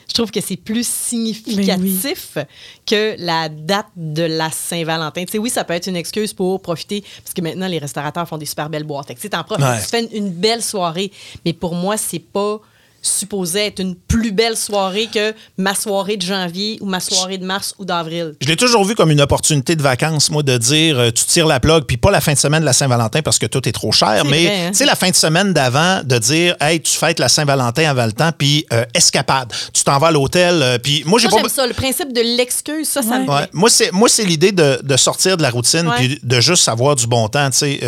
Je 0.09 0.13
trouve 0.13 0.31
que 0.31 0.41
c'est 0.41 0.57
plus 0.57 0.85
significatif 0.85 2.37
que 2.85 3.15
la 3.17 3.47
date 3.49 3.87
de 3.95 4.23
la 4.23 4.51
Saint-Valentin. 4.51 5.23
Tu 5.25 5.31
sais, 5.31 5.37
oui, 5.37 5.49
ça 5.49 5.63
peut 5.63 5.73
être 5.73 5.87
une 5.87 5.95
excuse 5.95 6.33
pour 6.33 6.61
profiter, 6.61 7.03
parce 7.23 7.33
que 7.33 7.41
maintenant, 7.41 7.67
les 7.67 7.79
restaurateurs 7.79 8.27
font 8.27 8.37
des 8.37 8.45
super 8.45 8.69
belles 8.69 8.83
boîtes. 8.83 9.07
Fait 9.07 9.15
que, 9.15 9.19
tu 9.19 9.23
sais, 9.23 9.29
t'en 9.29 9.43
profites, 9.43 9.65
Ouais. 9.65 9.79
tu 9.81 9.87
fais 9.87 10.03
une, 10.03 10.25
une 10.25 10.29
belle 10.29 10.61
soirée. 10.61 11.11
Mais 11.45 11.53
pour 11.53 11.73
moi, 11.73 11.95
c'est 11.97 12.19
pas 12.19 12.59
supposé 13.07 13.67
être 13.67 13.79
une 13.79 13.95
plus 13.95 14.31
belle 14.31 14.57
soirée 14.57 15.07
que 15.13 15.33
ma 15.57 15.75
soirée 15.75 16.17
de 16.17 16.25
janvier 16.25 16.77
ou 16.81 16.85
ma 16.85 16.99
soirée 16.99 17.37
de 17.37 17.45
mars 17.45 17.73
ou 17.79 17.85
d'avril. 17.85 18.33
Je 18.41 18.47
l'ai 18.47 18.55
toujours 18.55 18.83
vu 18.85 18.95
comme 18.95 19.11
une 19.11 19.21
opportunité 19.21 19.75
de 19.75 19.81
vacances, 19.81 20.29
moi, 20.29 20.43
de 20.43 20.57
dire 20.57 20.99
euh, 20.99 21.11
tu 21.11 21.23
tires 21.25 21.47
la 21.47 21.59
plug, 21.59 21.83
puis 21.85 21.97
pas 21.97 22.11
la 22.11 22.21
fin 22.21 22.33
de 22.33 22.37
semaine 22.37 22.61
de 22.61 22.65
la 22.65 22.73
Saint-Valentin 22.73 23.21
parce 23.21 23.39
que 23.39 23.45
tout 23.45 23.67
est 23.67 23.71
trop 23.71 23.91
cher, 23.91 24.21
C'est 24.23 24.29
mais 24.29 24.45
vrai, 24.45 24.65
hein? 24.65 24.69
tu 24.71 24.77
sais, 24.77 24.85
la 24.85 24.95
fin 24.95 25.09
de 25.09 25.15
semaine 25.15 25.53
d'avant, 25.53 26.01
de 26.03 26.17
dire 26.17 26.55
hey, 26.61 26.81
tu 26.81 26.91
fêtes 26.93 27.19
la 27.19 27.29
Saint-Valentin 27.29 27.89
avant 27.89 28.05
le 28.05 28.11
temps, 28.13 28.31
puis 28.37 28.65
euh, 28.73 28.83
escapade. 28.93 29.51
Tu 29.73 29.83
t'en 29.83 29.97
vas 29.99 30.07
à 30.07 30.11
l'hôtel, 30.11 30.61
euh, 30.61 30.77
puis 30.77 31.03
moi, 31.05 31.19
j'ai 31.19 31.27
Moi, 31.27 31.39
pas. 31.41 31.47
j'aime 31.47 31.55
ça. 31.55 31.67
Le 31.67 31.73
principe 31.73 32.13
de 32.13 32.21
l'excuse, 32.37 32.87
ça, 32.87 33.01
ça 33.01 33.19
me 33.19 33.29
Ouais. 33.29 33.37
plaît. 33.37 33.49
Moi, 33.53 33.69
c'est 33.69 33.91
moi 33.91 34.09
c'est 34.09 34.25
l'idée 34.25 34.51
de, 34.51 34.79
de 34.83 34.97
sortir 34.97 35.37
de 35.37 35.41
la 35.41 35.49
routine 35.49 35.89
puis 35.97 36.19
de 36.21 36.39
juste 36.39 36.67
avoir 36.67 36.95
du 36.95 37.07
bon 37.07 37.27
temps. 37.27 37.49
tu 37.49 37.57
sais, 37.57 37.79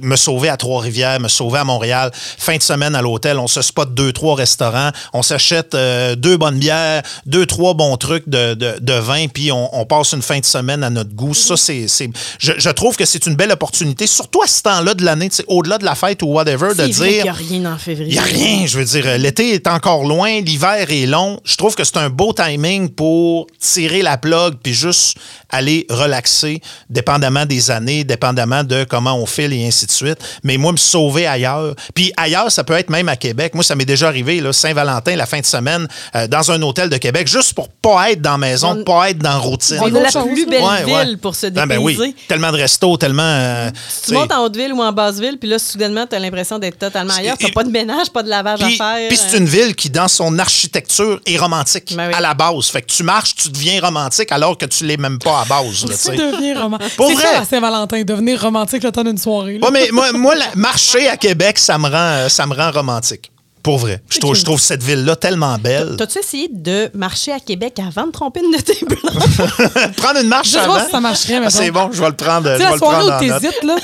me 0.00 0.16
sauver 0.16 0.48
à 0.48 0.56
Trois-Rivières, 0.56 1.20
me 1.20 1.28
sauver 1.28 1.58
à 1.60 1.64
Montréal. 1.64 2.10
Fin 2.14 2.56
de 2.56 2.62
semaine 2.62 2.94
à 2.94 3.02
l'hôtel, 3.02 3.38
on 3.38 3.46
se 3.46 3.62
spot 3.62 3.92
deux, 3.94 4.12
trois 4.12 4.34
restaurants. 4.40 4.90
On 5.12 5.22
s'achète 5.22 5.74
euh, 5.74 6.14
deux 6.16 6.36
bonnes 6.36 6.58
bières, 6.58 7.02
deux, 7.26 7.46
trois 7.46 7.74
bons 7.74 7.96
trucs 7.96 8.28
de, 8.28 8.54
de, 8.54 8.78
de 8.80 8.92
vin, 8.94 9.26
puis 9.28 9.52
on, 9.52 9.64
on 9.80 9.84
passe 9.86 10.12
une 10.12 10.22
fin 10.22 10.38
de 10.40 10.44
semaine 10.44 10.82
à 10.82 10.90
notre 10.90 11.14
goût. 11.14 11.34
Ça, 11.34 11.56
c'est, 11.56 11.86
c'est- 11.88 12.10
je, 12.38 12.52
je 12.56 12.70
trouve 12.70 12.96
que 12.96 13.04
c'est 13.04 13.26
une 13.26 13.34
belle 13.36 13.52
opportunité, 13.52 14.06
surtout 14.06 14.42
à 14.42 14.46
ce 14.46 14.62
temps-là 14.62 14.94
de 14.94 15.04
l'année, 15.04 15.28
au-delà 15.46 15.78
de 15.78 15.84
la 15.84 15.94
fête 15.94 16.22
ou 16.22 16.26
whatever, 16.28 16.68
de 16.74 16.86
dire... 17.10 17.24
n'y 17.24 17.28
a 17.28 17.32
rien 17.32 17.72
en 17.74 17.78
février. 17.78 18.10
Il 18.10 18.12
n'y 18.14 18.18
a 18.18 18.22
rien, 18.22 18.66
je 18.66 18.78
veux 18.78 18.84
dire. 18.84 19.06
euh, 19.06 19.16
L'été 19.18 19.52
est 19.54 19.66
encore 19.66 20.04
loin, 20.04 20.40
l'hiver 20.40 20.86
est 20.90 21.06
long. 21.06 21.38
Je 21.44 21.56
trouve 21.56 21.74
que 21.74 21.84
c'est 21.84 21.98
un 21.98 22.08
beau 22.10 22.32
timing 22.32 22.88
pour 22.88 23.46
tirer 23.60 24.02
la 24.02 24.16
plug 24.16 24.54
puis 24.62 24.72
juste 24.74 25.16
aller 25.50 25.86
relaxer, 25.90 26.60
dépendamment 26.88 27.46
des 27.46 27.70
années, 27.70 28.04
dépendamment 28.04 28.64
de 28.64 28.84
comment 28.84 29.14
on 29.16 29.26
file 29.26 29.52
et 29.52 29.66
ainsi 29.66 29.86
de 29.86 29.90
suite. 29.90 30.18
Mais 30.42 30.56
moi, 30.56 30.72
me 30.72 30.76
sauver 30.76 31.26
ailleurs. 31.26 31.74
Puis 31.94 32.12
ailleurs, 32.16 32.50
ça 32.50 32.64
peut 32.64 32.74
être 32.74 32.90
même 32.90 33.08
à 33.08 33.16
Québec. 33.16 33.54
Moi, 33.54 33.64
ça 33.64 33.74
m'est 33.74 33.84
déjà 33.84 34.08
arrivé, 34.08 34.40
là, 34.40 34.52
Saint-Valentin, 34.52 35.16
la 35.16 35.26
fin 35.26 35.40
de 35.40 35.46
semaine, 35.46 35.86
euh, 36.14 36.26
dans 36.26 36.50
un 36.50 36.60
hôtel 36.62 36.88
de 36.88 36.96
Québec, 36.96 37.26
juste 37.28 37.54
pour 37.54 37.68
pas 37.68 38.10
être 38.12 38.20
dans 38.20 38.32
la 38.32 38.38
maison, 38.38 38.70
On- 38.80 38.84
pas 38.84 39.10
être 39.10 39.18
dans 39.18 39.30
la 39.30 39.36
routine. 39.38 39.78
On 39.80 39.94
a 39.94 40.00
la 40.00 40.10
chose, 40.10 40.26
plus 40.32 40.46
belle 40.46 40.62
Ouais, 40.62 40.84
ouais. 40.92 41.04
ville 41.04 41.18
pour 41.18 41.34
se 41.34 41.46
Ah, 41.46 41.50
dépayser. 41.50 41.68
ben 41.68 41.78
oui, 41.78 42.14
tellement 42.28 42.52
de 42.52 42.56
restos, 42.56 42.96
tellement... 42.96 43.22
euh, 43.22 43.70
Tu 44.06 44.12
montes 44.12 44.32
en 44.32 44.44
Haute-Ville 44.44 44.72
ou 44.72 44.82
en 44.82 44.92
Basse-Ville, 44.92 45.38
puis 45.38 45.48
là, 45.48 45.58
soudainement, 45.58 46.06
tu 46.06 46.16
as 46.16 46.18
l'impression 46.18 46.58
d'être 46.58 46.78
totalement 46.78 47.14
ailleurs. 47.14 47.36
Tu 47.38 47.50
pas 47.52 47.64
de 47.64 47.70
ménage, 47.70 48.10
pas 48.10 48.22
de 48.22 48.28
lavage 48.28 48.60
Puis, 48.60 48.74
à 48.80 48.96
faire. 48.96 49.08
puis 49.08 49.16
c'est 49.16 49.36
une 49.38 49.46
ville 49.46 49.74
qui, 49.74 49.90
dans 49.90 50.08
son 50.08 50.38
architecture, 50.38 51.20
est 51.26 51.36
romantique 51.36 51.94
Ben 51.96 52.08
oui. 52.08 52.14
à 52.14 52.20
la 52.20 52.34
base. 52.34 52.66
Fait 52.66 52.82
que 52.82 52.86
tu 52.92 53.02
marches, 53.02 53.34
tu 53.34 53.48
deviens 53.48 53.80
romantique 53.80 54.30
alors 54.32 54.56
que 54.58 54.66
tu 54.66 54.84
l'es 54.84 54.96
même 54.96 55.18
pas 55.18 55.39
à 55.40 55.44
base. 55.44 55.84
là. 55.86 56.16
Devenir 56.16 56.60
romantique. 56.62 56.96
Pour 56.96 57.10
vrai. 57.12 57.22
ça, 57.22 57.32
la 57.40 57.44
Saint-Valentin, 57.44 58.02
devenir 58.02 58.40
romantique 58.40 58.82
le 58.82 58.92
temps 58.92 59.04
d'une 59.04 59.18
soirée. 59.18 59.58
là. 59.58 59.66
Ouais, 59.66 59.72
mais 59.72 59.88
moi, 59.92 60.12
moi 60.12 60.34
la- 60.34 60.54
marcher 60.56 61.08
à 61.08 61.16
Québec, 61.16 61.58
ça 61.58 61.78
me 61.78 61.88
rend, 61.88 61.94
euh, 61.96 62.28
ça 62.28 62.46
me 62.46 62.54
rend 62.54 62.70
romantique. 62.70 63.30
Pour 63.62 63.76
vrai. 63.76 64.00
Je 64.08 64.18
trouve, 64.18 64.34
je 64.34 64.42
trouve 64.42 64.58
cette 64.58 64.82
ville-là 64.82 65.16
tellement 65.16 65.58
belle. 65.58 65.96
T'as-tu 65.98 66.18
essayé 66.20 66.48
de 66.50 66.90
marcher 66.94 67.30
à 67.32 67.38
Québec 67.40 67.78
avant 67.86 68.06
de 68.06 68.10
tromper 68.10 68.40
une 68.42 68.52
de 68.56 68.62
tes 68.62 68.78
blancs? 68.86 69.92
Prendre 69.98 70.20
une 70.22 70.28
marche 70.28 70.46
Je 70.46 70.52
sais 70.52 70.58
avant? 70.60 70.76
pas 70.76 70.84
si 70.86 70.90
ça 70.90 71.00
marcherait, 71.00 71.34
Ah, 71.34 71.40
mettons. 71.40 71.50
c'est 71.58 71.70
bon, 71.70 71.90
je 71.92 72.00
vais 72.00 72.08
le 72.08 72.16
prendre. 72.16 72.56
Tu 72.56 72.62
la 72.62 72.70
le 72.72 72.78
soirée 72.78 73.04
où 73.04 73.18
t'hésites, 73.20 73.62
là, 73.62 73.74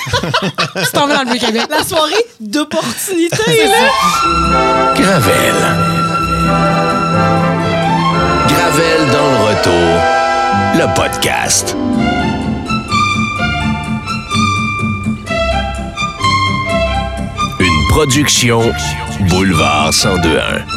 tu 0.83 0.91
t'en 0.93 1.07
vas 1.07 1.17
dans 1.17 1.23
le 1.25 1.31
Vieux-Québec. 1.37 1.67
La 1.69 1.85
soirée 1.85 2.15
d'opportunité, 2.41 3.67
là! 3.67 4.95
Gravel. 4.97 5.55
Gravel 8.49 9.11
dans 9.13 9.31
le 9.31 9.45
retour. 9.49 10.26
Le 10.75 10.95
podcast. 10.95 11.77
Une 17.61 17.89
production 17.89 18.61
Boulevard 19.29 19.93
1021. 19.93 20.76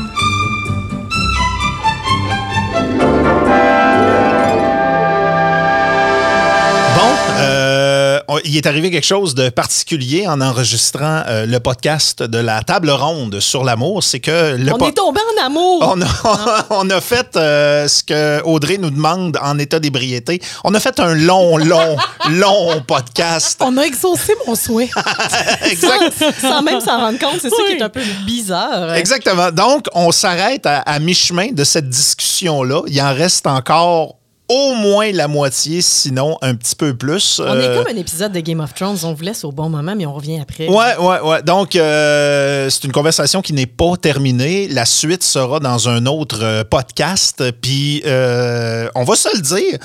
Il 8.46 8.58
est 8.58 8.66
arrivé 8.66 8.92
quelque 8.92 9.06
chose 9.06 9.36
de 9.36 9.50
particulier 9.50 10.28
en 10.28 10.42
enregistrant 10.42 11.24
euh, 11.28 11.46
le 11.46 11.60
podcast 11.60 12.24
de 12.24 12.38
la 12.38 12.62
table 12.64 12.90
ronde 12.90 13.40
sur 13.40 13.64
l'amour. 13.64 14.04
C'est 14.04 14.20
que 14.20 14.56
le 14.56 14.74
On 14.74 14.88
est 14.88 14.94
tombé 14.94 15.20
en 15.38 15.46
amour! 15.46 15.96
on 15.96 16.02
a, 16.02 16.66
on 16.70 16.90
a 16.90 17.02
fait 17.02 17.36
euh, 17.36 17.88
ce 17.88 18.04
que 18.04 18.42
Audrey 18.44 18.78
nous 18.78 18.90
demande 18.90 19.38
en 19.42 19.58
état 19.58 19.80
d'ébriété. 19.80 20.42
On 20.64 20.74
a 20.74 20.80
fait 20.80 21.00
un 21.00 21.16
long, 21.16 21.58
long, 21.58 21.98
long 22.30 22.82
podcast. 22.86 23.60
On 23.62 23.78
a 23.78 23.84
exaucé 23.84 24.36
mon 24.46 24.56
souhait. 24.56 24.90
Exact. 25.66 26.14
Sans 26.42 26.62
même 26.62 26.82
s'en 26.82 27.00
rendre 27.00 27.20
compte, 27.20 27.40
c'est 27.42 27.50
ça 27.50 27.64
qui 27.68 27.74
est 27.74 27.82
un 27.82 27.90
peu 27.90 28.02
bizarre. 28.26 28.94
Exactement. 28.94 29.52
Donc, 29.52 29.88
on 29.94 30.12
s'arrête 30.12 30.66
à, 30.66 30.80
à 30.82 31.00
mi-chemin 31.00 31.52
de 31.52 31.64
cette 31.64 31.90
discussion-là. 31.90 32.82
Il 32.88 33.02
en 33.02 33.14
reste 33.14 33.48
encore 33.48 34.19
au 34.50 34.74
moins 34.74 35.12
la 35.12 35.28
moitié, 35.28 35.82
sinon 35.82 36.38
un 36.42 36.56
petit 36.56 36.76
peu 36.76 36.96
plus. 36.96 37.40
On 37.40 37.46
est 37.60 37.66
Euh, 37.68 37.78
comme 37.84 37.96
un 37.96 38.00
épisode 38.00 38.32
de 38.32 38.40
Game 38.40 38.60
of 38.60 38.74
Thrones. 38.74 38.98
On 39.04 39.14
vous 39.14 39.24
laisse 39.24 39.44
au 39.44 39.52
bon 39.52 39.70
moment, 39.70 39.94
mais 39.96 40.06
on 40.06 40.14
revient 40.14 40.40
après. 40.40 40.68
Ouais, 40.68 40.98
ouais, 40.98 41.20
ouais. 41.22 41.44
Donc, 41.44 41.76
euh, 41.76 42.70
c'est 42.70 42.84
une 42.84 42.92
conversation 42.92 43.42
qui 43.42 43.54
n'est 43.54 43.68
pas 43.68 43.96
terminée. 44.02 44.68
La 44.68 44.86
suite 44.86 45.24
sera 45.24 45.60
dans 45.60 45.88
un 45.88 46.06
autre 46.08 46.40
euh, 46.42 46.64
podcast. 46.64 47.44
Puis, 47.62 48.02
euh, 48.06 48.90
on 48.96 49.04
va 49.04 49.16
se 49.16 49.30
le 49.36 49.42
dire, 49.42 49.78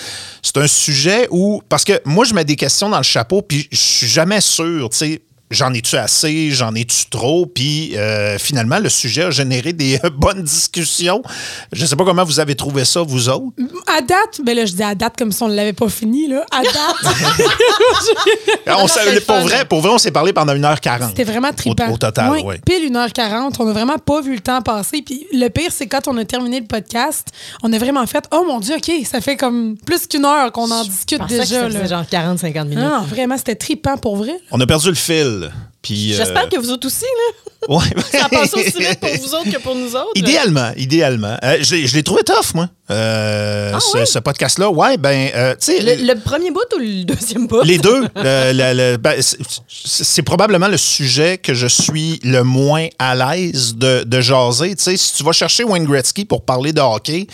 c'est 0.43 0.57
un 0.57 0.67
sujet 0.67 1.29
où... 1.31 1.63
Parce 1.69 1.85
que 1.85 2.01
moi, 2.07 2.25
je 2.25 2.33
mets 2.35 2.45
des 2.45 2.57
questions 2.57 2.89
dans 2.89 2.97
le 2.97 3.03
chapeau, 3.03 3.43
puis 3.43 3.69
je 3.71 3.77
suis 3.79 4.09
jamais 4.09 4.41
sûr, 4.41 4.89
tu 4.91 4.97
sais... 4.97 5.23
J'en 5.51 5.73
ai-tu 5.75 5.97
assez? 5.97 6.51
J'en 6.51 6.75
ai-tu 6.75 7.05
trop? 7.11 7.45
Puis 7.47 7.97
euh, 7.97 8.39
finalement, 8.39 8.79
le 8.79 8.89
sujet 8.89 9.25
a 9.25 9.31
généré 9.31 9.73
des 9.75 10.01
euh, 10.03 10.11
bonnes 10.11 10.43
discussions. 10.43 11.23
Je 11.71 11.83
ne 11.83 11.87
sais 11.87 11.95
pas 11.95 12.05
comment 12.05 12.25
vous 12.25 12.41
avez 12.41 12.57
trouvé 12.57 12.85
ça, 12.87 13.03
vous 13.03 13.29
autres. 13.29 13.55
À 13.87 14.01
date, 14.01 14.41
ben 14.43 14.57
là, 14.57 14.65
je 14.65 14.73
dis 14.73 14.83
à 14.83 14.95
date 14.95 15.15
comme 15.19 15.31
si 15.33 15.43
on 15.43 15.49
ne 15.49 15.55
l'avait 15.55 15.73
pas 15.73 15.89
fini, 15.89 16.27
là. 16.27 16.45
À 16.51 16.63
date, 16.63 16.73
on 18.67 18.87
c'est 18.89 19.01
s'est- 19.01 19.15
le 19.15 19.21
pour, 19.21 19.37
vrai, 19.41 19.65
pour 19.65 19.81
vrai, 19.81 19.91
on 19.93 19.99
s'est 19.99 20.11
parlé 20.11 20.33
pendant 20.33 20.55
1h40. 20.55 21.09
c'était 21.09 21.25
vraiment 21.25 21.53
trippant. 21.53 21.91
Au, 21.91 21.95
au 21.95 21.99
total, 21.99 22.31
Ouais, 22.31 22.43
oui. 22.45 22.55
Pile 22.65 22.91
1h40. 22.93 23.55
On 23.59 23.65
n'a 23.67 23.73
vraiment 23.73 23.99
pas 23.99 24.21
vu 24.21 24.35
le 24.35 24.41
temps 24.41 24.63
passer. 24.63 25.03
Puis 25.03 25.27
le 25.33 25.49
pire, 25.49 25.71
c'est 25.71 25.87
quand 25.87 26.09
on 26.09 26.17
a 26.17 26.25
terminé 26.25 26.61
le 26.61 26.67
podcast, 26.67 27.29
on 27.63 27.73
a 27.73 27.79
vraiment 27.79 28.07
fait 28.07 28.25
Oh 28.33 28.45
mon 28.47 28.61
Dieu, 28.61 28.77
OK, 28.77 28.91
ça 29.05 29.21
fait 29.21 29.37
comme 29.37 29.77
plus 29.85 30.07
qu'une 30.07 30.25
heure 30.25 30.51
qu'on 30.53 30.71
en 30.71 30.83
discute 30.85 31.19
que 31.19 31.29
déjà. 31.29 31.45
ça 31.45 31.69
là. 31.69 31.85
genre 31.87 32.05
40-50 32.05 32.65
minutes. 32.65 32.79
Non, 32.79 32.89
non, 32.89 33.03
vraiment, 33.03 33.37
c'était 33.37 33.55
trippant 33.55 33.97
pour 33.97 34.17
vrai. 34.17 34.35
On 34.51 34.61
a 34.61 34.67
perdu 34.67 34.89
le 34.89 34.95
fil. 34.95 35.51
Puis, 35.85 36.13
euh, 36.13 36.17
J'espère 36.17 36.49
que 36.49 36.59
vous 36.59 36.71
autres 36.71 36.87
aussi, 36.89 37.05
là. 37.05 37.35
ouais. 37.77 37.85
Ça 38.11 38.29
passe 38.29 38.53
aussi 38.55 38.79
vite 38.79 38.99
pour 39.01 39.11
vous 39.23 39.35
autres 39.35 39.51
que 39.51 39.59
pour 39.61 39.75
nous 39.75 39.95
autres. 39.95 40.11
Idéalement, 40.17 40.71
idéalement. 40.77 41.37
Euh, 41.45 41.59
je 41.61 41.75
l'ai- 41.77 41.87
je 41.87 41.95
l'ai 41.95 42.03
trouvé 42.03 42.23
tough, 42.23 42.55
moi, 42.55 42.69
euh, 42.91 43.73
Ah 43.75 44.05
ce, 44.05 44.19
podcast-là. 44.19 44.69
Ouais, 44.71 44.97
ben, 44.97 45.29
tu 45.61 45.67
sais, 45.67 45.81
Le, 45.81 46.07
le 46.15 46.21
premier 46.21 46.51
bout 46.51 46.61
ou 46.75 46.79
le 46.79 47.05
deuxième 47.05 47.47
bout? 47.47 47.63
les 47.63 47.79
deux, 47.79 48.01
le- 48.17 48.53
le- 48.53 48.93
le- 48.93 48.97
ben, 48.97 49.21
c'est- 49.23 49.39
c'est 49.69 50.23
probablement 50.23 50.69
le 50.69 50.77
sujet 50.79 51.39
que 51.39 51.55
je 51.55 51.67
suis 51.67 52.19
le 52.25 52.43
moins 52.43 52.89
à 52.99 53.15
l'aise 53.15 53.75
de, 53.77 54.05
de 54.05 54.21
jaser. 54.21 54.75
Tu 54.77 54.83
sais, 54.85 54.97
si 54.97 55.15
tu 55.15 55.23
vas 55.23 55.33
chercher 55.33 55.65
Wayne 55.65 55.85
Gretzky 55.85 56.25
pour 56.25 56.45
parler 56.45 56.73
de 56.73 56.81
hockey, 56.81 57.27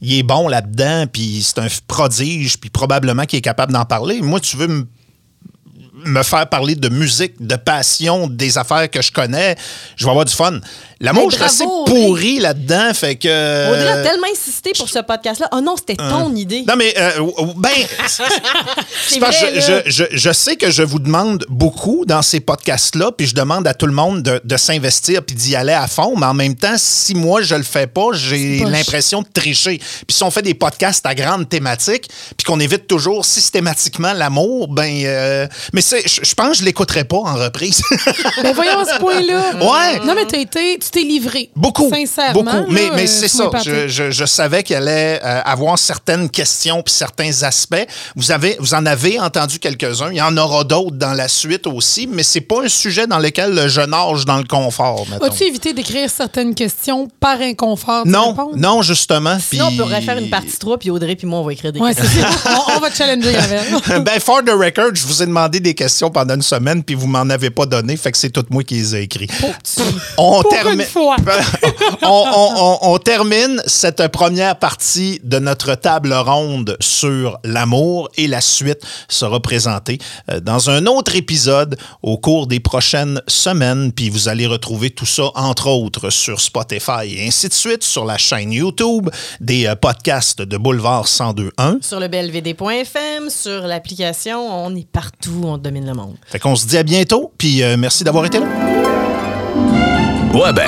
il 0.00 0.18
est 0.18 0.22
bon 0.24 0.48
là-dedans, 0.48 1.06
puis 1.12 1.40
c'est 1.42 1.60
un 1.60 1.68
prodige, 1.86 2.58
puis 2.58 2.68
probablement 2.70 3.24
qu'il 3.26 3.38
est 3.38 3.42
capable 3.42 3.72
d'en 3.72 3.84
parler. 3.84 4.20
Moi, 4.20 4.40
tu 4.40 4.56
veux 4.56 4.66
me 4.68 4.86
me 6.04 6.22
faire 6.22 6.48
parler 6.48 6.74
de 6.74 6.88
musique, 6.88 7.34
de 7.44 7.56
passion, 7.56 8.26
des 8.26 8.58
affaires 8.58 8.90
que 8.90 9.02
je 9.02 9.12
connais, 9.12 9.56
je 9.96 10.04
vais 10.04 10.10
avoir 10.10 10.24
du 10.24 10.32
fun. 10.32 10.58
L'amour, 11.02 11.30
je 11.30 11.36
suis 11.36 11.44
assez 11.44 11.64
pourri 11.64 12.38
là-dedans, 12.38 12.94
fait 12.94 13.16
que... 13.16 13.72
Audrey 13.72 13.88
a 13.88 14.02
tellement 14.02 14.28
insisté 14.32 14.70
pour 14.78 14.88
ce 14.88 15.00
podcast-là. 15.00 15.48
Oh 15.52 15.60
non, 15.60 15.76
c'était 15.76 15.96
ton 15.96 16.34
idée. 16.34 16.64
Non, 16.66 16.76
mais, 16.76 16.94
euh, 16.96 17.20
ben, 17.56 17.70
c'est 18.06 19.18
parce 19.18 19.36
que 19.36 19.46
vrai, 19.46 19.60
je, 19.60 19.72
là. 19.72 19.82
je, 19.84 19.90
je, 19.90 20.04
je 20.16 20.32
sais 20.32 20.54
que 20.54 20.70
je 20.70 20.84
vous 20.84 21.00
demande 21.00 21.44
beaucoup 21.48 22.04
dans 22.06 22.22
ces 22.22 22.38
podcasts-là, 22.38 23.10
puis 23.10 23.26
je 23.26 23.34
demande 23.34 23.66
à 23.66 23.74
tout 23.74 23.86
le 23.86 23.92
monde 23.92 24.22
de, 24.22 24.40
de 24.44 24.56
s'investir 24.56 25.24
puis 25.24 25.34
d'y 25.34 25.56
aller 25.56 25.72
à 25.72 25.88
fond, 25.88 26.14
mais 26.16 26.26
en 26.26 26.34
même 26.34 26.54
temps, 26.54 26.76
si 26.76 27.14
moi 27.14 27.42
je 27.42 27.56
le 27.56 27.64
fais 27.64 27.88
pas, 27.88 28.10
j'ai 28.12 28.60
l'impression 28.60 29.22
de 29.22 29.28
tricher. 29.32 29.78
Puis 29.78 30.16
si 30.16 30.22
on 30.22 30.30
fait 30.30 30.42
des 30.42 30.54
podcasts 30.54 31.04
à 31.04 31.16
grande 31.16 31.48
thématique, 31.48 32.08
puis 32.36 32.44
qu'on 32.44 32.60
évite 32.60 32.86
toujours 32.86 33.24
systématiquement 33.24 34.12
l'amour, 34.12 34.68
ben, 34.68 35.02
euh, 35.04 35.48
mais 35.72 35.80
c'est, 35.80 36.06
je, 36.06 36.20
je 36.22 36.34
pense 36.34 36.50
que 36.50 36.58
je 36.58 36.64
l'écouterai 36.64 37.04
pas 37.04 37.16
en 37.16 37.34
reprise. 37.34 37.82
Ben 38.42 38.52
voyons 38.52 38.84
ce 38.84 38.98
point-là. 38.98 39.56
Ouais. 39.56 40.00
Non, 40.04 40.14
mais 40.14 40.26
t'as 40.26 40.38
été, 40.38 40.78
tu 40.78 40.90
t'es 40.92 41.02
livré. 41.02 41.50
Beaucoup. 41.56 41.90
Sincèrement. 41.90 42.42
Beaucoup. 42.42 42.56
là, 42.56 42.64
Mais, 42.68 42.90
mais 42.94 43.02
euh, 43.04 43.06
c'est 43.06 43.28
tu 43.28 43.36
ça. 43.36 43.50
Je, 43.64 43.88
je- 43.88 44.10
je 44.10 44.24
savais 44.24 44.62
qu'il 44.62 44.76
allait 44.76 45.20
euh, 45.24 45.40
avoir 45.44 45.78
certaines 45.78 46.28
questions 46.30 46.82
puis 46.82 46.92
certains 46.94 47.42
aspects. 47.42 47.86
Vous, 48.16 48.30
avez, 48.30 48.56
vous 48.60 48.74
en 48.74 48.84
avez 48.86 49.18
entendu 49.18 49.58
quelques-uns. 49.58 50.10
Il 50.10 50.16
y 50.18 50.22
en 50.22 50.36
aura 50.36 50.64
d'autres 50.64 50.96
dans 50.96 51.14
la 51.14 51.28
suite 51.28 51.66
aussi, 51.66 52.06
mais 52.06 52.22
c'est 52.22 52.40
pas 52.40 52.62
un 52.64 52.68
sujet 52.68 53.06
dans 53.06 53.18
lequel 53.18 53.68
je 53.68 53.80
nage 53.80 54.24
dans 54.24 54.36
le 54.38 54.44
confort. 54.44 55.06
As-tu 55.22 55.44
évité 55.44 55.72
d'écrire 55.72 56.08
certaines 56.10 56.54
questions 56.54 57.08
par 57.20 57.40
inconfort? 57.40 58.06
Non, 58.06 58.30
répondre? 58.30 58.56
non, 58.56 58.82
justement. 58.82 59.38
Sinon, 59.40 59.68
on 59.72 59.76
pourrait 59.76 60.02
faire 60.02 60.18
une 60.18 60.30
partie 60.30 60.58
3, 60.58 60.78
puis 60.78 60.90
Audrey 60.90 61.16
puis 61.16 61.26
moi, 61.26 61.40
on 61.40 61.44
va 61.44 61.52
écrire 61.52 61.72
des 61.72 61.80
Ouais, 61.80 61.94
questions. 61.94 62.22
c'est 62.22 62.48
ça. 62.48 62.64
On, 62.68 62.76
on 62.76 62.80
va 62.80 62.90
te 62.90 62.96
challenger 62.96 63.34
avec. 63.36 63.88
ben, 64.04 64.20
for 64.20 64.42
the 64.44 64.50
record, 64.50 64.94
je 64.94 65.06
vous 65.06 65.22
ai 65.22 65.26
demandé 65.26 65.60
des 65.60 65.74
questions 65.74 66.10
pendant 66.10 66.34
une 66.34 66.42
semaine, 66.42 66.82
puis 66.82 66.94
vous 66.94 67.06
m'en 67.06 67.28
avez 67.30 67.50
pas 67.50 67.66
donné, 67.66 67.96
fait 67.96 68.12
que 68.12 68.18
c'est 68.18 68.30
tout 68.30 68.44
moi 68.50 68.62
qui 68.62 68.74
les 68.74 68.96
ai 68.96 69.02
écrits. 69.02 69.28
On, 70.18 70.42
Pour 70.42 70.50
termi- 70.84 71.16
une 71.18 71.24
fois. 71.24 72.02
on, 72.02 72.06
on- 72.06 72.52
on- 72.56 72.92
on 72.94 72.98
termine 72.98 73.62
cette 73.66 74.06
première 74.08 74.58
partie 74.58 75.20
de 75.24 75.38
notre 75.38 75.74
table 75.74 76.12
ronde 76.12 76.76
sur 76.80 77.38
l'amour 77.44 78.08
et 78.16 78.26
la 78.26 78.40
suite 78.40 78.80
sera 79.08 79.40
présentée 79.40 79.98
euh, 80.30 80.40
dans 80.40 80.70
un 80.70 80.86
autre 80.86 81.16
épisode 81.16 81.76
au 82.02 82.18
cours 82.18 82.46
des 82.46 82.60
prochaines 82.60 83.20
semaines. 83.26 83.92
Puis 83.92 84.10
vous 84.10 84.28
allez 84.28 84.46
retrouver 84.46 84.90
tout 84.90 85.06
ça, 85.06 85.30
entre 85.34 85.68
autres, 85.68 86.10
sur 86.10 86.40
Spotify 86.40 87.06
et 87.16 87.26
ainsi 87.26 87.48
de 87.48 87.54
suite, 87.54 87.82
sur 87.84 88.04
la 88.04 88.18
chaîne 88.18 88.52
YouTube 88.52 89.08
des 89.40 89.66
euh, 89.66 89.74
podcasts 89.76 90.42
de 90.42 90.56
Boulevard 90.56 91.04
1021. 91.04 91.78
Sur 91.80 92.00
le 92.00 92.08
blvd.fm, 92.08 93.30
sur 93.30 93.62
l'application, 93.66 94.64
on 94.64 94.74
est 94.76 94.86
partout, 94.90 95.42
on 95.44 95.58
domine 95.58 95.86
le 95.86 95.94
monde. 95.94 96.16
Fait 96.26 96.38
qu'on 96.38 96.56
se 96.56 96.66
dit 96.66 96.78
à 96.78 96.82
bientôt, 96.82 97.32
puis 97.38 97.62
euh, 97.62 97.76
merci 97.78 98.04
d'avoir 98.04 98.24
été 98.26 98.38
là. 98.38 98.81
Ouais 100.32 100.52
ben, 100.54 100.62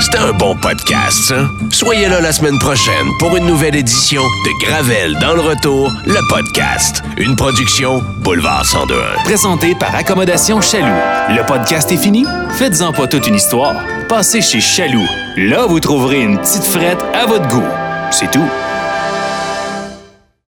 c'était 0.00 0.18
un 0.18 0.32
bon 0.32 0.56
podcast, 0.56 1.18
ça. 1.28 1.50
Soyez 1.70 2.08
là 2.08 2.20
la 2.22 2.32
semaine 2.32 2.58
prochaine 2.58 3.06
pour 3.18 3.36
une 3.36 3.44
nouvelle 3.44 3.76
édition 3.76 4.22
de 4.22 4.66
Gravel 4.66 5.18
dans 5.20 5.34
le 5.34 5.42
retour, 5.42 5.92
le 6.06 6.18
podcast. 6.30 7.02
Une 7.18 7.36
production 7.36 8.02
Boulevard 8.20 8.64
1021. 8.64 9.22
Présenté 9.24 9.74
par 9.74 9.94
Accommodation 9.94 10.62
Chaloux. 10.62 10.86
Le 11.28 11.44
podcast 11.44 11.92
est 11.92 11.98
fini? 11.98 12.24
Faites-en 12.56 12.92
pas 12.92 13.06
toute 13.06 13.26
une 13.26 13.34
histoire. 13.34 13.74
Passez 14.08 14.40
chez 14.40 14.60
Chaloux. 14.60 15.06
Là, 15.36 15.66
vous 15.66 15.80
trouverez 15.80 16.22
une 16.22 16.38
petite 16.38 16.64
frette 16.64 17.04
à 17.14 17.26
votre 17.26 17.48
goût. 17.48 17.68
C'est 18.10 18.30
tout. 18.30 18.48